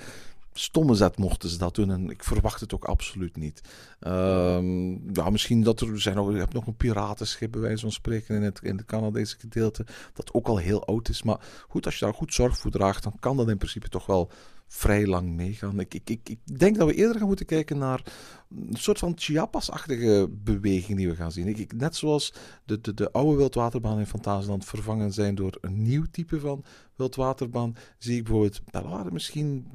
stomme 0.59 0.95
zet 0.95 1.17
mochten 1.17 1.49
ze 1.49 1.57
dat 1.57 1.75
doen. 1.75 1.91
En 1.91 2.09
ik 2.09 2.23
verwacht 2.23 2.59
het 2.59 2.73
ook 2.73 2.85
absoluut 2.85 3.35
niet. 3.35 3.61
Ehm, 3.99 4.91
ja, 5.13 5.29
misschien 5.29 5.63
dat 5.63 5.81
er, 5.81 6.01
zijn 6.01 6.15
nog, 6.15 6.31
je 6.31 6.37
hebt 6.37 6.53
nog 6.53 6.67
een 6.67 6.75
piratenschip 6.75 7.51
bij 7.51 7.61
wijze 7.61 7.81
van 7.81 7.91
spreken 7.91 8.35
in 8.35 8.41
het, 8.41 8.59
in 8.61 8.77
het 8.77 8.85
Canadese 8.85 9.35
gedeelte. 9.39 9.85
Dat 10.13 10.33
ook 10.33 10.47
al 10.47 10.57
heel 10.57 10.85
oud 10.85 11.09
is. 11.09 11.23
Maar 11.23 11.39
goed, 11.67 11.85
als 11.85 11.99
je 11.99 12.05
daar 12.05 12.13
goed 12.13 12.33
zorg 12.33 12.57
voor 12.57 12.71
draagt, 12.71 13.03
dan 13.03 13.19
kan 13.19 13.37
dat 13.37 13.49
in 13.49 13.57
principe 13.57 13.89
toch 13.89 14.05
wel 14.05 14.31
vrij 14.67 15.07
lang 15.07 15.35
meegaan. 15.35 15.79
Ik, 15.79 15.93
ik, 15.93 16.09
ik, 16.09 16.29
ik 16.29 16.59
denk 16.59 16.77
dat 16.77 16.87
we 16.87 16.93
eerder 16.93 17.17
gaan 17.17 17.27
moeten 17.27 17.45
kijken 17.45 17.77
naar 17.77 18.03
een 18.49 18.77
soort 18.77 18.99
van 18.99 19.13
Chiapas-achtige 19.15 20.29
beweging 20.31 20.97
die 20.97 21.07
we 21.07 21.15
gaan 21.15 21.31
zien. 21.31 21.47
Ik, 21.47 21.73
net 21.73 21.95
zoals 21.95 22.33
de, 22.65 22.81
de, 22.81 22.93
de 22.93 23.11
oude 23.11 23.37
wildwaterbaan 23.37 23.99
in 23.99 24.05
Fantasieland 24.05 24.65
vervangen 24.65 25.13
zijn 25.13 25.35
door 25.35 25.57
een 25.61 25.81
nieuw 25.81 26.05
type 26.11 26.39
van 26.39 26.63
wildwaterbaan, 26.95 27.75
zie 27.97 28.17
ik 28.17 28.23
bijvoorbeeld 28.23 28.61
Bellewaarde 28.71 29.11
misschien 29.11 29.65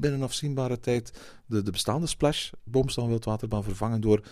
binnen 0.00 0.22
afzienbare 0.22 0.80
tijd 0.80 1.12
de, 1.46 1.62
de 1.62 1.70
bestaande 1.70 2.06
Splash 2.06 2.50
Boomstaan 2.64 3.08
wildwaterbaan 3.08 3.64
vervangen 3.64 4.00
door 4.00 4.22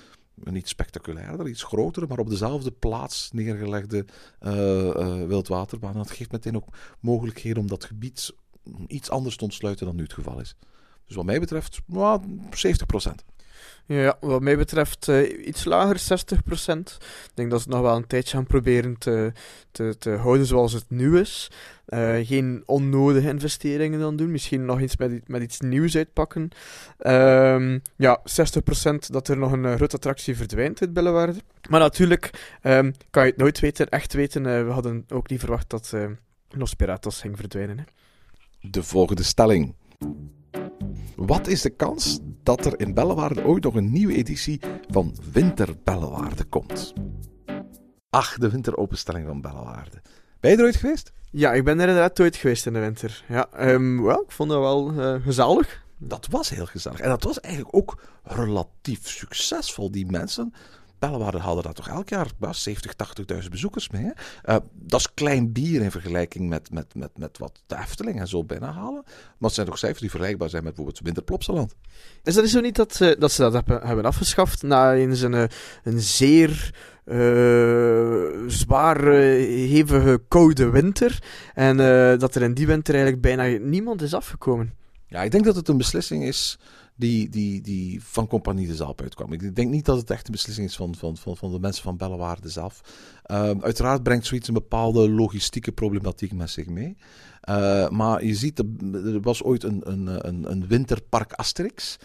een 0.44 0.56
iets 0.56 0.70
spectaculairder, 0.70 1.48
iets 1.48 1.62
grotere, 1.62 2.06
maar 2.06 2.18
op 2.18 2.28
dezelfde 2.28 2.70
plaats 2.70 3.30
neergelegde 3.32 4.04
eh, 4.38 5.26
wildwaterbaan. 5.26 5.92
Dat 5.92 6.10
geeft 6.10 6.32
meteen 6.32 6.56
ook 6.56 6.76
mogelijkheden 7.00 7.58
om 7.58 7.68
dat 7.68 7.84
gebied 7.84 8.32
iets 8.86 9.10
anders 9.10 9.36
te 9.36 9.44
ontsluiten 9.44 9.86
dan 9.86 9.96
nu 9.96 10.02
het 10.02 10.12
geval 10.12 10.40
is. 10.40 10.56
Dus 11.06 11.16
wat 11.16 11.24
mij 11.24 11.40
betreft, 11.40 11.80
nou, 11.86 12.22
70%. 12.50 13.30
Ja, 13.86 14.16
wat 14.20 14.42
mij 14.42 14.56
betreft 14.56 15.08
eh, 15.08 15.46
iets 15.46 15.64
lager, 15.64 15.98
60%. 15.98 15.98
Ik 16.46 17.30
denk 17.34 17.50
dat 17.50 17.60
ze 17.60 17.68
het 17.68 17.76
nog 17.76 17.80
wel 17.80 17.96
een 17.96 18.06
tijdje 18.06 18.36
gaan 18.36 18.46
proberen 18.46 18.98
te, 18.98 19.32
te, 19.70 19.94
te 19.98 20.10
houden 20.10 20.46
zoals 20.46 20.72
het 20.72 20.84
nu 20.88 21.18
is. 21.18 21.50
Eh, 21.86 22.16
geen 22.22 22.62
onnodige 22.66 23.28
investeringen 23.28 24.00
dan 24.00 24.16
doen. 24.16 24.30
Misschien 24.30 24.64
nog 24.64 24.80
iets 24.80 24.96
met, 24.96 25.28
met 25.28 25.42
iets 25.42 25.60
nieuws 25.60 25.96
uitpakken. 25.96 26.48
Ehm, 26.98 27.78
ja, 27.96 28.20
60% 28.24 29.10
dat 29.10 29.28
er 29.28 29.36
nog 29.36 29.52
een 29.52 29.64
eh, 29.64 29.74
grote 29.74 29.96
attractie 29.96 30.36
verdwijnt 30.36 30.80
uit 30.80 30.92
Bellewaarde. 30.92 31.40
Maar 31.68 31.80
natuurlijk 31.80 32.56
ehm, 32.62 32.92
kan 33.10 33.24
je 33.24 33.30
het 33.30 33.40
nooit 33.40 33.60
weten, 33.60 33.88
echt 33.88 34.12
weten. 34.12 34.66
We 34.66 34.72
hadden 34.72 35.04
ook 35.08 35.30
niet 35.30 35.40
verwacht 35.40 35.70
dat 35.70 35.94
Los 36.50 36.74
Piratas 36.74 37.20
ging 37.20 37.36
verdwijnen. 37.36 37.86
De 38.60 38.82
volgende 38.82 39.22
stelling. 39.22 39.74
Wat 41.16 41.46
is 41.46 41.62
de 41.62 41.70
kans 41.70 42.18
dat 42.42 42.64
er 42.64 42.80
in 42.80 42.94
Bellewaarde 42.94 43.44
ooit 43.44 43.62
nog 43.62 43.74
een 43.74 43.92
nieuwe 43.92 44.14
editie 44.14 44.60
van 44.88 45.16
Winter 45.32 45.74
Bellewaarde 45.84 46.44
komt? 46.44 46.92
Ach, 48.10 48.38
de 48.38 48.50
winteropenstelling 48.50 49.26
van 49.26 49.40
Bellewaarde. 49.40 50.02
Ben 50.40 50.50
je 50.50 50.56
er 50.56 50.64
ooit 50.64 50.76
geweest? 50.76 51.12
Ja, 51.30 51.52
ik 51.52 51.64
ben 51.64 51.80
er 51.80 51.88
inderdaad 51.88 52.20
ooit 52.20 52.36
geweest 52.36 52.66
in 52.66 52.72
de 52.72 52.78
winter. 52.78 53.24
Ja, 53.28 53.48
ehm, 53.52 54.02
wel, 54.02 54.22
ik 54.22 54.32
vond 54.32 54.50
dat 54.50 54.60
wel 54.60 54.92
eh, 54.92 55.22
gezellig. 55.22 55.84
Dat 55.98 56.26
was 56.30 56.48
heel 56.48 56.66
gezellig. 56.66 57.00
En 57.00 57.08
dat 57.08 57.22
was 57.22 57.40
eigenlijk 57.40 57.76
ook 57.76 58.02
relatief 58.22 59.08
succesvol. 59.08 59.90
Die 59.90 60.06
mensen, 60.06 60.54
Bellewaarde 61.00 61.38
hadden 61.38 61.64
daar 61.64 61.72
toch 61.72 61.88
elk 61.88 62.08
jaar 62.08 62.26
ja, 62.40 62.52
70, 62.52 62.92
80.000 63.42 63.48
bezoekers 63.50 63.88
mee. 63.90 64.12
Eh, 64.42 64.56
dat 64.72 65.00
is 65.00 65.14
klein 65.14 65.52
bier 65.52 65.82
in 65.82 65.90
vergelijking 65.90 66.48
met, 66.48 66.70
met, 66.72 66.94
met, 66.94 67.10
met 67.18 67.38
wat 67.38 67.62
de 67.66 67.76
Efteling 67.76 68.20
en 68.20 68.28
zo 68.28 68.44
binnenhalen. 68.44 69.02
Maar 69.04 69.14
het 69.38 69.52
zijn 69.54 69.66
toch 69.66 69.78
cijfers 69.78 70.00
die 70.00 70.10
vergelijkbaar 70.10 70.48
zijn 70.48 70.64
met 70.64 70.74
bijvoorbeeld 70.74 71.04
Winterplopsaland. 71.04 71.74
Is 72.22 72.34
dat 72.34 72.48
zo 72.48 72.60
niet 72.60 72.76
dat, 72.76 72.94
ze- 72.94 73.16
dat 73.18 73.32
ze 73.32 73.42
dat 73.42 73.52
hebben, 73.52 73.86
hebben 73.86 74.04
afgeschaft 74.04 74.62
na 74.62 74.94
eens 74.94 75.20
een, 75.20 75.34
eh, 75.34 75.44
een 75.84 76.00
zeer 76.00 76.74
eh, 77.04 78.30
zwaar, 78.46 79.06
eh, 79.06 79.68
hevige, 79.70 80.22
koude 80.28 80.68
winter? 80.70 81.18
En 81.54 81.80
eh, 81.80 82.18
dat 82.18 82.34
er 82.34 82.42
in 82.42 82.54
die 82.54 82.66
winter 82.66 82.94
eigenlijk 82.94 83.22
bijna 83.22 83.58
niemand 83.68 84.02
is 84.02 84.14
afgekomen. 84.14 84.74
Ja, 85.06 85.22
ik 85.22 85.30
denk 85.30 85.44
dat 85.44 85.56
het 85.56 85.68
een 85.68 85.76
beslissing 85.76 86.24
is 86.24 86.58
die, 87.00 87.28
die, 87.28 87.60
die 87.60 88.02
van 88.04 88.26
Compagnie 88.26 88.66
de 88.66 88.74
Zalp 88.74 89.00
uitkwam. 89.02 89.32
Ik 89.32 89.54
denk 89.56 89.70
niet 89.70 89.84
dat 89.84 89.96
het 89.96 90.10
echt 90.10 90.26
een 90.26 90.32
beslissing 90.32 90.66
is 90.68 90.76
van, 90.76 90.94
van, 90.94 91.16
van, 91.16 91.36
van 91.36 91.52
de 91.52 91.58
mensen 91.60 91.82
van 91.82 91.96
Bellewaarde 91.96 92.48
zelf. 92.48 92.80
Ehm, 93.22 93.60
uiteraard 93.60 94.02
brengt 94.02 94.26
zoiets 94.26 94.48
een 94.48 94.54
bepaalde 94.54 95.10
logistieke 95.10 95.72
problematiek 95.72 96.32
met 96.32 96.50
zich 96.50 96.66
mee. 96.66 96.96
Eh, 97.40 97.88
maar 97.88 98.24
je 98.24 98.34
ziet, 98.34 98.58
er- 98.58 98.94
er 99.14 99.20
was 99.20 99.42
ooit 99.42 99.62
een, 99.62 99.80
een, 99.90 100.28
een, 100.28 100.50
een 100.50 100.66
winterpark 100.66 101.32
Asterix. 101.32 101.96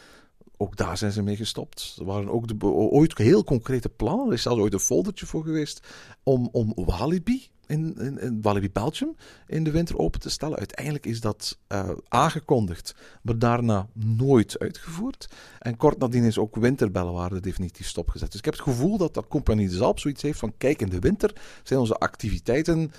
Ook 0.57 0.75
daar 0.77 0.97
zijn 0.97 1.11
ze 1.11 1.21
mee 1.21 1.35
gestopt. 1.35 1.95
Er 1.99 2.05
waren 2.05 2.29
ook 2.29 2.47
de, 2.47 2.65
ooit 2.67 3.17
heel 3.17 3.43
concrete 3.43 3.89
plannen. 3.89 4.27
Er 4.27 4.33
is 4.33 4.41
zelfs 4.41 4.59
ooit 4.61 4.73
een 4.73 4.79
foldertje 4.79 5.25
voor 5.25 5.43
geweest 5.43 5.87
om, 6.23 6.49
om 6.51 6.71
Walibi 6.75 7.47
in, 7.67 7.97
in, 7.97 8.41
Walibi 8.41 8.71
Belgium 8.71 9.15
in 9.47 9.63
de 9.63 9.71
winter 9.71 9.97
open 9.97 10.19
te 10.19 10.29
stellen. 10.29 10.57
Uiteindelijk 10.57 11.05
is 11.05 11.21
dat 11.21 11.57
eh, 11.67 11.89
aangekondigd, 12.07 12.95
maar 13.21 13.39
daarna 13.39 13.87
nooit 13.93 14.59
uitgevoerd. 14.59 15.29
En 15.59 15.77
kort 15.77 15.97
nadien 15.97 16.23
is 16.23 16.37
ook 16.37 16.55
Winterbellewaarde 16.55 17.39
definitief 17.39 17.87
stopgezet. 17.87 18.29
Dus 18.29 18.39
ik 18.39 18.45
heb 18.45 18.53
het 18.53 18.63
gevoel 18.63 18.97
dat 18.97 19.13
dat 19.13 19.27
Compagnie 19.27 19.69
de 19.69 19.91
zoiets 19.95 20.21
heeft 20.21 20.39
van 20.39 20.53
kijk, 20.57 20.81
in 20.81 20.89
de 20.89 20.99
winter 20.99 21.33
zijn 21.63 21.79
onze 21.79 21.95
activiteiten 21.95 22.91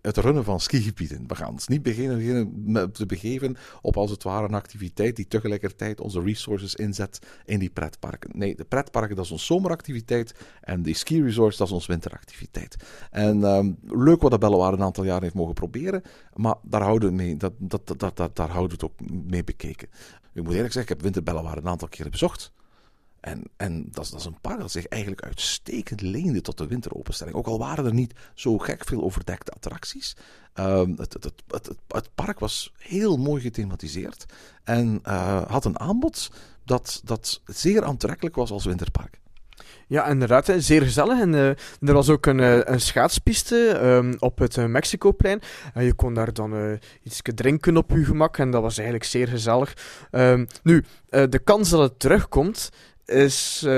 het 0.00 0.16
runnen 0.16 0.44
van 0.44 0.60
skigebieden. 0.60 1.24
We 1.26 1.34
gaan 1.34 1.50
ons 1.50 1.68
niet 1.68 1.82
beginnen, 1.82 2.16
beginnen 2.16 2.92
te 2.92 3.06
begeven 3.06 3.56
op 3.80 3.96
als 3.96 4.10
het 4.10 4.22
ware 4.22 4.46
een 4.46 4.54
activiteit 4.54 5.16
die 5.16 5.28
tegelijkertijd 5.28 6.00
onze 6.00 6.20
resources 6.20 6.74
inzet 6.74 7.18
in 7.44 7.58
die 7.58 7.70
pretparken. 7.70 8.30
Nee, 8.34 8.56
de 8.56 8.64
pretparken 8.64 9.16
dat 9.16 9.24
is 9.24 9.30
onze 9.30 9.44
zomeractiviteit 9.44 10.34
en 10.60 10.82
die 10.82 10.94
ski 10.94 11.22
resorts 11.22 11.56
dat 11.56 11.66
is 11.66 11.72
onze 11.72 11.90
winteractiviteit. 11.90 12.76
En 13.10 13.42
um, 13.42 13.78
leuk 13.82 14.22
wat 14.22 14.30
de 14.30 14.38
Bellewaarde 14.38 14.76
een 14.76 14.82
aantal 14.82 15.04
jaren 15.04 15.22
heeft 15.22 15.34
mogen 15.34 15.54
proberen, 15.54 16.02
maar 16.34 16.56
daar 16.62 16.82
houden 16.82 17.16
we, 17.16 17.36
dat, 17.36 17.52
dat, 17.58 17.86
dat, 17.98 18.16
dat, 18.16 18.36
daar 18.36 18.50
houden 18.50 18.78
we 18.78 18.84
het 18.84 18.92
ook 18.92 19.10
mee 19.30 19.44
bekeken. 19.44 19.88
Ik 20.34 20.42
moet 20.42 20.54
eerlijk 20.54 20.72
zeggen, 20.72 20.82
ik 20.82 20.88
heb 20.88 21.02
Winterbellewaarde 21.02 21.60
een 21.60 21.68
aantal 21.68 21.88
keren 21.88 22.10
bezocht. 22.10 22.52
En, 23.22 23.42
en 23.56 23.88
dat, 23.90 24.08
dat 24.10 24.20
is 24.20 24.26
een 24.26 24.40
park 24.40 24.60
dat 24.60 24.70
zich 24.70 24.86
eigenlijk 24.86 25.22
uitstekend 25.22 26.00
leende 26.00 26.40
tot 26.40 26.58
de 26.58 26.66
winteropenstelling. 26.66 27.36
Ook 27.36 27.46
al 27.46 27.58
waren 27.58 27.84
er 27.84 27.94
niet 27.94 28.14
zo 28.34 28.58
gek 28.58 28.84
veel 28.84 29.02
overdekte 29.02 29.52
attracties. 29.52 30.16
Um, 30.54 30.94
het, 30.98 31.12
het, 31.12 31.32
het, 31.48 31.70
het, 31.88 32.14
park 32.14 32.38
was 32.38 32.72
heel 32.78 33.16
mooi 33.16 33.42
gethematiseerd. 33.42 34.24
En 34.64 35.00
uh, 35.06 35.42
had 35.42 35.64
een 35.64 35.78
aanbod 35.78 36.30
dat, 36.64 37.00
dat 37.04 37.40
zeer 37.44 37.84
aantrekkelijk 37.84 38.34
was 38.34 38.50
als 38.50 38.64
winterpark. 38.64 39.20
Ja, 39.86 40.06
inderdaad, 40.06 40.52
zeer 40.56 40.82
gezellig. 40.82 41.20
En 41.20 41.32
uh, 41.32 41.48
er 41.48 41.92
was 41.92 42.08
ook 42.08 42.26
een, 42.26 42.38
uh, 42.38 42.60
een 42.62 42.80
schaatspiste 42.80 43.80
um, 43.82 44.16
op 44.18 44.38
het 44.38 44.56
uh, 44.56 44.66
Mexicoplein. 44.66 45.40
En 45.74 45.84
je 45.84 45.94
kon 45.94 46.14
daar 46.14 46.32
dan 46.32 46.78
iets 47.02 47.20
drinken 47.22 47.76
op 47.76 47.90
je 47.90 48.04
gemak. 48.04 48.38
En 48.38 48.50
dat 48.50 48.62
was 48.62 48.76
eigenlijk 48.76 49.06
zeer 49.08 49.28
gezellig. 49.28 49.76
Um, 50.10 50.46
nu, 50.62 50.84
de 51.08 51.40
kans 51.44 51.70
dat 51.70 51.80
het 51.80 51.98
terugkomt 51.98 52.70
is 53.12 53.62
uh, 53.66 53.72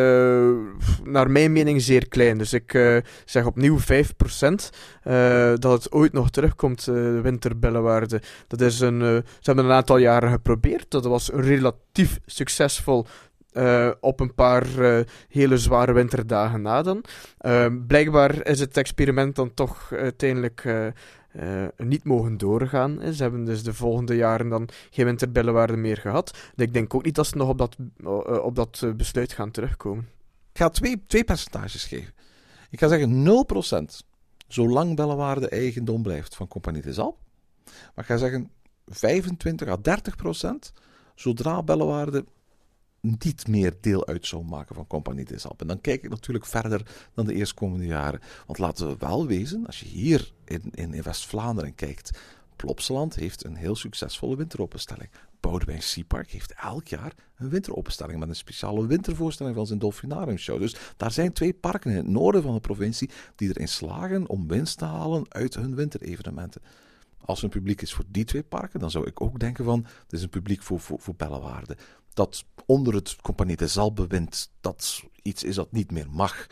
naar 1.05 1.31
mijn 1.31 1.53
mening 1.53 1.83
zeer 1.83 2.09
klein. 2.09 2.39
Dus 2.39 2.53
ik 2.53 2.75
uh, 2.75 2.97
zeg 3.25 3.47
opnieuw 3.47 3.79
5% 3.79 3.83
uh, 3.83 5.53
dat 5.55 5.73
het 5.73 5.93
ooit 5.93 6.13
nog 6.13 6.31
terugkomt, 6.31 6.85
de 6.85 7.21
winterbellenwaarde. 7.23 8.23
Dat 8.47 8.61
is 8.61 8.81
een, 8.81 9.01
ze 9.01 9.23
hebben 9.43 9.65
een 9.65 9.73
aantal 9.73 9.97
jaren 9.97 10.31
geprobeerd. 10.31 10.91
Dat 10.91 11.05
was 11.05 11.31
relatief 11.35 12.19
succesvol 12.27 13.07
op 14.01 14.21
een 14.21 14.35
paar 14.35 14.67
hele 15.29 15.59
zware 15.59 15.93
winterdagen 15.93 16.63
na 16.63 16.83
dan. 16.83 17.05
Blijkbaar 17.87 18.47
is 18.47 18.61
het 18.61 18.77
experiment 18.77 19.37
dan 19.37 19.55
toch 19.55 19.93
uiteindelijk 19.93 20.65
niet 21.77 22.05
mogen 22.05 22.37
doorgaan. 22.37 23.15
Ze 23.15 23.23
hebben 23.23 23.45
dus 23.45 23.63
de 23.63 23.75
volgende 23.75 24.17
jaren 24.17 24.49
dan 24.49 24.69
geen 24.91 25.05
winterbellenwaarde 25.05 25.77
meer 25.77 25.97
gehad. 25.97 26.39
ik 26.57 26.73
denk 26.73 26.95
ook 26.95 27.05
niet 27.05 27.15
dat 27.15 27.27
ze 27.27 27.37
nog 27.37 27.49
op 27.49 27.59
dat, 27.59 27.77
op 28.43 28.55
dat 28.55 28.87
besluit 28.97 29.33
gaan 29.33 29.51
terugkomen. 29.51 30.09
Ik 30.53 30.61
ga 30.61 30.69
twee, 30.69 31.03
twee 31.07 31.25
percentages 31.25 31.85
geven. 31.85 32.15
Ik 32.71 32.79
ga 32.79 32.89
zeggen 32.89 33.45
0% 33.83 34.07
zolang 34.49 34.97
bellenwaarde 34.97 35.49
eigendom 35.49 36.03
blijft 36.03 36.37
van 36.37 36.49
Compagnie 36.49 36.83
de 36.83 36.93
Zalp. 36.93 37.19
Maar 37.65 38.05
ik 38.05 38.05
ga 38.05 38.17
zeggen 38.17 38.51
25 38.87 39.69
à 39.69 39.79
30% 40.69 40.73
zodra 41.15 41.63
bellenwaarde 41.63 42.25
niet 43.05 43.49
meer 43.49 43.75
deel 43.81 44.07
uit 44.07 44.27
zou 44.27 44.45
maken 44.45 44.75
van 44.75 44.87
Compagnie 44.87 45.25
des 45.25 45.45
Alpes. 45.45 45.61
En 45.61 45.67
dan 45.67 45.81
kijk 45.81 46.03
ik 46.03 46.11
natuurlijk 46.11 46.47
verder 46.47 46.83
dan 47.15 47.27
de 47.27 47.35
eerstkomende 47.35 47.87
jaren. 47.87 48.21
Want 48.47 48.59
laten 48.59 48.87
we 48.87 48.97
wel 48.99 49.27
wezen, 49.27 49.67
als 49.67 49.81
je 49.81 49.87
hier 49.87 50.33
in, 50.45 50.63
in, 50.71 51.03
West-Vlaanderen 51.03 51.75
kijkt, 51.75 52.19
Plopsaland 52.57 53.15
heeft 53.15 53.45
een 53.45 53.57
heel 53.57 53.77
succesvolle 53.77 54.37
winteropenstelling. 54.37 55.11
Boudewijn 55.41 55.83
Seapark 55.83 56.31
heeft 56.31 56.55
elk 56.63 56.89
jaar 56.89 57.15
een 57.37 57.49
winteropenstelling 57.49 58.19
met 58.19 58.29
een 58.29 58.37
speciale 58.37 58.87
wintervoorstelling 58.87 59.57
van 59.57 59.67
zijn 59.67 59.79
Dolfinarium 59.79 60.39
Show. 60.39 60.61
Dus 60.61 60.77
daar 60.97 61.11
zijn 61.11 61.33
twee 61.33 61.55
parken 61.55 61.91
in 61.91 61.97
het 61.97 62.07
noorden 62.07 62.43
van 62.43 62.55
de 62.55 62.61
provincie 62.61 63.11
die 63.37 63.49
erin 63.49 63.69
slagen 63.69 64.29
om 64.29 64.49
winst 64.49 64.79
te 64.79 64.85
halen 64.85 65.25
uit 65.29 65.55
hun 65.55 65.75
winterevenementen. 65.75 66.63
Als 67.25 67.39
er 67.39 67.45
een 67.45 67.51
publiek 67.51 67.83
is 67.83 67.95
voor 67.95 68.05
die 68.09 68.25
twee 68.25 68.43
parken, 68.43 68.81
dan 68.81 68.91
zou 68.91 69.07
ik 69.07 69.21
ook 69.21 69.39
denken 69.39 69.65
van, 69.65 69.87
het 70.03 70.13
is 70.13 70.23
een 70.23 70.29
publiek 70.29 70.63
voor, 70.63 70.81
voor, 70.81 71.01
voor 71.01 71.15
Bellewaarde 71.15 71.77
dat 72.15 72.45
onder 72.67 72.95
het 72.95 73.17
Compagnie 73.23 73.57
de 73.57 73.67
Zalbewind 73.67 74.51
dat 74.61 75.03
iets 75.23 75.45
is 75.45 75.55
dat 75.55 75.73
niet 75.73 75.93
meer 75.93 76.11
mag. 76.11 76.47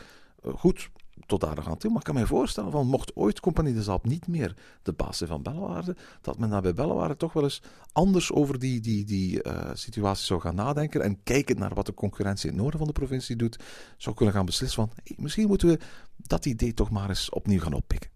Uh, 0.45 0.53
goed, 0.55 0.91
tot 1.27 1.41
daar 1.41 1.69
aan 1.69 1.79
toe. 1.79 1.91
Maar 1.91 1.99
ik 1.99 2.05
kan 2.07 2.15
me 2.15 2.27
voorstellen, 2.27 2.71
van, 2.71 2.87
mocht 2.87 3.17
ooit 3.17 3.41
Compagnie 3.41 3.75
de 3.75 3.83
Zalp 3.83 4.05
niet 4.05 4.27
meer 4.27 4.57
de 4.83 4.93
baas 4.93 5.17
zijn 5.17 5.29
van 5.29 5.43
Bellewaarde, 5.43 5.97
dat 6.21 6.39
men 6.39 6.51
daar 6.51 6.63
bij 6.63 6.75
Bellewaarde 6.75 7.17
toch 7.17 7.33
wel 7.33 7.43
eens 7.43 7.63
anders 7.93 8.33
over 8.33 8.59
die, 8.59 8.81
die, 8.81 9.05
die 9.05 9.45
uh, 9.45 9.71
situatie 9.75 10.25
zou 10.25 10.41
gaan 10.41 10.55
nadenken 10.55 11.03
en 11.03 11.23
kijken 11.23 11.59
naar 11.59 11.75
wat 11.75 11.87
de 11.87 11.95
concurrentie 11.95 12.45
in 12.49 12.53
het 12.53 12.63
noorden 12.63 12.79
van 12.79 12.89
de 12.89 12.99
provincie 12.99 13.37
doet, 13.37 13.59
zou 13.97 14.17
kunnen 14.17 14.35
gaan 14.35 14.47
beslissen 14.47 14.89
van, 14.89 15.17
misschien 15.17 15.49
moeten 15.49 15.69
we 15.69 15.79
dat 16.17 16.47
idee 16.47 16.75
toch 16.75 16.91
maar 16.91 17.09
eens 17.09 17.31
opnieuw 17.31 17.61
gaan 17.61 17.73
oppikken. 17.73 18.12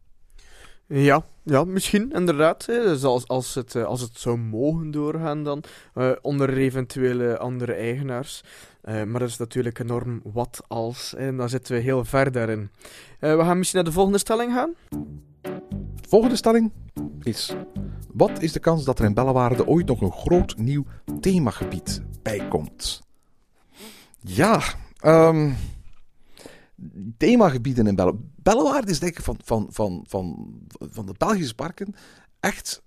Ja, 0.89 1.25
ja, 1.43 1.65
misschien 1.65 2.13
inderdaad. 2.13 2.67
Hè. 2.67 2.83
Dus 2.83 3.05
als, 3.05 3.29
als, 3.29 3.55
het, 3.55 3.75
eh, 3.75 3.85
als 3.85 4.01
het 4.01 4.19
zou 4.19 4.39
mogen 4.39 4.91
doorgaan 4.91 5.45
dan, 5.45 5.63
uh, 5.95 6.11
onder 6.23 6.57
eventuele 6.57 7.39
andere 7.39 7.73
eigenaars. 7.73 8.45
Uh, 8.85 9.03
maar 9.03 9.21
dat 9.21 9.29
is 9.29 9.37
natuurlijk 9.37 9.79
enorm 9.79 10.21
wat 10.33 10.63
als. 10.69 11.15
En 11.15 11.37
dan 11.37 11.49
zitten 11.49 11.75
we 11.75 11.81
heel 11.81 12.05
ver 12.05 12.33
daarin. 12.33 12.71
we 13.19 13.39
gaan 13.39 13.59
misschien 13.59 13.79
naar 13.79 13.89
de 13.89 13.97
volgende 13.97 14.19
stelling 14.19 14.53
gaan. 14.53 14.75
Volgende 16.09 16.37
stelling 16.37 16.73
is... 17.23 17.55
Wat 18.13 18.43
is 18.43 18.53
de 18.53 18.61
kans 18.61 18.85
dat 18.85 18.99
er 18.99 19.05
in 19.05 19.15
Bellewaarde 19.15 19.67
ooit 19.67 19.87
nog 19.87 20.01
een 20.01 20.13
groot 20.13 20.57
nieuw 20.57 20.85
themagebied 21.21 22.03
bij 22.23 22.49
komt? 22.49 23.03
Ja, 24.21 24.61
um, 25.05 25.57
themagebieden 27.17 27.87
in 27.87 27.95
Belle. 27.95 28.15
Bellewaarde 28.47 28.91
is 28.91 28.99
denk 28.99 29.19
ik 29.19 29.25
van, 29.25 29.39
van, 29.45 29.67
van, 29.71 30.05
van, 30.09 30.59
van 30.79 31.07
de 31.07 31.15
Belgische 31.19 31.55
parken 31.55 31.95
echt 32.41 32.83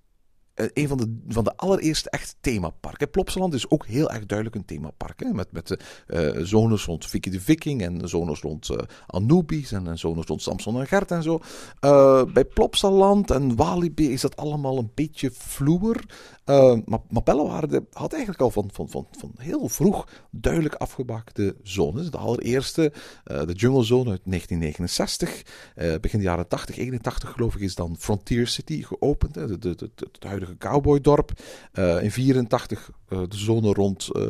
een 0.73 0.87
van 0.87 0.97
de, 0.97 1.19
van 1.27 1.43
de 1.43 1.57
allereerste 1.57 2.09
echt 2.09 2.35
themaparken. 2.41 3.09
Plopsaland 3.09 3.53
is 3.53 3.69
ook 3.69 3.85
heel 3.85 4.11
erg 4.11 4.25
duidelijk 4.25 4.57
een 4.57 4.65
themapark. 4.65 5.19
Hè? 5.19 5.33
Met, 5.33 5.51
met 5.51 5.67
de 5.67 5.79
uh, 6.07 6.45
zones 6.45 6.85
rond 6.85 7.05
Vicky 7.05 7.29
de 7.29 7.41
Viking 7.41 7.81
en 7.81 8.09
zones 8.09 8.41
rond 8.41 8.69
Anubis 9.07 9.71
en, 9.71 9.97
zones 9.97 10.25
rond 10.25 10.41
Samson 10.41 10.79
en 10.79 10.87
Gert 10.87 11.11
en 11.11 11.23
zo. 11.23 11.39
Bij 12.33 12.45
Plopsaland 12.45 13.31
en 13.31 13.55
Walibi 13.55 14.11
is 14.11 14.21
dat 14.21 14.35
allemaal 14.35 14.77
een 14.77 14.91
beetje 14.93 15.31
vloer. 15.33 16.03
maar, 16.85 17.23
Bellewaarde 17.23 17.85
had 17.91 18.13
eigenlijk 18.13 18.41
al 18.41 18.51
van, 18.51 18.69
van, 18.73 18.89
van, 18.89 19.07
van 19.17 19.31
heel 19.37 19.67
vroeg 19.67 20.07
duidelijk 20.31 20.75
afgebakte 20.75 21.55
zones. 21.63 22.11
De 22.11 22.17
allereerste, 22.17 22.91
de 23.23 23.53
Jungle 23.53 23.83
Zone 23.83 24.09
uit 24.09 24.21
1969. 24.23 25.43
begin 26.01 26.19
de 26.19 26.25
jaren 26.25 26.47
80, 26.47 26.77
81 26.77 27.31
geloof 27.31 27.55
ik, 27.55 27.61
is 27.61 27.75
dan 27.75 27.95
Frontier 27.99 28.47
City 28.47 28.83
geopend. 28.83 29.35
Hè? 29.35 29.47
De, 29.47 29.57
de, 29.57 29.75
de, 29.75 29.89
het 29.95 30.23
huidige 30.23 30.48
cowboydorp. 30.57 31.31
Uh, 31.73 32.03
in 32.03 32.11
84 32.11 32.89
uh, 33.09 33.21
eh, 33.21 33.29
de 33.29 33.37
zone 33.37 33.73
rond 33.73 34.09
uh, 34.11 34.23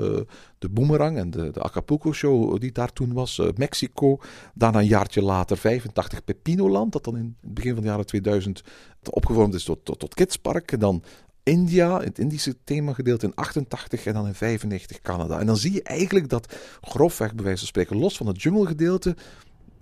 de 0.59 0.69
Boomerang 0.69 1.17
en 1.17 1.31
de, 1.31 1.51
de 1.51 1.61
Acapulco 1.61 2.13
Show 2.13 2.59
die 2.59 2.71
daar 2.71 2.93
toen 2.93 3.13
was. 3.13 3.41
Mexico. 3.55 4.19
Daarna 4.53 4.79
een 4.79 4.85
jaartje 4.85 5.21
later 5.21 5.57
85 5.57 6.23
Pepinoland, 6.23 6.91
dat 6.91 7.03
dan 7.03 7.17
in 7.17 7.35
het 7.41 7.53
begin 7.53 7.73
van 7.73 7.81
de 7.81 7.89
jaren 7.89 8.05
2000 8.05 8.63
opgevormd 9.09 9.53
is 9.53 9.63
tot, 9.63 9.85
tot, 9.85 9.99
tot 9.99 10.13
Kidspark. 10.13 10.71
En 10.71 10.79
dan 10.79 11.03
India, 11.43 11.99
het 11.99 12.19
Indische 12.19 12.55
themagedeelte 12.63 13.25
in 13.25 13.35
88 13.35 14.05
en 14.05 14.13
dan 14.13 14.27
in 14.27 14.35
95 14.35 15.01
Canada. 15.01 15.39
En 15.39 15.45
dan 15.45 15.57
zie 15.57 15.73
je 15.73 15.83
eigenlijk 15.83 16.29
dat 16.29 16.55
grofweg, 16.81 17.35
bij 17.35 17.43
wijze 17.43 17.59
van 17.59 17.67
spreken, 17.67 17.97
los 17.97 18.17
van 18.17 18.27
het 18.27 18.41
jungle 18.41 18.65
gedeelte, 18.65 19.15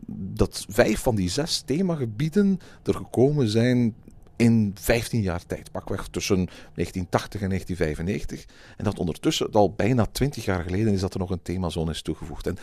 dat 0.09 0.65
vijf 0.69 0.99
van 0.99 1.15
die 1.15 1.29
zes 1.29 1.61
themagebieden 1.65 2.59
er 2.83 2.93
gekomen 2.93 3.49
zijn 3.49 3.95
in 4.37 4.71
15 4.79 5.21
jaar 5.21 5.45
tijd, 5.45 5.71
pakweg 5.71 6.07
tussen 6.07 6.35
1980 6.35 7.41
en 7.41 7.49
1995. 7.49 8.45
En 8.77 8.83
dat 8.83 8.99
ondertussen, 8.99 9.51
al 9.51 9.73
bijna 9.73 10.05
20 10.05 10.45
jaar 10.45 10.63
geleden, 10.63 10.93
is 10.93 10.99
dat 10.99 11.13
er 11.13 11.19
nog 11.19 11.29
een 11.29 11.41
themazone 11.41 11.91
is 11.91 12.01
toegevoegd. 12.01 12.47
En 12.47 12.57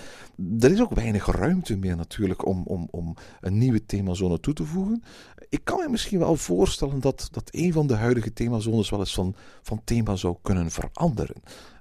er 0.60 0.72
is 0.72 0.80
ook 0.80 0.94
weinig 0.94 1.26
ruimte 1.26 1.76
meer 1.76 1.96
natuurlijk 1.96 2.46
om, 2.46 2.62
om, 2.66 2.88
om 2.90 3.14
een 3.40 3.58
nieuwe 3.58 3.86
themazone 3.86 4.40
toe 4.40 4.54
te 4.54 4.64
voegen. 4.64 5.02
Ik 5.48 5.60
kan 5.64 5.78
me 5.78 5.88
misschien 5.88 6.18
wel 6.18 6.36
voorstellen 6.36 7.00
dat, 7.00 7.28
dat 7.30 7.48
een 7.50 7.72
van 7.72 7.86
de 7.86 7.94
huidige 7.94 8.32
themazones 8.32 8.90
wel 8.90 8.98
eens 8.98 9.14
van, 9.14 9.34
van 9.62 9.80
thema 9.84 10.16
zou 10.16 10.36
kunnen 10.42 10.70
veranderen. 10.70 11.36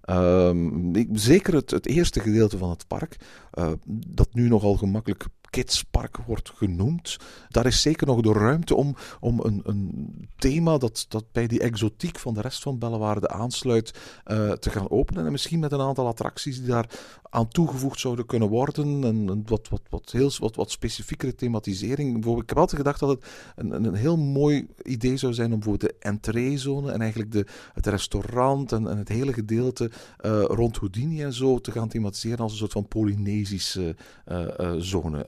Um, 0.10 0.92
zeker 1.12 1.54
het, 1.54 1.72
het, 1.72 1.86
eerste 1.86 2.20
gedeelte 2.20 2.58
van 2.58 2.70
het 2.70 2.88
park, 2.88 3.18
uh, 3.54 3.72
dat 3.88 4.34
nu 4.34 4.48
nogal 4.48 4.76
gemakkelijk 4.76 5.26
Kidspark 5.54 6.18
wordt 6.18 6.52
genoemd. 6.56 7.18
Daar 7.50 7.66
is 7.66 7.82
zeker 7.82 8.08
nog 8.08 8.22
de 8.22 8.34
ruimte 8.34 8.76
om, 8.76 8.96
om 9.20 9.40
een, 9.40 9.62
een 9.64 10.30
thema 10.38 10.78
dat, 10.78 11.06
dat 11.10 11.26
bij 11.32 11.48
die 11.48 11.60
exotiek 11.60 12.20
van 12.20 12.34
de 12.34 12.42
rest 12.42 12.62
van 12.62 12.80
Bellewaarde 12.80 13.28
aansluit 13.28 13.94
uh, 14.26 14.52
te 14.52 14.70
gaan 14.70 14.90
openen. 14.90 15.26
En 15.26 15.32
misschien 15.32 15.60
met 15.60 15.72
een 15.72 15.82
aantal 15.82 16.08
attracties 16.08 16.58
die 16.58 16.68
daar 16.68 16.90
aan 17.34 17.48
toegevoegd 17.48 18.00
zouden 18.00 18.26
kunnen 18.26 18.50
worden. 18.50 19.04
En, 19.04 19.44
wat, 19.46 19.70
wat, 19.70 19.82
wat, 19.90 20.12
heel, 20.12 20.32
wat, 20.40 20.56
wat 20.56 20.72
specifiekere 20.72 21.36
thematisering. 21.36 22.18
Ik 22.18 22.50
heb 22.50 22.58
altijd 22.58 22.78
gedacht 22.78 23.00
dat 23.00 23.10
het 23.10 23.26
een, 23.56 23.86
een 23.86 23.94
heel 23.94 24.18
mooi 24.18 24.68
idee 24.84 25.18
zou 25.18 25.34
zijn 25.34 25.54
om 25.54 25.60
bijvoorbeeld 25.60 25.92
de 25.92 26.08
entreezone 26.08 26.92
en 26.92 27.02
eigenlijk 27.02 27.32
de, 27.32 27.46
het 27.74 27.88
restaurant 27.88 28.72
en, 28.72 28.84
het 28.84 29.10
hele 29.10 29.34
gedeelte 29.34 29.92
uh, 30.26 30.42
rond 30.44 30.78
Houdini 30.78 31.24
en 31.24 31.34
zo 31.34 31.60
te 31.60 31.72
gaan 31.72 31.88
thematiseren 31.88 32.40
als 32.40 32.52
een 32.52 32.58
soort 32.58 32.72
van 32.72 32.88
Polynesische 32.88 33.96
uh, 34.32 34.74
zone. 34.78 35.26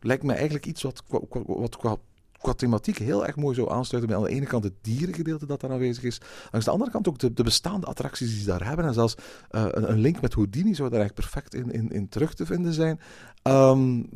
lijkt 0.00 0.22
me 0.22 0.32
eigenlijk 0.32 0.66
iets 0.66 0.82
wat, 0.82 1.02
wat, 1.08 1.22
wat 1.46 1.76
qua 1.76 1.96
qua 2.38 2.52
thematiek 2.52 2.98
heel 2.98 3.26
erg 3.26 3.36
mooi 3.36 3.54
zo 3.54 3.68
aansluiten 3.68 4.12
bij 4.12 4.22
aan 4.22 4.28
de 4.28 4.36
ene 4.36 4.46
kant 4.46 4.64
het 4.64 4.74
dierengedeelte 4.80 5.46
dat 5.46 5.60
daar 5.60 5.70
aanwezig 5.70 6.04
is. 6.04 6.20
Langs 6.50 6.66
de 6.66 6.72
andere 6.72 6.90
kant 6.90 7.08
ook 7.08 7.18
de, 7.18 7.32
de 7.32 7.42
bestaande 7.42 7.86
attracties 7.86 8.28
die 8.28 8.38
ze 8.38 8.46
daar 8.46 8.66
hebben. 8.66 8.84
En 8.84 8.94
zelfs 8.94 9.14
uh, 9.50 9.64
een, 9.70 9.90
een, 9.90 9.98
link 9.98 10.20
met 10.20 10.34
Houdini 10.34 10.74
zou 10.74 10.90
daar 10.90 11.00
eigenlijk 11.00 11.28
perfect 11.28 11.54
in, 11.54 11.72
in, 11.72 11.90
in 11.90 12.08
terug 12.08 12.34
te 12.34 12.46
vinden 12.46 12.72
zijn. 12.72 13.00
Um, 13.42 14.08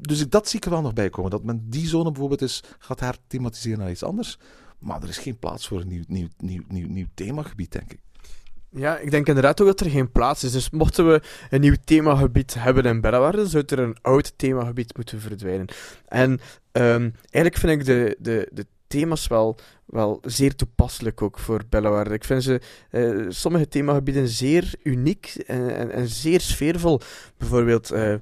dus 0.00 0.28
dat 0.28 0.48
zie 0.48 0.58
ik 0.58 0.64
er 0.64 0.70
wel 0.70 0.80
nog 0.80 0.92
bij 0.92 1.10
komen. 1.10 1.30
Dat 1.30 1.44
men 1.44 1.70
die 1.70 1.86
zone 1.86 2.10
bijvoorbeeld 2.10 2.42
is, 2.42 2.62
gaat 2.78 3.00
herthematiseren 3.00 3.78
naar 3.78 3.90
iets 3.90 4.04
anders. 4.04 4.38
Maar 4.78 5.02
er 5.02 5.08
is 5.08 5.18
geen 5.18 5.38
plaats 5.38 5.68
voor 5.68 5.80
een 5.80 5.88
nieuw, 5.88 6.04
nieuw, 6.08 6.28
nieuw, 6.38 6.62
nieuw, 6.68 6.88
nieuw 6.88 7.06
themagebied, 7.14 7.72
denk 7.72 7.92
ik. 7.92 8.00
Ja, 8.72 8.98
ik 8.98 9.10
denk 9.10 9.26
inderdaad 9.26 9.60
ook 9.60 9.66
dat 9.66 9.80
er 9.80 9.90
geen 9.90 10.12
plaats 10.12 10.44
is. 10.44 10.52
Dus 10.52 10.70
mochten 10.70 11.08
we 11.08 11.20
een 11.50 11.60
nieuw 11.60 11.76
themagebied 11.84 12.54
hebben 12.58 12.84
in 12.84 13.00
Bellewaarde, 13.00 13.46
zou 13.46 13.64
er 13.66 13.78
een 13.78 13.96
oud 14.02 14.32
themagebied 14.36 14.96
moeten 14.96 15.20
verdwijnen. 15.20 15.66
En 16.08 16.30
um, 16.72 17.14
eigenlijk 17.30 17.56
vind 17.56 17.80
ik 17.80 17.84
de, 17.84 18.16
de, 18.18 18.48
de 18.52 18.66
thema's 18.86 19.26
wel 19.26 19.56
wel 19.90 20.20
zeer 20.22 20.54
toepasselijk 20.54 21.22
ook 21.22 21.38
voor 21.38 21.62
Bellewaarde. 21.68 22.14
Ik 22.14 22.24
vind 22.24 22.42
ze 22.42 22.60
uh, 22.90 23.26
sommige 23.28 23.68
themagebieden 23.68 24.28
zeer 24.28 24.74
uniek 24.82 25.34
en, 25.46 25.76
en, 25.76 25.90
en 25.90 26.08
zeer 26.08 26.40
sfeervol. 26.40 27.00
Bijvoorbeeld, 27.36 27.92
uh, 27.92 28.14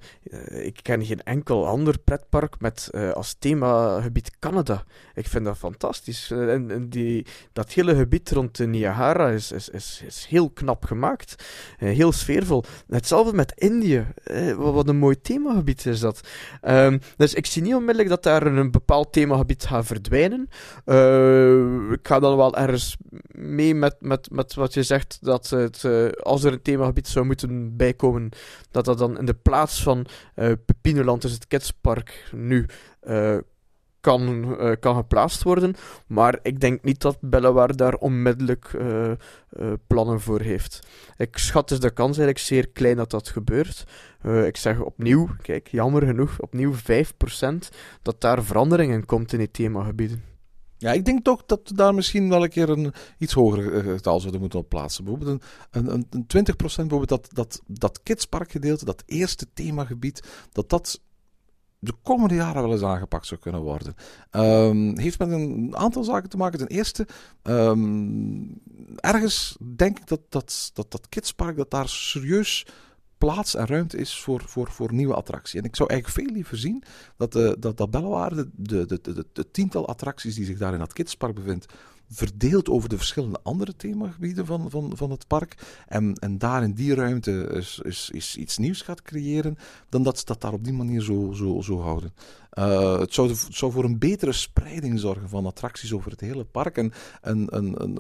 ik 0.49 0.79
ken 0.83 1.05
geen 1.05 1.23
enkel 1.23 1.67
ander 1.67 1.99
pretpark 1.99 2.61
met 2.61 2.91
als 3.13 3.37
themagebied 3.39 4.39
Canada. 4.39 4.85
Ik 5.15 5.29
vind 5.29 5.45
dat 5.45 5.59
fantastisch. 5.59 6.31
En, 6.31 6.89
die, 6.89 7.27
dat 7.53 7.73
hele 7.73 7.97
gebied 7.97 8.31
rond 8.31 8.57
de 8.57 8.67
Niagara 8.67 9.29
is, 9.29 9.53
is, 9.53 9.69
is, 9.69 10.03
is 10.07 10.27
heel 10.29 10.51
knap 10.51 10.85
gemaakt. 10.85 11.45
heel 11.77 12.13
sfeervol. 12.13 12.65
Hetzelfde 12.89 13.33
met 13.33 13.53
Indië. 13.57 14.07
Wat, 14.57 14.89
een 14.89 14.97
mooi 14.97 15.21
themagebied 15.21 15.87
is 15.87 16.01
dat. 16.01 16.21
Um, 16.69 17.01
dus 17.17 17.35
ik 17.35 17.47
zie 17.47 17.63
niet 17.63 17.75
onmiddellijk 17.75 18.09
dat 18.09 18.23
daar 18.23 18.47
een 18.47 18.71
bepaald 18.71 19.13
themagebied 19.13 19.67
gaat 19.67 19.87
verdwijnen. 19.87 20.49
Uh, 21.59 21.93
ik 21.93 22.07
ga 22.07 22.19
dan 22.19 22.37
wel 22.37 22.57
ergens 22.57 22.97
mee 23.29 23.75
met, 23.75 23.97
met, 24.01 24.31
met 24.31 24.55
wat 24.55 24.75
je 24.75 24.83
zegt, 24.83 25.19
dat 25.21 25.51
het, 25.51 25.83
uh, 25.83 26.11
als 26.11 26.45
er 26.45 26.53
een 26.53 26.63
themagebied 26.63 27.09
zou 27.09 27.27
moeten 27.27 27.77
bijkomen, 27.77 28.29
dat 28.71 28.85
dat 28.85 28.99
dan 28.99 29.19
in 29.19 29.25
de 29.25 29.35
plaats 29.35 29.83
van 29.83 30.07
uh, 30.37 30.53
Pepinoland, 30.65 31.23
dus 31.23 31.33
het 31.33 31.47
kidspark, 31.47 32.31
nu 32.33 32.67
kan, 34.01 34.57
kan 34.81 34.97
geplaatst 34.97 35.43
worden. 35.43 35.75
Maar 36.07 36.39
ik 36.43 36.61
denk 36.61 36.83
niet 36.83 37.01
dat 37.01 37.19
Bellewaar 37.21 37.77
daar 37.77 37.95
onmiddellijk 37.95 38.71
plannen 39.87 40.21
voor 40.21 40.41
heeft. 40.41 40.87
Ik 41.17 41.39
schat 41.39 41.69
dus 41.69 41.81
de 41.81 41.91
kans 41.91 42.19
eigenlijk 42.19 42.39
zeer 42.39 42.69
klein 42.69 42.97
dat 42.97 43.11
dat 43.11 43.29
gebeurt. 43.29 43.85
ik 44.45 44.57
zeg 44.57 44.81
opnieuw, 44.81 45.29
kijk, 45.43 45.69
jammer 45.69 46.03
genoeg, 46.03 46.41
opnieuw 46.41 46.73
5% 46.75 46.77
dat 48.03 48.21
daar 48.21 48.45
verandering 48.45 48.93
in 48.93 49.07
komt 49.07 49.33
in 49.33 49.39
die 49.39 49.51
themagebieden. 49.51 50.29
Ja, 50.79 50.93
ik 50.93 51.05
denk 51.05 51.25
toch 51.25 51.43
dat 51.47 51.61
we 51.65 51.75
daar 51.75 51.95
misschien 51.95 52.29
wel 52.29 52.43
een 52.43 52.49
keer 52.49 52.69
een 52.69 52.93
iets 53.19 53.33
hoger 53.33 53.75
eh, 53.75 53.93
getal 53.93 54.21
zouden 54.21 54.41
moeten 54.41 54.59
op 54.59 54.69
plaatsen. 54.69 55.05
Bijvoorbeeld 55.05 55.43
een, 55.71 55.93
een, 55.93 56.07
een 56.11 56.47
20% 56.47 56.57
bijvoorbeeld 56.59 57.09
dat, 57.09 57.29
dat, 57.33 57.63
dat 57.67 58.03
kidsparkgedeelte, 58.03 58.85
dat 58.85 59.03
eerste 59.07 59.47
themagebied, 59.55 60.23
dat 60.53 60.69
dat 60.69 61.01
de 61.79 61.93
komende 62.03 62.35
jaren 62.35 62.63
wel 62.63 62.73
eens 62.73 62.83
aangepakt 62.83 63.27
zou 63.27 63.41
kunnen 63.41 63.61
worden. 63.61 63.95
Um, 64.31 64.99
heeft 64.99 65.19
met 65.19 65.31
een 65.31 65.77
aantal 65.77 66.05
zaken 66.05 66.29
te 66.29 66.37
maken. 66.37 66.59
Ten 66.59 66.69
eerste, 66.69 67.07
um, 67.43 68.61
ergens 68.97 69.57
denk 69.77 69.99
ik 69.99 70.07
dat 70.07 70.21
dat, 70.29 70.71
dat, 70.75 70.91
dat 70.91 71.09
kidspark 71.09 71.57
dat 71.57 71.71
daar 71.71 71.89
serieus 71.89 72.67
plaats 73.19 73.55
en 73.55 73.67
ruimte 73.67 73.97
is 73.97 74.21
voor, 74.21 74.43
voor, 74.47 74.71
voor 74.71 74.93
nieuwe 74.93 75.15
attracties. 75.15 75.61
En 75.61 75.65
ik 75.65 75.77
zou 75.77 75.89
eigenlijk 75.89 76.21
veel 76.21 76.35
liever 76.35 76.59
zien 76.59 76.83
dat, 77.17 77.33
de, 77.33 77.57
dat, 77.59 77.77
dat 77.77 77.91
Bellewaarde, 77.91 78.49
de, 78.55 78.87
de, 78.87 78.99
de, 79.03 79.27
de, 79.33 79.51
tiental 79.51 79.89
attracties 79.89 80.35
die 80.35 80.45
zich 80.45 80.59
daar 80.59 80.73
in 80.73 80.79
dat 80.79 80.93
kidspark 80.93 81.35
bevindt, 81.35 81.67
verdeeld 82.11 82.69
over 82.69 82.89
de 82.89 82.97
verschillende 82.97 83.41
andere 83.43 83.77
themagebieden 83.77 84.47
van, 84.47 84.71
van, 84.71 84.93
van 84.97 85.11
het 85.11 85.27
park. 85.27 85.83
En, 85.87 86.15
en 86.15 86.39
daar 86.39 86.63
in 86.63 86.73
die 86.73 86.95
ruimte 86.95 87.51
is, 87.55 87.81
is, 87.83 88.11
is 88.13 88.37
iets 88.37 88.59
nieuws 88.59 88.83
gaat 88.83 89.03
creëren, 89.03 89.59
dan 89.89 90.03
dat 90.03 90.19
ze 90.19 90.25
dat 90.25 90.41
daar 90.41 90.53
op 90.53 90.65
die 90.65 90.73
manier 90.73 91.03
zo, 91.03 91.33
zo, 91.33 91.61
zo 91.61 91.81
houden. 91.81 92.13
Uh, 92.53 92.99
het, 92.99 93.15
zou, 93.49 93.73
voor 93.73 93.85
een 93.85 93.99
betere 93.99 94.33
spreiding 94.33 94.99
zorgen 94.99 95.29
van 95.29 95.47
attracties 95.47 95.93
over 95.93 96.11
het 96.11 96.21
hele 96.21 96.45
park. 96.45 96.77
En, 96.77 96.93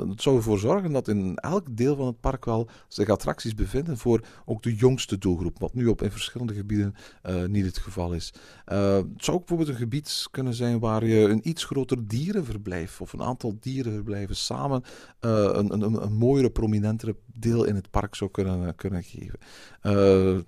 het 0.09 0.23
zou 0.23 0.37
ervoor 0.37 0.59
zorgen 0.59 0.93
dat 0.93 1.09
in 1.09 1.37
elk 1.37 1.77
deel 1.77 1.97
van 1.97 2.07
het 2.07 2.21
park 2.21 2.45
wel 2.45 2.69
zich 2.89 3.09
attracties 3.09 3.55
bevinden 3.55 3.99
voor 3.99 4.21
ook 4.45 4.63
de 4.63 4.75
jongste 4.75 5.19
doelgroep. 5.19 5.59
Wat 5.59 5.75
nu 5.75 5.87
op 5.87 6.03
in 6.03 6.11
verschillende 6.11 6.55
gebieden 6.55 6.95
uh, 7.27 7.45
niet 7.45 7.65
het 7.65 7.79
geval 7.79 8.13
is. 8.13 8.33
Uh, 8.73 8.95
het 8.95 9.25
zou 9.25 9.37
ook 9.37 9.47
bijvoorbeeld 9.47 9.69
een 9.69 9.83
gebied 9.83 10.27
kunnen 10.31 10.55
zijn 10.55 10.79
waar 10.79 11.07
je 11.07 11.29
een 11.29 11.49
iets 11.49 11.65
groter 11.65 12.09
dierenverblijf 12.09 13.01
of 13.01 13.13
een 13.13 13.23
aantal 13.23 13.57
dierenverblijven 13.61 14.37
samen 14.37 14.83
een, 15.21 15.73
een, 15.73 16.03
een 16.03 16.13
mooiere, 16.13 16.51
prominentere 16.51 17.17
deel 17.39 17.65
in 17.65 17.75
het 17.75 17.91
park 17.91 18.15
zou 18.15 18.31
kunnen, 18.31 18.75
kunnen 18.75 19.03
geven. 19.03 19.39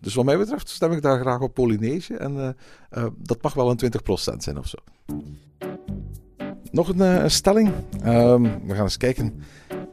dus 0.01 0.15
wat 0.15 0.25
mij 0.25 0.39
betreft 0.39 0.69
stem 0.69 0.93
ik 0.93 1.03
daar 1.03 1.21
graag 1.21 1.41
op 1.41 1.55
Polynesië. 1.55 2.15
En 2.15 2.57
dat 3.17 3.43
mag 3.43 3.55
wel 3.55 3.71
een 3.71 3.81
20% 4.33 4.37
zijn 4.37 4.59
of 4.59 4.67
zo. 4.67 4.79
Nog 6.71 6.89
een, 6.89 7.31
stelling. 7.31 7.73
Um, 8.05 8.67
we 8.67 8.75
gaan 8.75 8.83
eens 8.83 8.97
kijken 8.97 9.43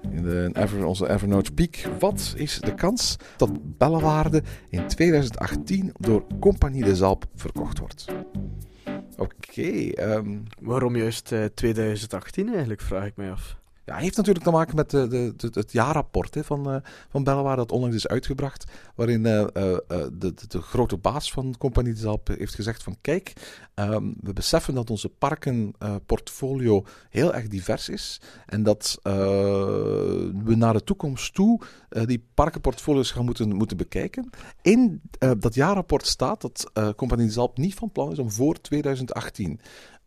in 0.10 0.24
de 0.24 0.50
Ever, 0.54 0.86
onze 0.86 1.10
Evernote 1.10 1.52
Peak. 1.52 1.90
Wat 2.00 2.34
is 2.38 2.60
de 2.60 2.74
kans 2.74 3.16
dat 3.38 3.78
Bellewaarde 3.78 4.44
in 4.70 4.88
2018 4.88 5.92
door 5.98 6.24
Compagnie 6.40 6.84
de 6.84 6.96
Zalp 6.96 7.26
verkocht 7.36 7.80
wordt? 7.80 8.06
Oké. 9.18 9.62
Ehm, 9.62 10.38
Waarom 10.62 10.96
juist 10.96 11.32
uh, 11.32 11.44
eh, 11.44 11.52
2018 11.54 12.48
eigenlijk, 12.50 12.82
vraag 12.82 13.06
ik 13.06 13.16
mij 13.16 13.32
af. 13.32 13.58
Ja, 13.88 13.96
heeft 13.96 14.18
natuurlijk 14.18 14.46
te 14.46 14.52
maken 14.52 14.76
met 14.76 14.90
de, 14.90 15.08
de, 15.08 15.50
het 15.54 15.72
jaarrapport 15.72 16.34
hè, 16.34 16.44
van, 16.44 16.74
uh, 16.74 16.78
van 17.10 17.24
Bellewaar 17.24 17.56
dat 17.56 17.72
onlangs 17.72 17.96
is 17.96 18.08
uitgebracht. 18.08 18.66
Waarin 18.96 19.26
uh, 19.26 19.46
de, 19.54 20.34
de, 20.48 20.62
grote 20.62 20.98
baas 20.98 21.32
van 21.32 21.56
Compagnie 21.58 21.94
de 21.94 22.20
heeft 22.24 22.56
gezegd 22.56 22.84
van 22.84 22.98
kijk, 23.02 23.34
um, 23.76 24.16
we 24.22 24.34
beseffen 24.34 24.74
dat 24.74 24.90
onze 24.90 25.10
parkenportfolio 25.10 26.86
heel 27.10 27.34
erg 27.34 27.48
divers 27.48 27.90
is. 27.90 28.22
En 28.46 28.64
dat 28.64 29.00
we 29.04 30.54
naar 30.56 30.74
de 30.74 30.84
toekomst 30.84 31.34
toe 31.34 31.62
die 31.90 32.26
parkenportfolio's 32.34 33.12
gaan 33.12 33.26
moeten, 33.26 33.56
moeten 33.56 33.78
bekijken. 33.78 34.30
In 34.62 35.02
dat 35.38 35.56
jaarrapport 35.56 36.08
staat 36.08 36.42
dat 36.42 36.72
Compagnie 36.96 37.32
de 37.32 37.50
niet 37.56 37.76
van 37.76 37.92
plan 37.92 38.12
is 38.12 38.20
om 38.20 38.32
voor 38.32 38.62
2018 38.62 39.60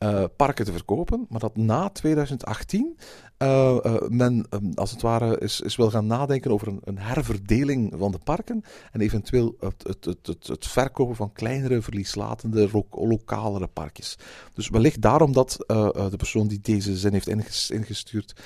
uh, 0.04 0.24
parken 0.36 0.64
te 0.64 0.72
verkopen, 0.72 1.26
maar 1.28 1.40
dat 1.40 1.56
na 1.56 1.88
2018 1.88 2.96
uh, 3.42 3.78
uh, 3.82 4.08
men 4.08 4.46
um, 4.50 4.72
als 4.74 4.90
het 4.90 5.02
ware 5.02 5.38
is, 5.38 5.60
is 5.60 5.76
wil 5.76 5.90
gaan 5.90 6.06
nadenken 6.06 6.50
over 6.50 6.68
een, 6.68 6.80
een 6.84 6.98
herverdeling 6.98 7.94
van 7.98 8.12
de 8.12 8.18
parken 8.18 8.64
en 8.92 9.00
eventueel 9.00 9.56
het, 9.60 9.82
het, 9.86 10.04
het, 10.04 10.46
het, 10.46 10.66
verkopen 10.66 11.16
van 11.16 11.32
kleinere, 11.32 11.82
verlieslatende, 11.82 12.68
lo 12.72 12.86
lokalere 12.90 13.66
parkjes. 13.66 14.18
Dus 14.54 14.68
wellicht 14.68 15.02
daarom 15.02 15.32
dat 15.32 15.64
uh, 15.66 15.88
de 16.10 16.16
persoon 16.16 16.48
die 16.48 16.60
deze 16.60 16.96
zin 16.96 17.12
heeft 17.12 17.28
ingestuurd 17.70 18.40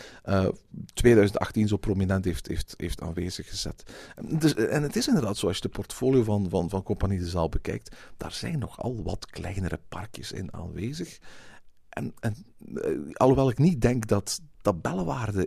2018 0.95 1.69
zo 1.69 1.77
prominent 1.77 2.25
heeft, 2.25 2.47
heeft, 2.47 2.75
heeft 2.77 3.03
aanwezig 3.03 3.49
gezet. 3.49 3.83
Dus, 4.23 4.55
en 4.55 4.83
het 4.83 4.97
is 4.97 5.09
inderdaad 5.09 5.37
zo, 5.37 5.47
als 5.47 5.57
je 5.57 5.63
de 5.63 5.69
portfolio 5.69 6.23
van, 6.23 6.49
van, 6.49 6.69
van 6.69 6.83
Compagnie 6.83 7.19
de 7.19 7.29
Zaal 7.29 7.49
bekijkt, 7.49 7.97
daar 8.17 8.33
zijn 8.33 8.59
nogal 8.59 9.03
wat 9.03 9.27
kleinere 9.27 9.81
parkjes 9.89 10.33
in 10.33 10.55
aanwezig. 10.55 11.19
En, 11.95 12.15
en 12.21 12.37
alhoewel 13.13 13.51
ik 13.51 13.59
niet 13.59 13.81
denk 13.81 14.07
dat 14.07 14.41
dat 14.63 14.83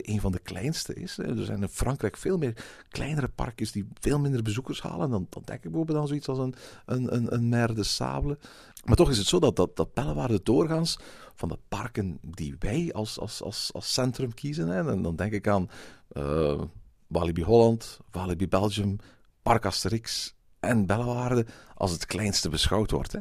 een 0.01 0.21
van 0.21 0.31
de 0.31 0.39
kleinste 0.39 0.93
is. 0.93 1.17
Er 1.17 1.45
zijn 1.45 1.61
in 1.61 1.67
Frankrijk 1.67 2.17
veel 2.17 2.37
meer 2.37 2.65
kleinere 2.89 3.27
parkjes 3.27 3.71
die 3.71 3.87
veel 3.99 4.19
minder 4.19 4.41
bezoekers 4.41 4.81
halen. 4.81 5.09
Dan, 5.09 5.27
denk 5.29 5.49
ik 5.49 5.61
bijvoorbeeld 5.61 5.97
aan 5.97 6.07
zoiets 6.07 6.27
als 6.27 6.37
een, 6.37 6.55
een, 6.85 7.15
een, 7.15 7.33
een 7.33 7.75
de 7.75 7.83
Sable. 7.83 8.37
Maar 8.85 8.95
toch 8.95 9.09
is 9.09 9.17
het 9.17 9.27
zo 9.27 9.39
dat, 9.39 9.55
dat, 9.55 9.75
dat 9.75 9.95
doorgaans 10.43 10.99
van 11.35 11.49
de 11.49 11.57
parken 11.67 12.17
die 12.21 12.55
wij 12.59 12.89
als, 12.93 13.19
als, 13.19 13.41
als, 13.41 13.69
als 13.73 13.93
centrum 13.93 14.33
kiezen. 14.33 14.67
Hè, 14.67 14.91
en 14.91 15.01
dan 15.01 15.15
denk 15.15 15.31
ik 15.31 15.47
aan 15.47 15.69
uh, 16.11 16.61
Walibi 17.07 17.43
Holland, 17.43 17.99
Walibi 18.11 18.47
Belgium, 18.47 18.97
Park 19.41 19.65
Asterix 19.65 20.35
en 20.59 20.85
Bellewaarde 20.85 21.45
als 21.75 21.91
het 21.91 22.05
kleinste 22.05 22.49
beschouwd 22.49 22.91
wordt. 22.91 23.11
Hè. 23.11 23.19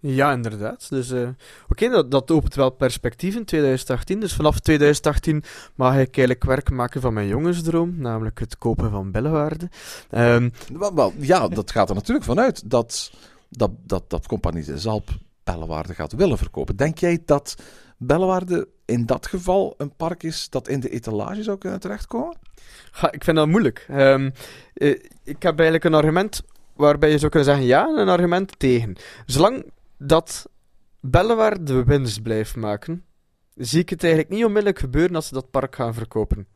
Ja, 0.00 0.32
inderdaad. 0.32 0.86
Dus 0.88 1.10
uh, 1.10 1.20
oké, 1.20 1.34
okay, 1.68 1.88
dat, 1.88 2.10
dat 2.10 2.30
opent 2.30 2.54
wel 2.54 2.70
perspectief 2.70 3.36
in 3.36 3.44
2018. 3.44 4.20
Dus 4.20 4.34
vanaf 4.34 4.60
2018 4.60 5.42
mag 5.74 5.90
ik 5.90 5.98
eigenlijk 5.98 6.44
werk 6.44 6.70
maken 6.70 7.00
van 7.00 7.12
mijn 7.12 7.26
jongensdroom, 7.26 7.94
namelijk 7.98 8.38
het 8.38 8.58
kopen 8.58 8.90
van 8.90 9.10
bellenwaarden. 9.10 9.70
Um, 10.10 10.52
wel, 10.72 10.94
wel, 10.94 11.12
ja, 11.18 11.48
dat 11.48 11.70
gaat 11.70 11.88
er 11.88 11.94
natuurlijk 11.94 12.26
vanuit 12.26 12.70
dat, 12.70 13.12
dat, 13.48 13.70
dat, 13.86 14.10
dat 14.10 14.26
Compagnie 14.26 14.64
de 14.64 14.78
Zalp 14.78 15.08
bellenwaarde 15.44 15.94
gaat 15.94 16.12
willen 16.12 16.38
verkopen. 16.38 16.76
Denk 16.76 16.98
jij 16.98 17.22
dat 17.24 17.54
bellenwaarde 17.96 18.68
in 18.84 19.06
dat 19.06 19.26
geval 19.26 19.74
een 19.76 19.96
park 19.96 20.22
is 20.22 20.48
dat 20.50 20.68
in 20.68 20.80
de 20.80 20.90
etalage 20.90 21.42
zou 21.42 21.58
kunnen 21.58 21.80
terechtkomen? 21.80 22.36
Ik 23.10 23.24
vind 23.24 23.36
dat 23.36 23.48
moeilijk. 23.48 23.86
Um, 23.90 24.32
uh, 24.74 24.98
ik 25.24 25.42
heb 25.42 25.54
eigenlijk 25.58 25.84
een 25.84 25.94
argument 25.94 26.42
waarbij 26.76 27.10
je 27.10 27.18
zou 27.18 27.30
kunnen 27.30 27.48
zeggen 27.48 27.66
ja 27.66 27.88
en 27.88 27.98
een 27.98 28.08
argument 28.08 28.58
tegen. 28.58 28.96
Zolang 29.26 29.64
dat 30.02 30.50
Bellewaarde 31.00 31.62
de 31.62 31.84
winst 31.84 32.22
blijft 32.22 32.56
maken, 32.56 33.04
zie 33.54 33.80
ik 33.80 33.90
het 33.90 34.02
eigenlijk 34.02 34.32
niet 34.32 34.44
onmiddellijk 34.44 34.78
gebeuren 34.78 35.14
als 35.14 35.26
ze 35.26 35.34
dat 35.34 35.50
park 35.50 35.74
gaan 35.74 35.94
verkopen. 35.94 36.46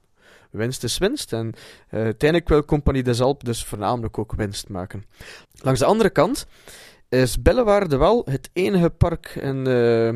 Winst 0.51 0.85
is 0.85 0.99
winst 0.99 1.33
en 1.33 1.47
uh, 1.47 2.01
uiteindelijk 2.01 2.49
wil 2.49 2.65
Compagnie 2.65 3.03
des 3.03 3.21
Alpes 3.21 3.45
dus 3.45 3.65
voornamelijk 3.65 4.19
ook 4.19 4.33
winst 4.33 4.69
maken. 4.69 5.05
Langs 5.53 5.81
de 5.81 5.87
andere 5.87 6.11
kant 6.11 6.47
is 7.09 7.43
Bellewaarde 7.43 7.97
wel 7.97 8.23
het 8.31 8.51
enige 8.53 8.91
park 8.91 9.35
in, 9.35 9.69
uh, 9.69 10.07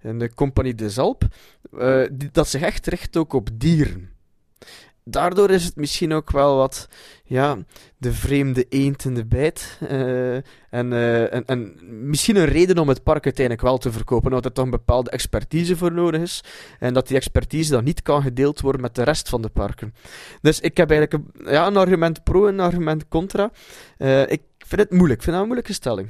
in 0.00 0.18
de 0.18 0.34
Compagnie 0.34 0.74
des 0.74 0.98
Alpes 0.98 1.28
uh, 1.72 2.06
dat 2.32 2.48
zich 2.48 2.62
echt 2.62 2.86
richt 2.86 3.16
ook 3.16 3.32
op 3.32 3.48
dieren 3.52 4.11
daardoor 5.04 5.50
is 5.50 5.64
het 5.64 5.76
misschien 5.76 6.12
ook 6.12 6.30
wel 6.30 6.56
wat, 6.56 6.88
ja, 7.24 7.58
de 7.96 8.12
vreemde 8.12 8.66
eend 8.68 9.04
in 9.04 9.14
de 9.14 9.24
bijt. 9.24 9.78
En, 10.70 10.92
uh, 10.92 11.34
en, 11.34 11.44
en, 11.44 11.76
misschien 12.08 12.36
een 12.36 12.44
reden 12.44 12.78
om 12.78 12.88
het 12.88 13.02
park 13.02 13.24
uiteindelijk 13.24 13.66
wel 13.66 13.78
te 13.78 13.92
verkopen, 13.92 14.28
omdat 14.28 14.44
er 14.44 14.52
toch 14.52 14.64
een 14.64 14.70
bepaalde 14.70 15.10
expertise 15.10 15.76
voor 15.76 15.92
nodig 15.92 16.20
is. 16.20 16.44
En 16.78 16.94
dat 16.94 17.08
die 17.08 17.16
expertise 17.16 17.70
dan 17.70 17.84
niet 17.84 18.02
kan 18.02 18.22
gedeeld 18.22 18.60
worden 18.60 18.80
met 18.80 18.94
de 18.94 19.02
rest 19.02 19.28
van 19.28 19.42
de 19.42 19.48
parken. 19.48 19.94
Dus 20.40 20.60
ik 20.60 20.76
heb 20.76 20.90
eigenlijk 20.90 21.24
een, 21.24 21.52
ja, 21.52 21.66
een 21.66 21.76
argument 21.76 22.22
pro 22.22 22.46
en 22.46 22.54
een 22.54 22.60
argument 22.60 23.08
contra. 23.08 23.50
Uh, 23.98 24.20
ik 24.20 24.42
vind 24.58 24.80
het 24.80 24.90
moeilijk, 24.90 25.18
ik 25.18 25.22
vind 25.22 25.32
dat 25.32 25.40
een 25.40 25.46
moeilijke 25.46 25.72
stelling. 25.72 26.08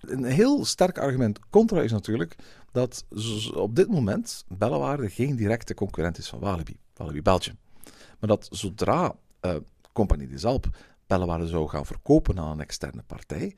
Een 0.00 0.24
heel 0.24 0.64
sterk 0.64 0.98
argument 0.98 1.38
contra 1.50 1.82
is 1.82 1.92
natuurlijk 1.92 2.34
dat 2.72 3.04
op 3.54 3.76
dit 3.76 3.88
moment 3.88 4.44
Bellewaarde 4.48 5.10
geen 5.10 5.36
directe 5.36 5.74
concurrent 5.74 6.18
is 6.18 6.28
van 6.28 6.38
Walibi, 6.38 6.76
Walibi 6.96 7.22
Belgium. 7.22 7.56
Maar 8.18 8.28
dat 8.28 8.48
zodra 8.50 9.14
uh, 9.40 9.54
Compagnie 9.92 10.46
Alpes 10.46 10.70
Bellewaarde 11.06 11.46
zou 11.46 11.68
gaan 11.68 11.86
verkopen 11.86 12.38
aan 12.38 12.50
een 12.50 12.60
externe 12.60 13.02
partij, 13.06 13.56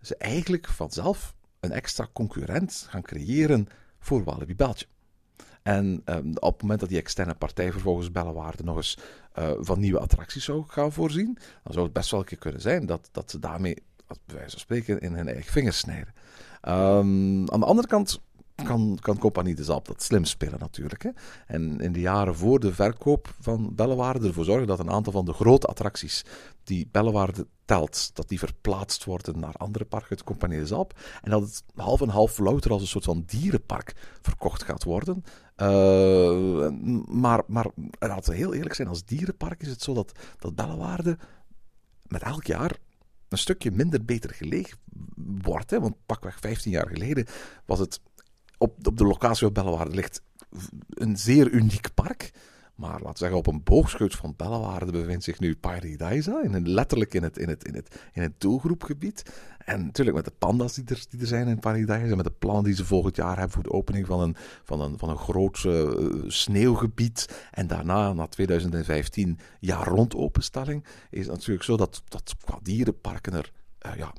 ze 0.00 0.16
eigenlijk 0.16 0.68
vanzelf 0.68 1.34
een 1.60 1.72
extra 1.72 2.08
concurrent 2.12 2.86
gaan 2.88 3.02
creëren 3.02 3.66
voor 3.98 4.24
Walibi 4.24 4.54
Belgium. 4.54 4.90
En 5.62 6.02
um, 6.04 6.36
op 6.38 6.52
het 6.52 6.62
moment 6.62 6.80
dat 6.80 6.88
die 6.88 6.98
externe 6.98 7.34
partij 7.34 7.72
vervolgens 7.72 8.12
Bellewaarde 8.12 8.64
nog 8.64 8.76
eens 8.76 8.98
uh, 9.38 9.50
van 9.58 9.80
nieuwe 9.80 9.98
attracties 9.98 10.44
zou 10.44 10.64
gaan 10.66 10.92
voorzien, 10.92 11.38
dan 11.62 11.72
zou 11.72 11.84
het 11.84 11.94
best 11.94 12.10
wel 12.10 12.20
een 12.20 12.26
keer 12.26 12.38
kunnen 12.38 12.60
zijn 12.60 12.86
dat, 12.86 13.08
dat 13.12 13.30
ze 13.30 13.38
daarmee, 13.38 13.74
bij 14.06 14.36
wijze 14.36 14.50
van 14.50 14.60
spreken, 14.60 15.00
in 15.00 15.14
hun 15.14 15.28
eigen 15.28 15.52
vingers 15.52 15.78
snijden. 15.78 16.14
Um, 16.68 17.50
aan 17.50 17.60
de 17.60 17.66
andere 17.66 17.88
kant 17.88 18.20
kan, 18.64 18.98
kan 19.00 19.18
Compagnie 19.18 19.54
de 19.54 19.64
Zalp 19.64 19.86
dat 19.86 20.02
slim 20.02 20.24
spelen 20.24 20.58
natuurlijk. 20.58 21.02
Hè. 21.02 21.10
En 21.46 21.80
in 21.80 21.92
de 21.92 22.00
jaren 22.00 22.36
voor 22.36 22.60
de 22.60 22.74
verkoop 22.74 23.34
van 23.40 23.74
Bellewaarde 23.74 24.26
ervoor 24.26 24.44
zorgen 24.44 24.66
dat 24.66 24.78
een 24.78 24.90
aantal 24.90 25.12
van 25.12 25.24
de 25.24 25.32
grote 25.32 25.66
attracties 25.66 26.24
die 26.64 26.88
Bellewaarde 26.92 27.46
telt, 27.64 28.10
dat 28.14 28.28
die 28.28 28.38
verplaatst 28.38 29.04
worden 29.04 29.38
naar 29.38 29.54
andere 29.54 29.84
parken 29.84 30.10
uit 30.10 30.24
Compagnie 30.24 30.58
de 30.58 30.66
Zalp. 30.66 30.98
En 31.22 31.30
dat 31.30 31.42
het 31.42 31.62
half 31.74 32.00
en 32.00 32.08
half 32.08 32.38
louter 32.38 32.70
als 32.70 32.82
een 32.82 32.88
soort 32.88 33.04
van 33.04 33.22
dierenpark 33.26 34.18
verkocht 34.22 34.62
gaat 34.62 34.84
worden. 34.84 35.24
Uh, 35.56 36.68
maar, 37.06 37.42
maar 37.46 37.66
laten 37.98 38.30
we 38.30 38.36
heel 38.36 38.54
eerlijk 38.54 38.74
zijn, 38.74 38.88
als 38.88 39.04
dierenpark 39.04 39.62
is 39.62 39.68
het 39.68 39.82
zo 39.82 39.94
dat, 39.94 40.12
dat 40.38 40.54
Bellewaarde 40.54 41.18
met 42.06 42.22
elk 42.22 42.44
jaar 42.44 42.76
een 43.28 43.38
stukje 43.38 43.70
minder 43.70 44.04
beter 44.04 44.30
gelegen 44.34 44.78
wordt. 45.42 45.70
Hè? 45.70 45.80
Want 45.80 45.94
pakweg 46.06 46.38
15 46.40 46.70
jaar 46.70 46.88
geleden 46.88 47.26
was 47.64 47.78
het 47.78 48.00
op, 48.58 48.86
op 48.86 48.96
de 48.96 49.04
locatie 49.04 49.48
waar 49.48 49.64
Bellewaarde 49.64 49.94
ligt 49.94 50.22
een 50.88 51.16
zeer 51.16 51.50
uniek 51.50 51.94
park. 51.94 52.32
Maar 52.78 52.92
laten 52.92 53.08
we 53.08 53.18
zeggen, 53.18 53.38
op 53.38 53.46
een 53.46 53.62
boogscheut 53.62 54.14
van 54.14 54.34
Bellewaarde 54.36 54.92
bevindt 54.92 55.24
zich 55.24 55.40
nu 55.40 55.56
Paradise. 55.56 56.40
In 56.42 56.68
letterlijk 56.68 57.14
in 57.14 57.22
het, 57.22 57.38
in, 57.38 57.48
het, 57.48 57.64
in, 57.64 57.74
het, 57.74 58.00
in 58.12 58.22
het 58.22 58.40
doelgroepgebied. 58.40 59.22
En 59.64 59.84
natuurlijk 59.84 60.16
met 60.16 60.24
de 60.24 60.32
panda's 60.38 60.74
die 60.74 60.84
er, 60.86 61.04
die 61.10 61.20
er 61.20 61.26
zijn 61.26 61.48
in 61.48 61.58
Paradise. 61.58 62.10
En 62.10 62.16
met 62.16 62.24
de 62.24 62.34
plannen 62.38 62.64
die 62.64 62.74
ze 62.74 62.84
volgend 62.84 63.16
jaar 63.16 63.36
hebben 63.36 63.50
voor 63.50 63.62
de 63.62 63.72
opening 63.72 64.06
van 64.06 64.20
een, 64.20 64.36
van 64.64 64.80
een, 64.80 64.98
van 64.98 65.08
een 65.08 65.18
groot 65.18 65.64
uh, 65.64 65.90
sneeuwgebied. 66.26 67.46
En 67.50 67.66
daarna, 67.66 68.12
na 68.12 68.26
2015, 68.26 69.38
jaar 69.60 69.86
rond 69.86 70.14
openstelling. 70.14 70.84
Is 71.10 71.26
het 71.26 71.34
natuurlijk 71.34 71.64
zo 71.64 71.76
dat, 71.76 72.02
dat 72.08 72.34
qua 72.44 72.58
dierenparken 72.62 73.32
er 73.32 73.52
uh, 73.86 73.96
ja, 73.96 74.12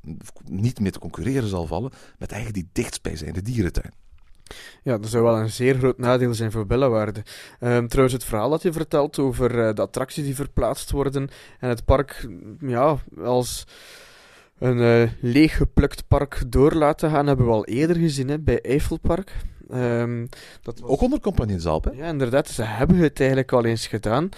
niet 0.44 0.80
meer 0.80 0.92
te 0.92 1.00
concurreren 1.00 1.50
zal 1.50 1.68
vallen. 1.68 1.92
Met 2.18 2.32
eigenlijk 2.32 2.64
die 2.64 2.84
dichtstbijzijnde 2.84 3.42
dierentuin. 3.42 3.94
Ja, 4.84 4.98
dat 4.98 5.10
zou 5.10 5.24
wel 5.24 5.38
een 5.38 5.50
zeer 5.50 5.76
groot 5.76 5.98
nadeel 5.98 6.34
zijn 6.34 6.52
voor 6.52 6.66
Bellewaarde. 6.66 7.24
Um, 7.60 7.88
trouwens, 7.88 8.14
het 8.14 8.24
verhaal 8.24 8.50
dat 8.50 8.62
je 8.62 8.72
vertelt 8.72 9.20
over 9.20 9.56
uh, 9.56 9.74
de 9.74 9.82
attracties 9.82 10.24
die 10.24 10.36
verplaatst 10.36 10.92
worden 10.92 11.30
en 11.60 11.70
het 11.70 11.86
park, 11.86 12.28
ja, 12.60 12.98
als 13.24 13.68
een 14.60 14.78
uh, 14.78 15.10
leeggeplukt 15.20 16.08
park 16.08 16.42
door 16.48 16.74
laten 16.74 17.10
gaan, 17.10 17.28
hebben 17.28 17.46
we 17.46 17.52
al 17.52 17.66
eerder 17.66 17.96
gezien 17.96 18.30
hè, 18.30 18.40
bij 18.40 18.62
Eiffelpark. 18.62 19.32
Um, 19.74 20.30
dat 20.62 20.80
was... 20.80 20.90
Ook 20.90 21.02
onder 21.02 21.20
Compagnie 21.20 21.60
Zalp, 21.60 21.84
hè? 21.84 21.92
Ja, 21.92 22.06
inderdaad. 22.06 22.48
Ze 22.48 22.64
hebben 22.64 22.98
het 22.98 23.20
eigenlijk 23.20 23.52
al 23.52 23.66
eens 23.66 23.88
gedaan. 23.88 24.30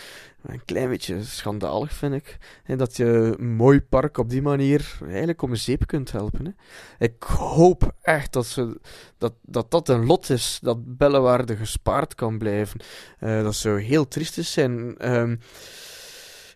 Een 0.46 0.66
klein 0.66 0.90
beetje 0.90 1.24
schandalig, 1.24 1.94
vind 1.94 2.14
ik. 2.14 2.38
En 2.64 2.78
dat 2.78 2.98
je 2.98 3.36
een 3.38 3.54
mooi 3.54 3.82
park 3.82 4.18
op 4.18 4.30
die 4.30 4.42
manier 4.42 4.98
eigenlijk 5.06 5.42
om 5.42 5.52
een 5.52 5.58
zeep 5.58 5.88
kunt 5.88 6.12
helpen. 6.12 6.46
Hè. 6.46 6.52
Ik 7.06 7.24
hoop 7.24 7.96
echt 8.02 8.34
dat, 8.34 8.46
ze, 8.46 8.80
dat, 9.18 9.34
dat 9.42 9.72
dat 9.72 9.90
een 9.90 10.06
lot 10.06 10.30
is, 10.30 10.60
dat 10.62 10.98
Bellewaarde 10.98 11.56
gespaard 11.56 12.16
kan 12.16 12.38
blijven. 12.38 12.80
Uh, 13.20 13.44
dat 13.44 13.56
zou 13.56 13.82
heel 13.82 14.08
triest 14.08 14.44
zijn. 14.44 14.96
Um, 15.14 15.40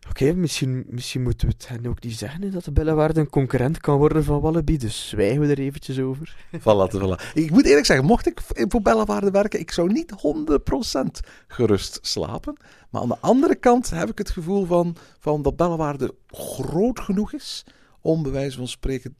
Oké, 0.10 0.34
misschien, 0.34 0.86
misschien 0.89 1.22
moeten 1.22 1.47
we 1.47 1.53
het 1.58 1.68
hen 1.68 1.86
ook 1.88 2.03
niet 2.03 2.18
zeggen 2.18 2.51
dat 2.51 2.64
de 2.64 3.20
een 3.20 3.30
concurrent 3.30 3.78
kan 3.78 3.97
worden 3.97 4.24
van 4.24 4.39
Wallaby, 4.39 4.78
dus 4.78 5.08
zwijgen 5.08 5.39
we 5.39 5.47
er 5.47 5.60
eventjes 5.60 5.99
over. 5.99 6.36
Voilà, 6.60 6.93
voilà. 6.93 7.34
Ik 7.34 7.51
moet 7.51 7.66
eerlijk 7.66 7.86
zeggen, 7.86 8.06
mocht 8.06 8.28
ik 8.28 8.41
voor 8.41 8.82
Bellewaarde 8.82 9.32
werken, 9.32 9.60
ik 9.60 9.72
zou 9.72 9.91
niet 9.91 10.12
100% 10.12 11.28
gerust 11.47 11.99
slapen. 12.01 12.58
Maar 12.89 13.01
aan 13.01 13.08
de 13.08 13.20
andere 13.20 13.56
kant 13.56 13.89
heb 13.89 14.10
ik 14.10 14.18
het 14.18 14.30
gevoel 14.30 14.66
van, 14.66 14.95
van 15.20 15.41
dat 15.41 15.56
Bellewaarde 15.56 16.16
groot 16.28 16.99
genoeg 16.99 17.34
is 17.34 17.66
om 18.01 18.24
bij 18.24 18.32
wijze 18.32 18.58
van 18.58 18.68
spreken 18.68 19.16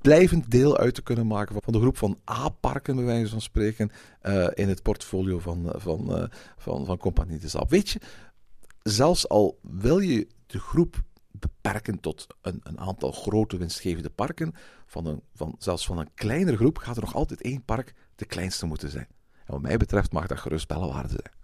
blijvend 0.00 0.50
deel 0.50 0.76
uit 0.78 0.94
te 0.94 1.02
kunnen 1.02 1.26
maken 1.26 1.56
van 1.62 1.72
de 1.72 1.80
groep 1.80 1.96
van 1.96 2.18
A-parken, 2.30 2.96
bij 2.96 3.04
wijze 3.04 3.30
van 3.30 3.40
spreken, 3.40 3.90
uh, 4.22 4.46
in 4.54 4.68
het 4.68 4.82
portfolio 4.82 5.38
van, 5.38 5.72
van, 5.74 6.18
uh, 6.18 6.24
van, 6.58 6.86
van 6.86 6.98
Compagnie 6.98 7.38
de 7.38 7.48
Zap. 7.48 7.70
Weet 7.70 7.88
je, 7.88 8.00
zelfs 8.82 9.28
al 9.28 9.58
wil 9.62 9.98
je 9.98 10.26
de 10.46 10.58
groep 10.58 11.02
beperken 11.30 12.00
tot 12.00 12.26
een, 12.42 12.60
een 12.62 12.80
aantal 12.80 13.12
grote 13.12 13.56
winstgevende 13.56 14.10
parken, 14.10 14.54
van 14.86 15.06
een, 15.06 15.22
van, 15.34 15.54
zelfs 15.58 15.86
van 15.86 15.98
een 15.98 16.14
kleinere 16.14 16.56
groep 16.56 16.78
gaat 16.78 16.96
er 16.96 17.02
nog 17.02 17.14
altijd 17.14 17.42
één 17.42 17.64
park 17.64 17.94
de 18.16 18.24
kleinste 18.24 18.66
moeten 18.66 18.90
zijn. 18.90 19.08
En 19.30 19.52
wat 19.52 19.60
mij 19.60 19.76
betreft 19.76 20.12
mag 20.12 20.26
dat 20.26 20.38
gerust 20.38 20.68
bellenwaarde 20.68 21.08
zijn. 21.08 21.38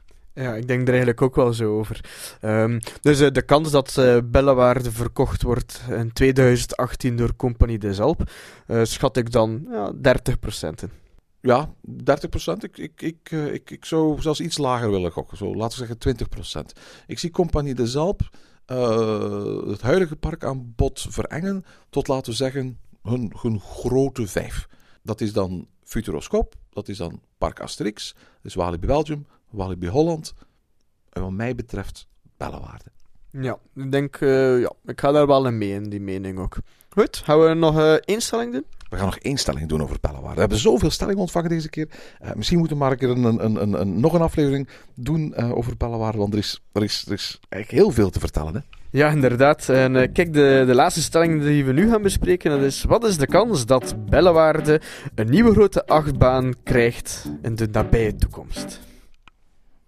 Ja, 0.46 0.54
ik 0.54 0.68
denk 0.68 0.80
er 0.80 0.88
eigenlijk 0.88 1.22
ook 1.22 1.34
wel 1.34 1.52
zo 1.52 1.78
over. 1.78 2.00
Um, 2.42 2.78
dus 3.00 3.20
uh, 3.20 3.30
de 3.30 3.42
kans 3.42 3.70
dat 3.70 3.96
uh, 3.98 4.18
Bellewaarde 4.24 4.92
verkocht 4.92 5.42
wordt 5.42 5.80
in 5.90 6.12
2018 6.12 7.16
door 7.16 7.36
Compagnie 7.36 7.78
des 7.78 8.00
Alpes, 8.00 8.32
uh, 8.66 8.84
schat 8.84 9.16
ik 9.16 9.32
dan 9.32 9.66
ja, 9.70 9.92
30% 9.92 9.98
in. 10.82 10.90
Ja, 11.46 11.74
30 11.80 12.30
procent. 12.30 12.62
Ik, 12.64 12.78
ik, 12.78 13.02
ik, 13.02 13.30
uh, 13.30 13.52
ik, 13.52 13.70
ik 13.70 13.84
zou 13.84 14.20
zelfs 14.20 14.40
iets 14.40 14.58
lager 14.58 14.90
willen 14.90 15.12
gokken. 15.12 15.36
Zo, 15.36 15.54
laten 15.54 15.68
we 15.68 15.76
zeggen 15.76 15.98
20 15.98 16.28
procent. 16.28 16.72
Ik 17.06 17.18
zie 17.18 17.30
Compagnie 17.30 17.74
de 17.74 17.86
Zalp 17.86 18.20
uh, 18.66 19.68
het 19.68 19.80
huidige 19.80 20.16
parkaanbod 20.16 21.06
verengen 21.08 21.64
tot, 21.90 22.08
laten 22.08 22.30
we 22.30 22.36
zeggen, 22.36 22.78
hun, 23.02 23.32
hun 23.40 23.60
grote 23.60 24.26
vijf. 24.26 24.68
Dat 25.02 25.20
is 25.20 25.32
dan 25.32 25.66
Futuroscoop, 25.82 26.54
dat 26.70 26.88
is 26.88 26.96
dan 26.96 27.20
Park 27.38 27.60
Asterix, 27.60 28.12
dat 28.14 28.24
is 28.42 28.54
Walibi 28.54 28.86
Belgium, 28.86 29.26
Walibi 29.50 29.88
Holland. 29.88 30.34
En 31.10 31.22
wat 31.22 31.30
mij 31.30 31.54
betreft, 31.54 32.06
Bellewaarde. 32.36 32.90
Ja, 33.30 33.58
ik 33.74 33.92
denk, 33.92 34.20
uh, 34.20 34.60
ja, 34.60 34.72
ik 34.84 35.00
ga 35.00 35.12
daar 35.12 35.26
wel 35.26 35.46
in 35.46 35.58
mee, 35.58 35.72
in 35.72 35.88
die 35.88 36.00
mening 36.00 36.38
ook. 36.38 36.56
Goed, 36.88 37.16
gaan 37.16 37.40
we 37.40 37.54
nog 37.54 37.78
uh, 37.78 37.92
één 37.92 38.20
stelling 38.20 38.52
doen? 38.52 38.64
We 38.88 38.96
gaan 38.96 39.04
nog 39.04 39.18
één 39.18 39.36
stelling 39.36 39.68
doen 39.68 39.82
over 39.82 39.96
Bellewaarde. 40.00 40.34
We 40.34 40.40
hebben 40.40 40.58
zoveel 40.58 40.90
stellingen 40.90 41.20
ontvangen 41.20 41.48
deze 41.48 41.68
keer. 41.68 41.88
Uh, 42.24 42.30
misschien 42.34 42.58
moeten 42.58 42.76
we 42.76 42.82
maar 42.82 42.92
een 42.92 42.98
keer 42.98 43.10
een, 43.10 43.24
een, 43.24 43.62
een, 43.62 43.80
een, 43.80 44.00
nog 44.00 44.12
een 44.12 44.20
aflevering 44.20 44.68
doen 44.94 45.34
uh, 45.36 45.56
over 45.56 45.76
Bellewaarde, 45.76 46.18
want 46.18 46.32
er 46.32 46.38
is, 46.38 46.60
er, 46.72 46.82
is, 46.82 47.04
er 47.06 47.12
is 47.12 47.40
eigenlijk 47.48 47.82
heel 47.82 47.92
veel 47.94 48.10
te 48.10 48.20
vertellen. 48.20 48.54
Hè? 48.54 48.60
Ja, 48.90 49.10
inderdaad. 49.10 49.68
En 49.68 49.94
uh, 49.94 50.02
kijk, 50.12 50.32
de, 50.32 50.64
de 50.66 50.74
laatste 50.74 51.02
stelling 51.02 51.42
die 51.42 51.64
we 51.64 51.72
nu 51.72 51.90
gaan 51.90 52.02
bespreken, 52.02 52.50
dat 52.50 52.62
is 52.62 52.84
wat 52.84 53.04
is 53.04 53.18
de 53.18 53.26
kans 53.26 53.66
dat 53.66 53.94
Bellewaarde 54.08 54.80
een 55.14 55.30
nieuwe 55.30 55.52
grote 55.52 55.86
achtbaan 55.86 56.54
krijgt 56.62 57.30
in 57.42 57.54
de 57.54 57.68
nabije 57.72 58.16
toekomst? 58.16 58.80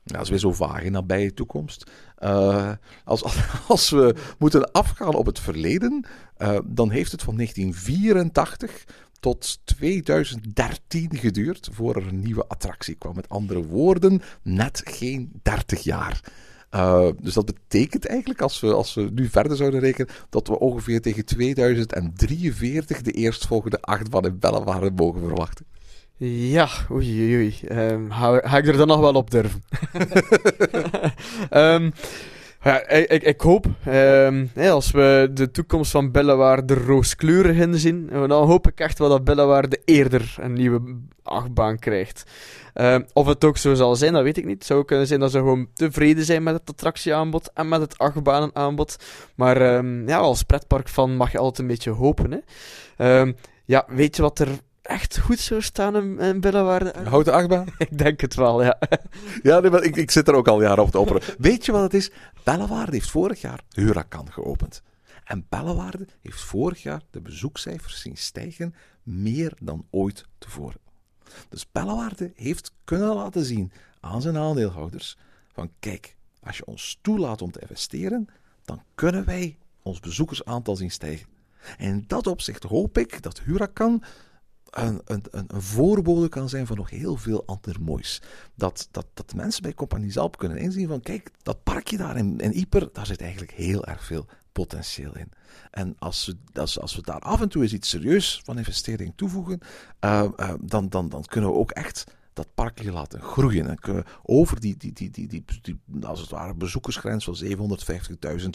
Ja, 0.03 0.15
dat 0.15 0.23
is 0.23 0.29
weer 0.29 0.39
zo 0.39 0.53
vaag 0.53 0.83
in 0.83 0.93
nabije 0.93 1.35
toekomst. 1.35 1.91
Uh, 2.23 2.73
als, 3.05 3.25
als 3.69 3.91
we 3.91 4.15
moeten 4.39 4.73
afgaan 4.73 5.15
op 5.15 5.27
het 5.27 5.41
verleden, 5.41 6.07
uh, 6.39 6.59
dan 6.65 6.91
heeft 6.91 7.13
het 7.13 7.23
van 7.23 7.37
1984 7.37 8.85
tot 9.21 9.59
2013 9.65 11.17
geduurd 11.17 11.69
voor 11.73 11.97
er 11.97 12.07
een 12.07 12.21
nieuwe 12.21 12.47
attractie 12.47 12.95
kwam. 12.95 13.15
Met 13.15 13.29
andere 13.29 13.67
woorden, 13.67 14.23
net 14.43 14.83
geen 14.85 15.33
30 15.43 15.83
jaar. 15.83 16.21
Uh, 16.75 17.09
dus 17.21 17.35
dat 17.35 17.47
betekent 17.47 18.07
eigenlijk, 18.07 18.41
als 18.41 18.61
we, 18.61 18.75
als 18.75 18.95
we 18.95 19.11
nu 19.13 19.29
verder 19.29 19.57
zouden 19.57 19.81
rekenen, 19.81 20.15
dat 20.31 20.49
we 20.49 20.59
ongeveer 20.59 21.01
tegen 21.01 21.25
2043 21.25 23.03
de 23.03 23.13
eerstvolgende 23.13 23.81
achtbaan 23.81 24.25
in 24.25 24.39
Bellewaarde 24.39 24.91
mogen 24.91 25.21
verwachten. 25.21 25.67
Ja, 26.21 26.69
oei 26.91 27.07
oei 27.07 27.35
oei. 27.37 27.59
Ehm, 27.69 28.11
ga, 28.11 28.41
ga 28.45 28.57
ik 28.57 28.67
er 28.67 28.77
dan 28.77 28.87
nog 28.87 29.01
wel 29.01 29.15
op 29.15 29.31
durven? 29.31 29.63
Ehm, 31.51 31.91
ja, 32.63 32.89
ik, 32.89 33.11
ik, 33.11 33.23
ik 33.23 33.41
hoop, 33.41 33.67
ehm, 33.85 34.47
als 34.57 34.91
we 34.91 35.31
de 35.33 35.51
toekomst 35.51 35.91
van 35.91 36.11
Bellewaarde 36.11 36.75
rooskleurig 36.75 37.57
inzien, 37.57 38.09
eh, 38.11 38.29
dan 38.29 38.47
hoop 38.47 38.69
ik 38.69 38.81
echt 38.81 38.99
wel 38.99 39.09
dat 39.09 39.25
Bellewaarde 39.25 39.81
eerder 39.85 40.37
een 40.41 40.53
nieuwe 40.53 40.81
achtbaan 41.23 41.79
krijgt. 41.79 42.25
Of 43.13 43.27
het 43.27 43.45
ook 43.45 43.57
zo 43.57 43.75
zal 43.75 43.97
zijn, 43.97 44.13
dat 44.13 44.23
weet 44.23 44.37
ik 44.37 44.45
niet. 44.45 44.59
Het 44.59 44.67
zou 44.67 44.85
kunnen 44.85 45.07
zijn 45.07 45.21
dat 45.21 45.31
ze 45.31 45.39
gewoon 45.39 45.69
tevreden 45.75 46.25
zijn 46.25 46.43
met 46.43 46.55
het 46.55 46.71
attractieaanbod 46.71 47.51
en 47.55 47.69
met 47.69 47.81
het 47.81 47.99
achtbanenaanbod. 47.99 48.97
Maar 49.35 49.85
ja, 50.07 50.17
als 50.17 50.43
pretpark 50.43 50.89
van 50.89 51.17
mag 51.17 51.33
je 51.33 51.39
altijd 51.39 51.59
een 51.59 51.67
beetje 51.67 51.91
hopen. 51.91 52.43
Hè. 52.97 53.33
Ja, 53.65 53.85
weet 53.89 54.17
je 54.17 54.23
wat 54.23 54.39
er 54.39 54.49
echt 54.89 55.19
goed 55.19 55.39
zou 55.39 55.63
staan 55.63 55.97
in, 55.97 56.19
in 56.19 56.41
Bellewaarde? 56.41 56.97
Een 56.97 57.07
houten 57.07 57.33
achtbaan? 57.33 57.67
Ik 57.79 57.99
denk 57.99 58.21
het 58.21 58.35
wel, 58.35 58.63
ja. 58.63 58.79
Ja, 59.43 59.61
nee, 59.61 59.71
maar 59.71 59.83
ik, 59.83 59.97
ik 59.97 60.11
zit 60.11 60.29
er 60.29 60.35
ook 60.35 60.49
al 60.49 60.63
jaren 60.63 60.83
op 60.83 60.91
te 60.91 60.99
opperen. 60.99 61.23
Weet 61.39 61.65
je 61.65 61.73
wat 61.73 61.83
het 61.83 61.95
is? 61.95 62.11
Bellewaarde 62.45 62.93
heeft 62.93 63.11
vorig 63.11 63.41
jaar 63.41 63.61
Huracan 63.69 64.33
geopend. 64.33 64.83
En 65.25 65.47
Bellewaarde 65.49 66.07
heeft 66.21 66.41
vorig 66.41 66.83
jaar 66.83 67.03
de 67.11 67.21
bezoekcijfers 67.21 68.01
zien 68.01 68.17
stijgen 68.17 68.75
meer 69.03 69.53
dan 69.61 69.87
ooit 69.91 70.25
tevoren. 70.39 70.81
Dus 71.49 71.71
Bellewaarde 71.73 72.33
heeft 72.35 72.73
kunnen 72.85 73.15
laten 73.15 73.45
zien 73.45 73.73
aan 74.01 74.23
zijn 74.23 74.37
aandeelhouders 74.37 75.17
van 75.53 75.71
kijk, 75.79 76.17
als 76.43 76.57
je 76.57 76.67
ons 76.67 76.99
toelaat 77.03 77.43
om 77.43 77.51
te 77.51 77.61
investeren, 77.61 78.29
dan 78.65 78.83
kunnen 78.95 79.25
wij 79.25 79.59
ons 79.83 80.01
bezoekersaantal 80.01 80.77
zien 80.77 80.91
stijgen. 80.91 81.27
En 81.79 81.89
in 81.89 82.05
dat 82.07 82.27
opzicht 82.27 82.63
hoop 82.63 82.99
ik 82.99 83.23
dat 83.23 83.41
Huracan 83.41 84.03
een, 84.71 85.01
een, 85.05 85.23
een, 85.31 85.63
voorbode 85.63 86.29
kan 86.29 86.49
zijn 86.49 86.67
van 86.67 86.77
nog 86.77 86.91
heel 86.91 87.17
veel 87.17 87.43
ander 87.47 87.77
moois. 87.81 88.23
Dat, 88.55 88.89
dat, 88.91 89.07
dat 89.15 89.35
mensen 89.35 89.63
bij 89.63 89.75
Compagnie 89.75 90.13
Zalp 90.13 90.39
kunnen 90.39 90.59
inzien 90.59 90.89
van 90.89 91.01
kijk, 91.01 91.31
dat 91.43 91.63
parkje 91.63 91.97
daar 91.97 92.17
in, 92.17 92.39
in 92.39 92.53
Ieper, 92.53 92.89
daar 92.93 93.07
zit 93.07 93.21
eigenlijk 93.21 93.53
heel 93.53 93.85
erg 93.85 94.05
veel 94.05 94.27
potentieel 94.53 95.17
in. 95.17 95.33
En 95.71 95.97
als 95.99 96.27
we, 96.27 96.61
als, 96.61 96.81
als 96.81 96.97
we 96.97 97.03
daar 97.03 97.21
af 97.21 97.41
en 97.41 97.49
toe 97.49 97.63
eens 97.63 97.73
iets 97.73 97.89
serieus 97.89 98.41
van 98.45 98.59
investering 98.59 99.13
toevoegen, 99.17 99.61
uh, 100.05 100.25
uh, 100.37 100.53
dan, 100.61 100.89
dan, 100.89 101.09
dan 101.09 101.25
kunnen 101.25 101.51
we 101.51 101.57
ook 101.57 101.71
echt 101.71 102.05
dat 102.39 102.55
parkje 102.55 102.93
laten 102.93 103.21
groeien. 103.21 103.69
En 103.69 103.79
kunnen 103.79 104.03
we 104.03 104.11
over 104.23 104.61
die, 104.61 104.77
die, 104.77 104.93
die, 104.93 105.11
die, 105.11 105.45
die, 105.63 105.81
als 106.03 106.21
het 106.21 106.31
ware, 106.31 106.55
bezoekersgrens 106.55 107.25
van 107.25 107.37
750.000 107.45 108.49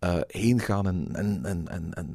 uh, 0.00 0.20
heen 0.26 0.60
gaan 0.60 0.86
en, 0.86 1.08
en, 1.12 1.44
en, 1.44 1.68
en, 1.68 1.94
en 1.94 2.14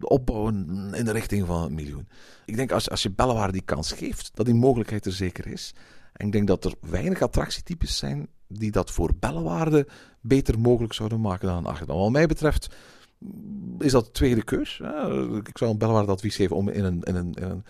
opbouwen 0.00 0.54
in 0.94 1.04
de 1.04 1.12
richting 1.12 1.46
van 1.46 1.62
een 1.62 1.74
miljoen. 1.74 2.08
Ik 2.44 2.56
denk 2.56 2.72
als, 2.72 2.90
als 2.90 3.02
je 3.02 3.10
Bellewaarde 3.10 3.52
die 3.52 3.62
kans 3.62 3.92
geeft, 3.92 4.30
dat 4.34 4.46
die 4.46 4.54
mogelijkheid 4.54 5.06
er 5.06 5.12
zeker 5.12 5.46
is. 5.46 5.74
En 6.12 6.26
ik 6.26 6.32
denk 6.32 6.46
dat 6.46 6.64
er 6.64 6.74
weinig 6.80 7.22
attractietypes 7.22 7.96
zijn 7.96 8.28
die 8.48 8.70
dat 8.70 8.90
voor 8.90 9.12
Bellewaarde 9.18 9.88
beter 10.20 10.58
mogelijk 10.58 10.92
zouden 10.92 11.20
maken 11.20 11.48
dan 11.48 11.56
een 11.56 11.66
achtbaan. 11.66 11.98
Wat 11.98 12.10
mij 12.10 12.26
betreft 12.26 12.74
is 13.78 13.92
dat 13.92 14.04
de 14.04 14.10
tweede 14.10 14.42
keus. 14.42 14.80
Ik 15.44 15.58
zou 15.58 15.70
een 15.70 15.78
Bellewaarde 15.78 16.12
advies 16.12 16.36
geven 16.36 16.56
om 16.56 16.68
in 16.68 16.84
een, 16.84 17.02
in 17.02 17.14
een, 17.14 17.36
een 17.42 17.64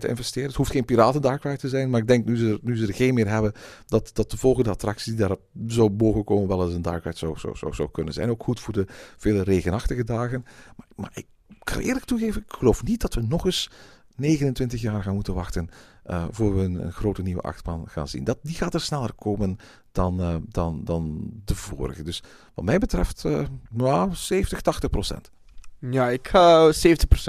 te 0.00 0.08
investeren. 0.08 0.48
Het 0.48 0.56
hoeft 0.56 0.70
geen 0.70 0.84
piraten 0.84 1.22
dark 1.22 1.58
te 1.58 1.68
zijn, 1.68 1.90
maar 1.90 2.00
ik 2.00 2.06
denk 2.06 2.24
nu 2.24 2.36
ze, 2.36 2.58
nu 2.62 2.76
ze 2.76 2.86
er 2.86 2.94
geen 2.94 3.14
meer 3.14 3.28
hebben, 3.28 3.52
dat, 3.86 4.10
dat 4.12 4.30
de 4.30 4.36
volgende 4.36 4.70
attractie 4.70 5.14
die 5.14 5.26
daar 5.26 5.36
zo 5.68 5.90
boven 5.90 6.24
komen 6.24 6.48
wel 6.48 6.64
eens 6.64 6.74
een 6.74 6.82
dark 6.82 7.16
zou, 7.16 7.38
zou, 7.38 7.56
zou, 7.56 7.74
zou 7.74 7.90
kunnen 7.90 8.14
zijn. 8.14 8.30
Ook 8.30 8.42
goed 8.42 8.60
voor 8.60 8.72
de 8.72 8.86
vele 9.16 9.42
regenachtige 9.42 10.04
dagen. 10.04 10.44
Maar, 10.76 10.86
maar 10.96 11.10
ik 11.14 11.26
kan 11.62 11.78
eerlijk 11.78 12.04
toegeven, 12.04 12.42
ik 12.42 12.52
geloof 12.52 12.82
niet 12.82 13.00
dat 13.00 13.14
we 13.14 13.22
nog 13.22 13.44
eens 13.44 13.70
29 14.16 14.80
jaar 14.80 15.02
gaan 15.02 15.14
moeten 15.14 15.34
wachten 15.34 15.68
uh, 16.06 16.24
voor 16.30 16.54
we 16.54 16.62
een, 16.62 16.84
een, 16.84 16.92
grote 16.92 17.22
nieuwe 17.22 17.42
achtbaan 17.42 17.88
gaan 17.88 18.08
zien. 18.08 18.24
Dat, 18.24 18.38
die 18.42 18.54
gaat 18.54 18.74
er 18.74 18.80
sneller 18.80 19.12
komen 19.12 19.56
dan, 19.92 20.20
uh, 20.20 20.36
dan, 20.48 20.80
dan 20.84 21.30
de 21.44 21.54
vorige. 21.54 22.02
Dus 22.02 22.22
wat 22.54 22.64
mij 22.64 22.78
betreft, 22.78 23.24
uh, 23.24 23.46
nou, 23.70 24.14
70, 24.14 24.60
80 24.60 24.90
procent. 24.90 25.30
Ja, 25.78 26.08
ik 26.08 26.28
ga 26.28 26.72
70% 26.72 26.72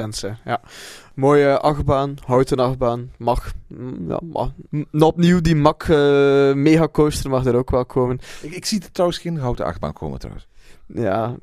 zijn. 0.10 0.38
Ja. 0.46 0.62
Mooie 1.16 1.60
achtbaan, 1.60 2.16
houten 2.26 2.58
achtbaan. 2.58 3.12
Mag. 3.18 3.54
Ja, 4.08 4.20
mag. 4.24 4.52
Opnieuw, 4.92 5.42
die 5.42 5.56
Mack 5.56 5.84
uh, 5.84 6.54
mega 6.54 6.88
coaster 6.88 7.30
mag 7.30 7.46
er 7.46 7.56
ook 7.56 7.72
wel 7.72 7.86
komen. 7.86 8.20
Ik, 8.42 8.52
ik 8.52 8.66
zie 8.66 8.82
er 8.82 8.92
trouwens 8.92 9.20
geen 9.20 9.38
houten 9.38 9.66
achtbaan 9.66 9.94
komen 9.94 10.20
trouwens. 10.20 10.48
Ja, 10.86 11.36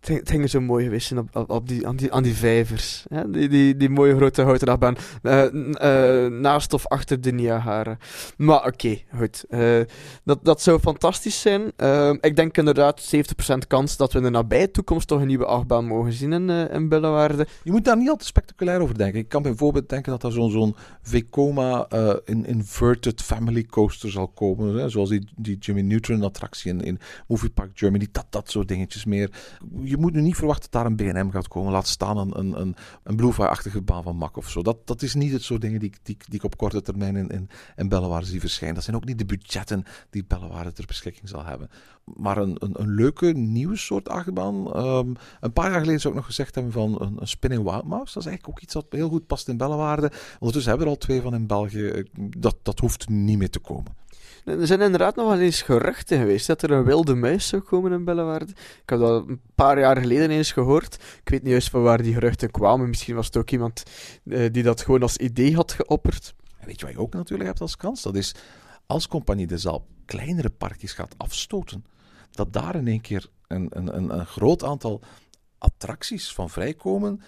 het 0.00 0.30
ging 0.30 0.50
zo 0.50 0.60
mooi 0.60 0.84
geweest 0.84 1.12
op, 1.12 1.50
op, 1.50 1.68
die, 1.68 1.86
aan, 1.86 1.96
die, 1.96 2.12
aan 2.12 2.22
die 2.22 2.34
vijvers. 2.34 3.06
Die, 3.26 3.48
die, 3.48 3.76
die 3.76 3.88
mooie 3.88 4.16
grote 4.16 4.42
houten 4.42 4.68
achtbaan. 4.68 4.96
Uh, 5.22 5.44
uh, 5.52 6.26
naast 6.40 6.72
of 6.72 6.86
achter 6.86 7.20
de 7.20 7.32
Niagara. 7.32 7.98
Maar 8.36 8.66
oké, 8.66 8.98
goed. 9.16 9.44
Uh, 9.48 9.80
dat, 10.24 10.44
dat 10.44 10.62
zou 10.62 10.80
fantastisch 10.80 11.40
zijn. 11.40 11.62
ik 12.20 12.36
denk 12.36 12.56
inderdaad 12.56 13.14
70% 13.16 13.66
kans 13.66 13.96
dat 13.96 14.12
we 14.12 14.18
in 14.18 14.24
de 14.24 14.30
nabije 14.30 14.70
toekomst 14.70 15.08
toch 15.08 15.20
een 15.20 15.26
nieuwe 15.26 15.46
achtbaan 15.46 15.86
mogen 15.86 16.12
zien 16.12 16.32
in, 16.32 16.50
in 16.50 16.88
Billewaarde. 16.88 17.46
Je 17.62 17.70
moet 17.70 17.84
daar 17.84 17.96
niet 17.96 18.08
al 18.08 18.16
te 18.16 18.24
spectaculair 18.24 18.80
over 18.80 18.98
denken. 18.98 19.20
Ik 19.20 19.28
kan 19.28 19.42
bijvoorbeeld 19.42 19.88
denken 19.88 20.12
dat 20.12 20.22
er 20.22 20.32
zo'n 20.32 20.50
zo'n 20.50 20.76
Vekoma 21.02 21.88
in 22.24 22.46
Inverted 22.46 23.22
Family 23.22 23.64
Coaster 23.64 24.10
zal 24.10 24.28
komen. 24.28 24.74
Hè? 24.74 24.88
Zoals 24.88 25.08
die, 25.08 25.28
die 25.36 25.58
Jimmy 25.58 25.80
Neutron 25.80 26.22
attractie 26.22 26.70
in, 26.72 26.80
in 26.80 26.98
Movie 27.26 27.50
Park 27.50 27.70
Germany. 27.74 28.08
Dat, 28.12 28.26
dat 28.30 28.50
soort 28.50 28.68
dingetjes 28.68 29.04
meer 29.04 29.30
je 29.88 29.96
moet 29.96 30.12
nu 30.12 30.20
niet 30.20 30.36
verwachten 30.36 30.70
dat 30.70 30.82
daar 30.82 30.90
een 30.90 30.96
BNM 30.96 31.30
gaat 31.30 31.48
komen. 31.48 31.72
Laat 31.72 31.86
staan 31.86 32.16
een, 32.18 32.38
een, 32.38 32.60
een, 32.60 32.76
een 33.02 33.16
Bluefire-achtige 33.16 33.82
baan 33.82 34.02
van 34.02 34.16
Mak 34.16 34.36
of 34.36 34.50
zo. 34.50 34.62
Dat, 34.62 34.86
dat 34.86 35.02
is 35.02 35.14
niet 35.14 35.32
het 35.32 35.42
soort 35.42 35.60
dingen 35.60 35.80
die, 35.80 35.92
die, 36.02 36.16
die 36.28 36.38
ik 36.38 36.44
op 36.44 36.56
korte 36.56 36.82
termijn 36.82 37.16
in, 37.16 37.28
in, 37.28 37.48
in 37.76 38.24
zie 38.24 38.40
verschijnen. 38.40 38.74
Dat 38.74 38.84
zijn 38.84 38.96
ook 38.96 39.04
niet 39.04 39.18
de 39.18 39.24
budgetten 39.24 39.84
die 40.10 40.24
Bellewaarde 40.24 40.72
ter 40.72 40.86
beschikking 40.86 41.28
zal 41.28 41.44
hebben. 41.44 41.70
Maar 42.04 42.36
een, 42.36 42.56
een, 42.58 42.80
een 42.80 42.94
leuke, 42.94 43.26
nieuwe 43.26 43.76
soort 43.76 44.08
achtbaan. 44.08 44.76
Um, 44.76 45.16
een 45.40 45.52
paar 45.52 45.70
jaar 45.70 45.80
geleden 45.80 46.00
zou 46.00 46.14
ik 46.14 46.20
nog 46.20 46.28
gezegd 46.28 46.54
hebben 46.54 46.72
van 46.72 46.96
een, 47.00 47.26
Spinning 47.26 47.62
Wild 47.62 47.84
Mouse. 47.84 48.14
Dat 48.14 48.22
is 48.22 48.28
eigenlijk 48.28 48.48
ook 48.48 48.62
iets 48.62 48.72
dat 48.72 48.86
heel 48.90 49.08
goed 49.08 49.26
past 49.26 49.48
in 49.48 49.56
Bellewaarde. 49.56 50.12
Ondertussen 50.38 50.70
hebben 50.70 50.78
we 50.78 50.92
er 50.92 50.98
al 50.98 51.06
twee 51.06 51.22
van 51.22 51.34
in 51.34 51.46
België. 51.46 52.04
Dat, 52.38 52.56
dat 52.62 52.78
hoeft 52.78 53.08
niet 53.08 53.38
meer 53.38 53.50
te 53.50 53.58
komen. 53.58 53.96
Er 54.48 54.66
zijn 54.66 54.80
inderdaad 54.80 55.16
nog 55.16 55.28
wel 55.28 55.38
eens 55.38 55.62
geruchten 55.62 56.18
geweest 56.18 56.46
dat 56.46 56.62
er 56.62 56.70
een 56.70 56.84
wilde 56.84 57.14
muis 57.14 57.48
zou 57.48 57.62
komen 57.62 57.92
in 57.92 58.04
Bellewaarde. 58.04 58.52
Ik 58.82 58.90
heb 58.90 58.98
dat 58.98 59.28
een 59.28 59.40
paar 59.54 59.78
jaar 59.78 59.96
geleden 59.96 60.30
eens 60.30 60.52
gehoord. 60.52 60.94
Ik 60.94 61.28
weet 61.28 61.42
niet 61.42 61.50
juist 61.50 61.70
van 61.70 61.82
waar 61.82 62.02
die 62.02 62.12
geruchten 62.12 62.50
kwamen. 62.50 62.88
Misschien 62.88 63.14
was 63.14 63.26
het 63.26 63.36
ook 63.36 63.50
iemand 63.50 63.82
uh, 64.24 64.48
die 64.52 64.62
dat 64.62 64.80
gewoon 64.80 65.02
als 65.02 65.16
idee 65.16 65.54
had 65.54 65.72
geopperd. 65.72 66.34
En 66.58 66.66
weet 66.66 66.80
je 66.80 66.86
wat 66.86 66.94
je 66.94 67.00
ook 67.00 67.12
natuurlijk 67.12 67.48
hebt 67.48 67.60
als 67.60 67.76
kans? 67.76 68.02
Dat 68.02 68.16
is 68.16 68.34
als 68.86 69.08
Compagnie 69.08 69.46
de 69.46 69.58
Zaal 69.58 69.86
kleinere 70.04 70.50
parkjes 70.50 70.92
gaat 70.92 71.14
afstoten, 71.16 71.84
dat 72.30 72.52
daar 72.52 72.74
in 72.74 72.86
één 72.86 73.00
keer 73.00 73.26
een, 73.46 73.66
een, 73.70 74.18
een 74.18 74.26
groot 74.26 74.64
aantal 74.64 75.00
attracties 75.58 76.32
van 76.32 76.50
vrijkomen 76.50 77.20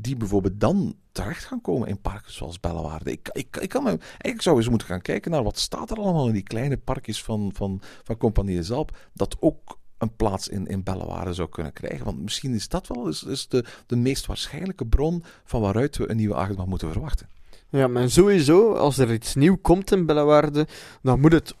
die 0.00 0.16
bijvoorbeeld 0.16 0.60
dan 0.60 0.96
terecht 1.12 1.44
gaan 1.44 1.60
komen 1.60 1.88
in 1.88 2.00
parken 2.00 2.32
zoals 2.32 2.60
Bellewaarde. 2.60 3.10
Ik, 3.10 3.28
ik, 3.32 3.56
ik 3.56 3.68
kan 3.68 3.82
me, 3.82 3.88
eigenlijk 3.88 4.42
zou 4.42 4.56
eens 4.56 4.68
moeten 4.68 4.88
gaan 4.88 5.02
kijken 5.02 5.30
naar 5.30 5.42
wat 5.42 5.58
staat 5.58 5.90
er 5.90 5.96
allemaal 5.96 6.26
in 6.26 6.32
die 6.32 6.42
kleine 6.42 6.76
parkjes 6.76 7.22
van, 7.22 7.50
van, 7.54 7.80
van 8.04 8.16
Compagnie 8.16 8.62
Zalp, 8.62 8.96
dat 9.12 9.36
ook 9.40 9.78
een 9.98 10.16
plaats 10.16 10.48
in, 10.48 10.66
in 10.66 10.82
Bellewaarde 10.82 11.32
zou 11.32 11.48
kunnen 11.48 11.72
krijgen. 11.72 12.04
Want 12.04 12.22
misschien 12.22 12.54
is 12.54 12.68
dat 12.68 12.86
wel 12.86 13.08
is, 13.08 13.46
de, 13.48 13.64
de 13.86 13.96
meest 13.96 14.26
waarschijnlijke 14.26 14.86
bron 14.86 15.22
van 15.44 15.60
waaruit 15.60 15.96
we 15.96 16.10
een 16.10 16.16
nieuwe 16.16 16.34
achtbaan 16.34 16.68
moeten 16.68 16.92
verwachten. 16.92 17.28
Ja, 17.70 17.88
maar 17.88 18.10
sowieso, 18.10 18.74
als 18.74 18.98
er 18.98 19.12
iets 19.12 19.34
nieuw 19.34 19.56
komt 19.56 19.92
in 19.92 20.06
Bellewaarde, 20.06 20.66
dan 21.02 21.20
moet 21.20 21.32
het 21.32 21.54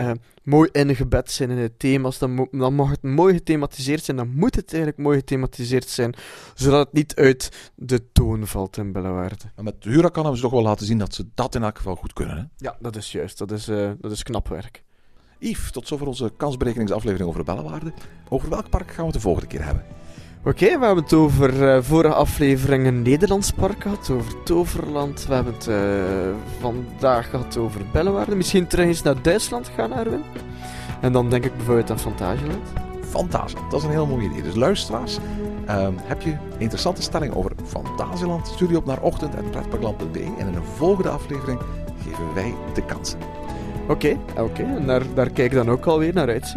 uh, 0.00 0.10
mooi 0.42 0.68
ingebed 0.72 1.30
zijn 1.30 1.50
in 1.50 1.56
het 1.56 1.78
thema's. 1.78 2.18
Dan, 2.18 2.48
dan 2.50 2.74
mag 2.74 2.90
het 2.90 3.02
mooi 3.02 3.34
gethematiseerd 3.34 4.04
zijn. 4.04 4.16
Dan 4.16 4.28
moet 4.34 4.54
het 4.54 4.72
eigenlijk 4.72 5.02
mooi 5.02 5.18
gethematiseerd 5.18 5.88
zijn. 5.88 6.14
Zodat 6.54 6.84
het 6.84 6.92
niet 6.92 7.14
uit 7.14 7.70
de 7.74 8.12
toon 8.12 8.46
valt 8.46 8.76
in 8.76 8.92
Bellewaarde. 8.92 9.44
En 9.54 9.64
met 9.64 9.74
Huracan 9.80 10.22
hebben 10.22 10.36
ze 10.36 10.42
toch 10.42 10.52
wel 10.52 10.62
laten 10.62 10.86
zien 10.86 10.98
dat 10.98 11.14
ze 11.14 11.26
dat 11.34 11.54
in 11.54 11.62
elk 11.62 11.76
geval 11.76 11.94
goed 11.94 12.12
kunnen. 12.12 12.36
Hè? 12.36 12.42
Ja, 12.56 12.76
dat 12.80 12.96
is 12.96 13.12
juist. 13.12 13.38
Dat 13.38 13.50
is, 13.50 13.68
uh, 13.68 13.90
dat 14.00 14.10
is 14.10 14.22
knap 14.22 14.48
werk. 14.48 14.84
Yves, 15.38 15.70
tot 15.70 15.86
zover 15.86 16.06
onze 16.06 16.32
kansberekeningsaflevering 16.36 17.28
over 17.28 17.44
Bellewaarde. 17.44 17.92
Over 18.28 18.48
welk 18.48 18.68
park 18.68 18.88
gaan 18.88 18.96
we 18.96 19.04
het 19.04 19.12
de 19.12 19.20
volgende 19.20 19.48
keer 19.48 19.64
hebben? 19.64 19.84
Oké, 20.46 20.64
okay, 20.64 20.78
we 20.78 20.84
hebben 20.84 21.04
het 21.04 21.12
over 21.12 21.62
uh, 21.62 21.82
vorige 21.82 22.14
aflevering 22.14 22.86
een 22.86 23.02
Nederlands 23.02 23.50
park 23.50 23.82
gehad, 23.82 24.10
over 24.10 24.42
Toverland. 24.42 25.26
We 25.26 25.34
hebben 25.34 25.54
het 25.54 25.66
uh, 25.68 25.76
vandaag 26.60 27.30
gehad 27.30 27.56
over 27.56 27.80
Bellewaarde. 27.92 28.36
Misschien 28.36 28.66
terug 28.66 28.86
eens 28.86 29.02
naar 29.02 29.22
Duitsland 29.22 29.70
gaan, 29.76 29.92
Erwin. 29.92 30.22
En 31.00 31.12
dan 31.12 31.30
denk 31.30 31.44
ik 31.44 31.56
bijvoorbeeld 31.56 31.90
aan 31.90 31.98
Fantasieland. 31.98 32.68
Fantasieland, 33.00 33.70
dat 33.70 33.80
is 33.80 33.86
een 33.86 33.92
heel 33.92 34.06
mooi 34.06 34.26
idee. 34.26 34.42
Dus 34.42 34.54
luisteraars, 34.54 35.18
uh, 35.68 35.88
heb 36.02 36.22
je 36.22 36.36
interessante 36.58 37.02
stelling 37.02 37.34
over 37.34 37.52
Fantasieland? 37.64 38.46
Stuur 38.46 38.68
die 38.68 38.76
op 38.76 38.86
naar 38.86 39.00
ochtend.pretparkland.be 39.00 40.22
en 40.38 40.46
in 40.48 40.54
een 40.54 40.64
volgende 40.76 41.10
aflevering 41.10 41.60
geven 42.04 42.34
wij 42.34 42.54
de 42.74 42.82
kansen. 42.82 43.18
Oké, 43.82 43.92
okay, 43.92 44.18
oké. 44.30 44.42
Okay. 44.42 44.76
En 44.76 44.86
daar, 44.86 45.02
daar 45.14 45.30
kijk 45.30 45.50
ik 45.50 45.56
dan 45.56 45.70
ook 45.70 45.86
alweer 45.86 46.14
naar 46.14 46.28
uit. 46.28 46.56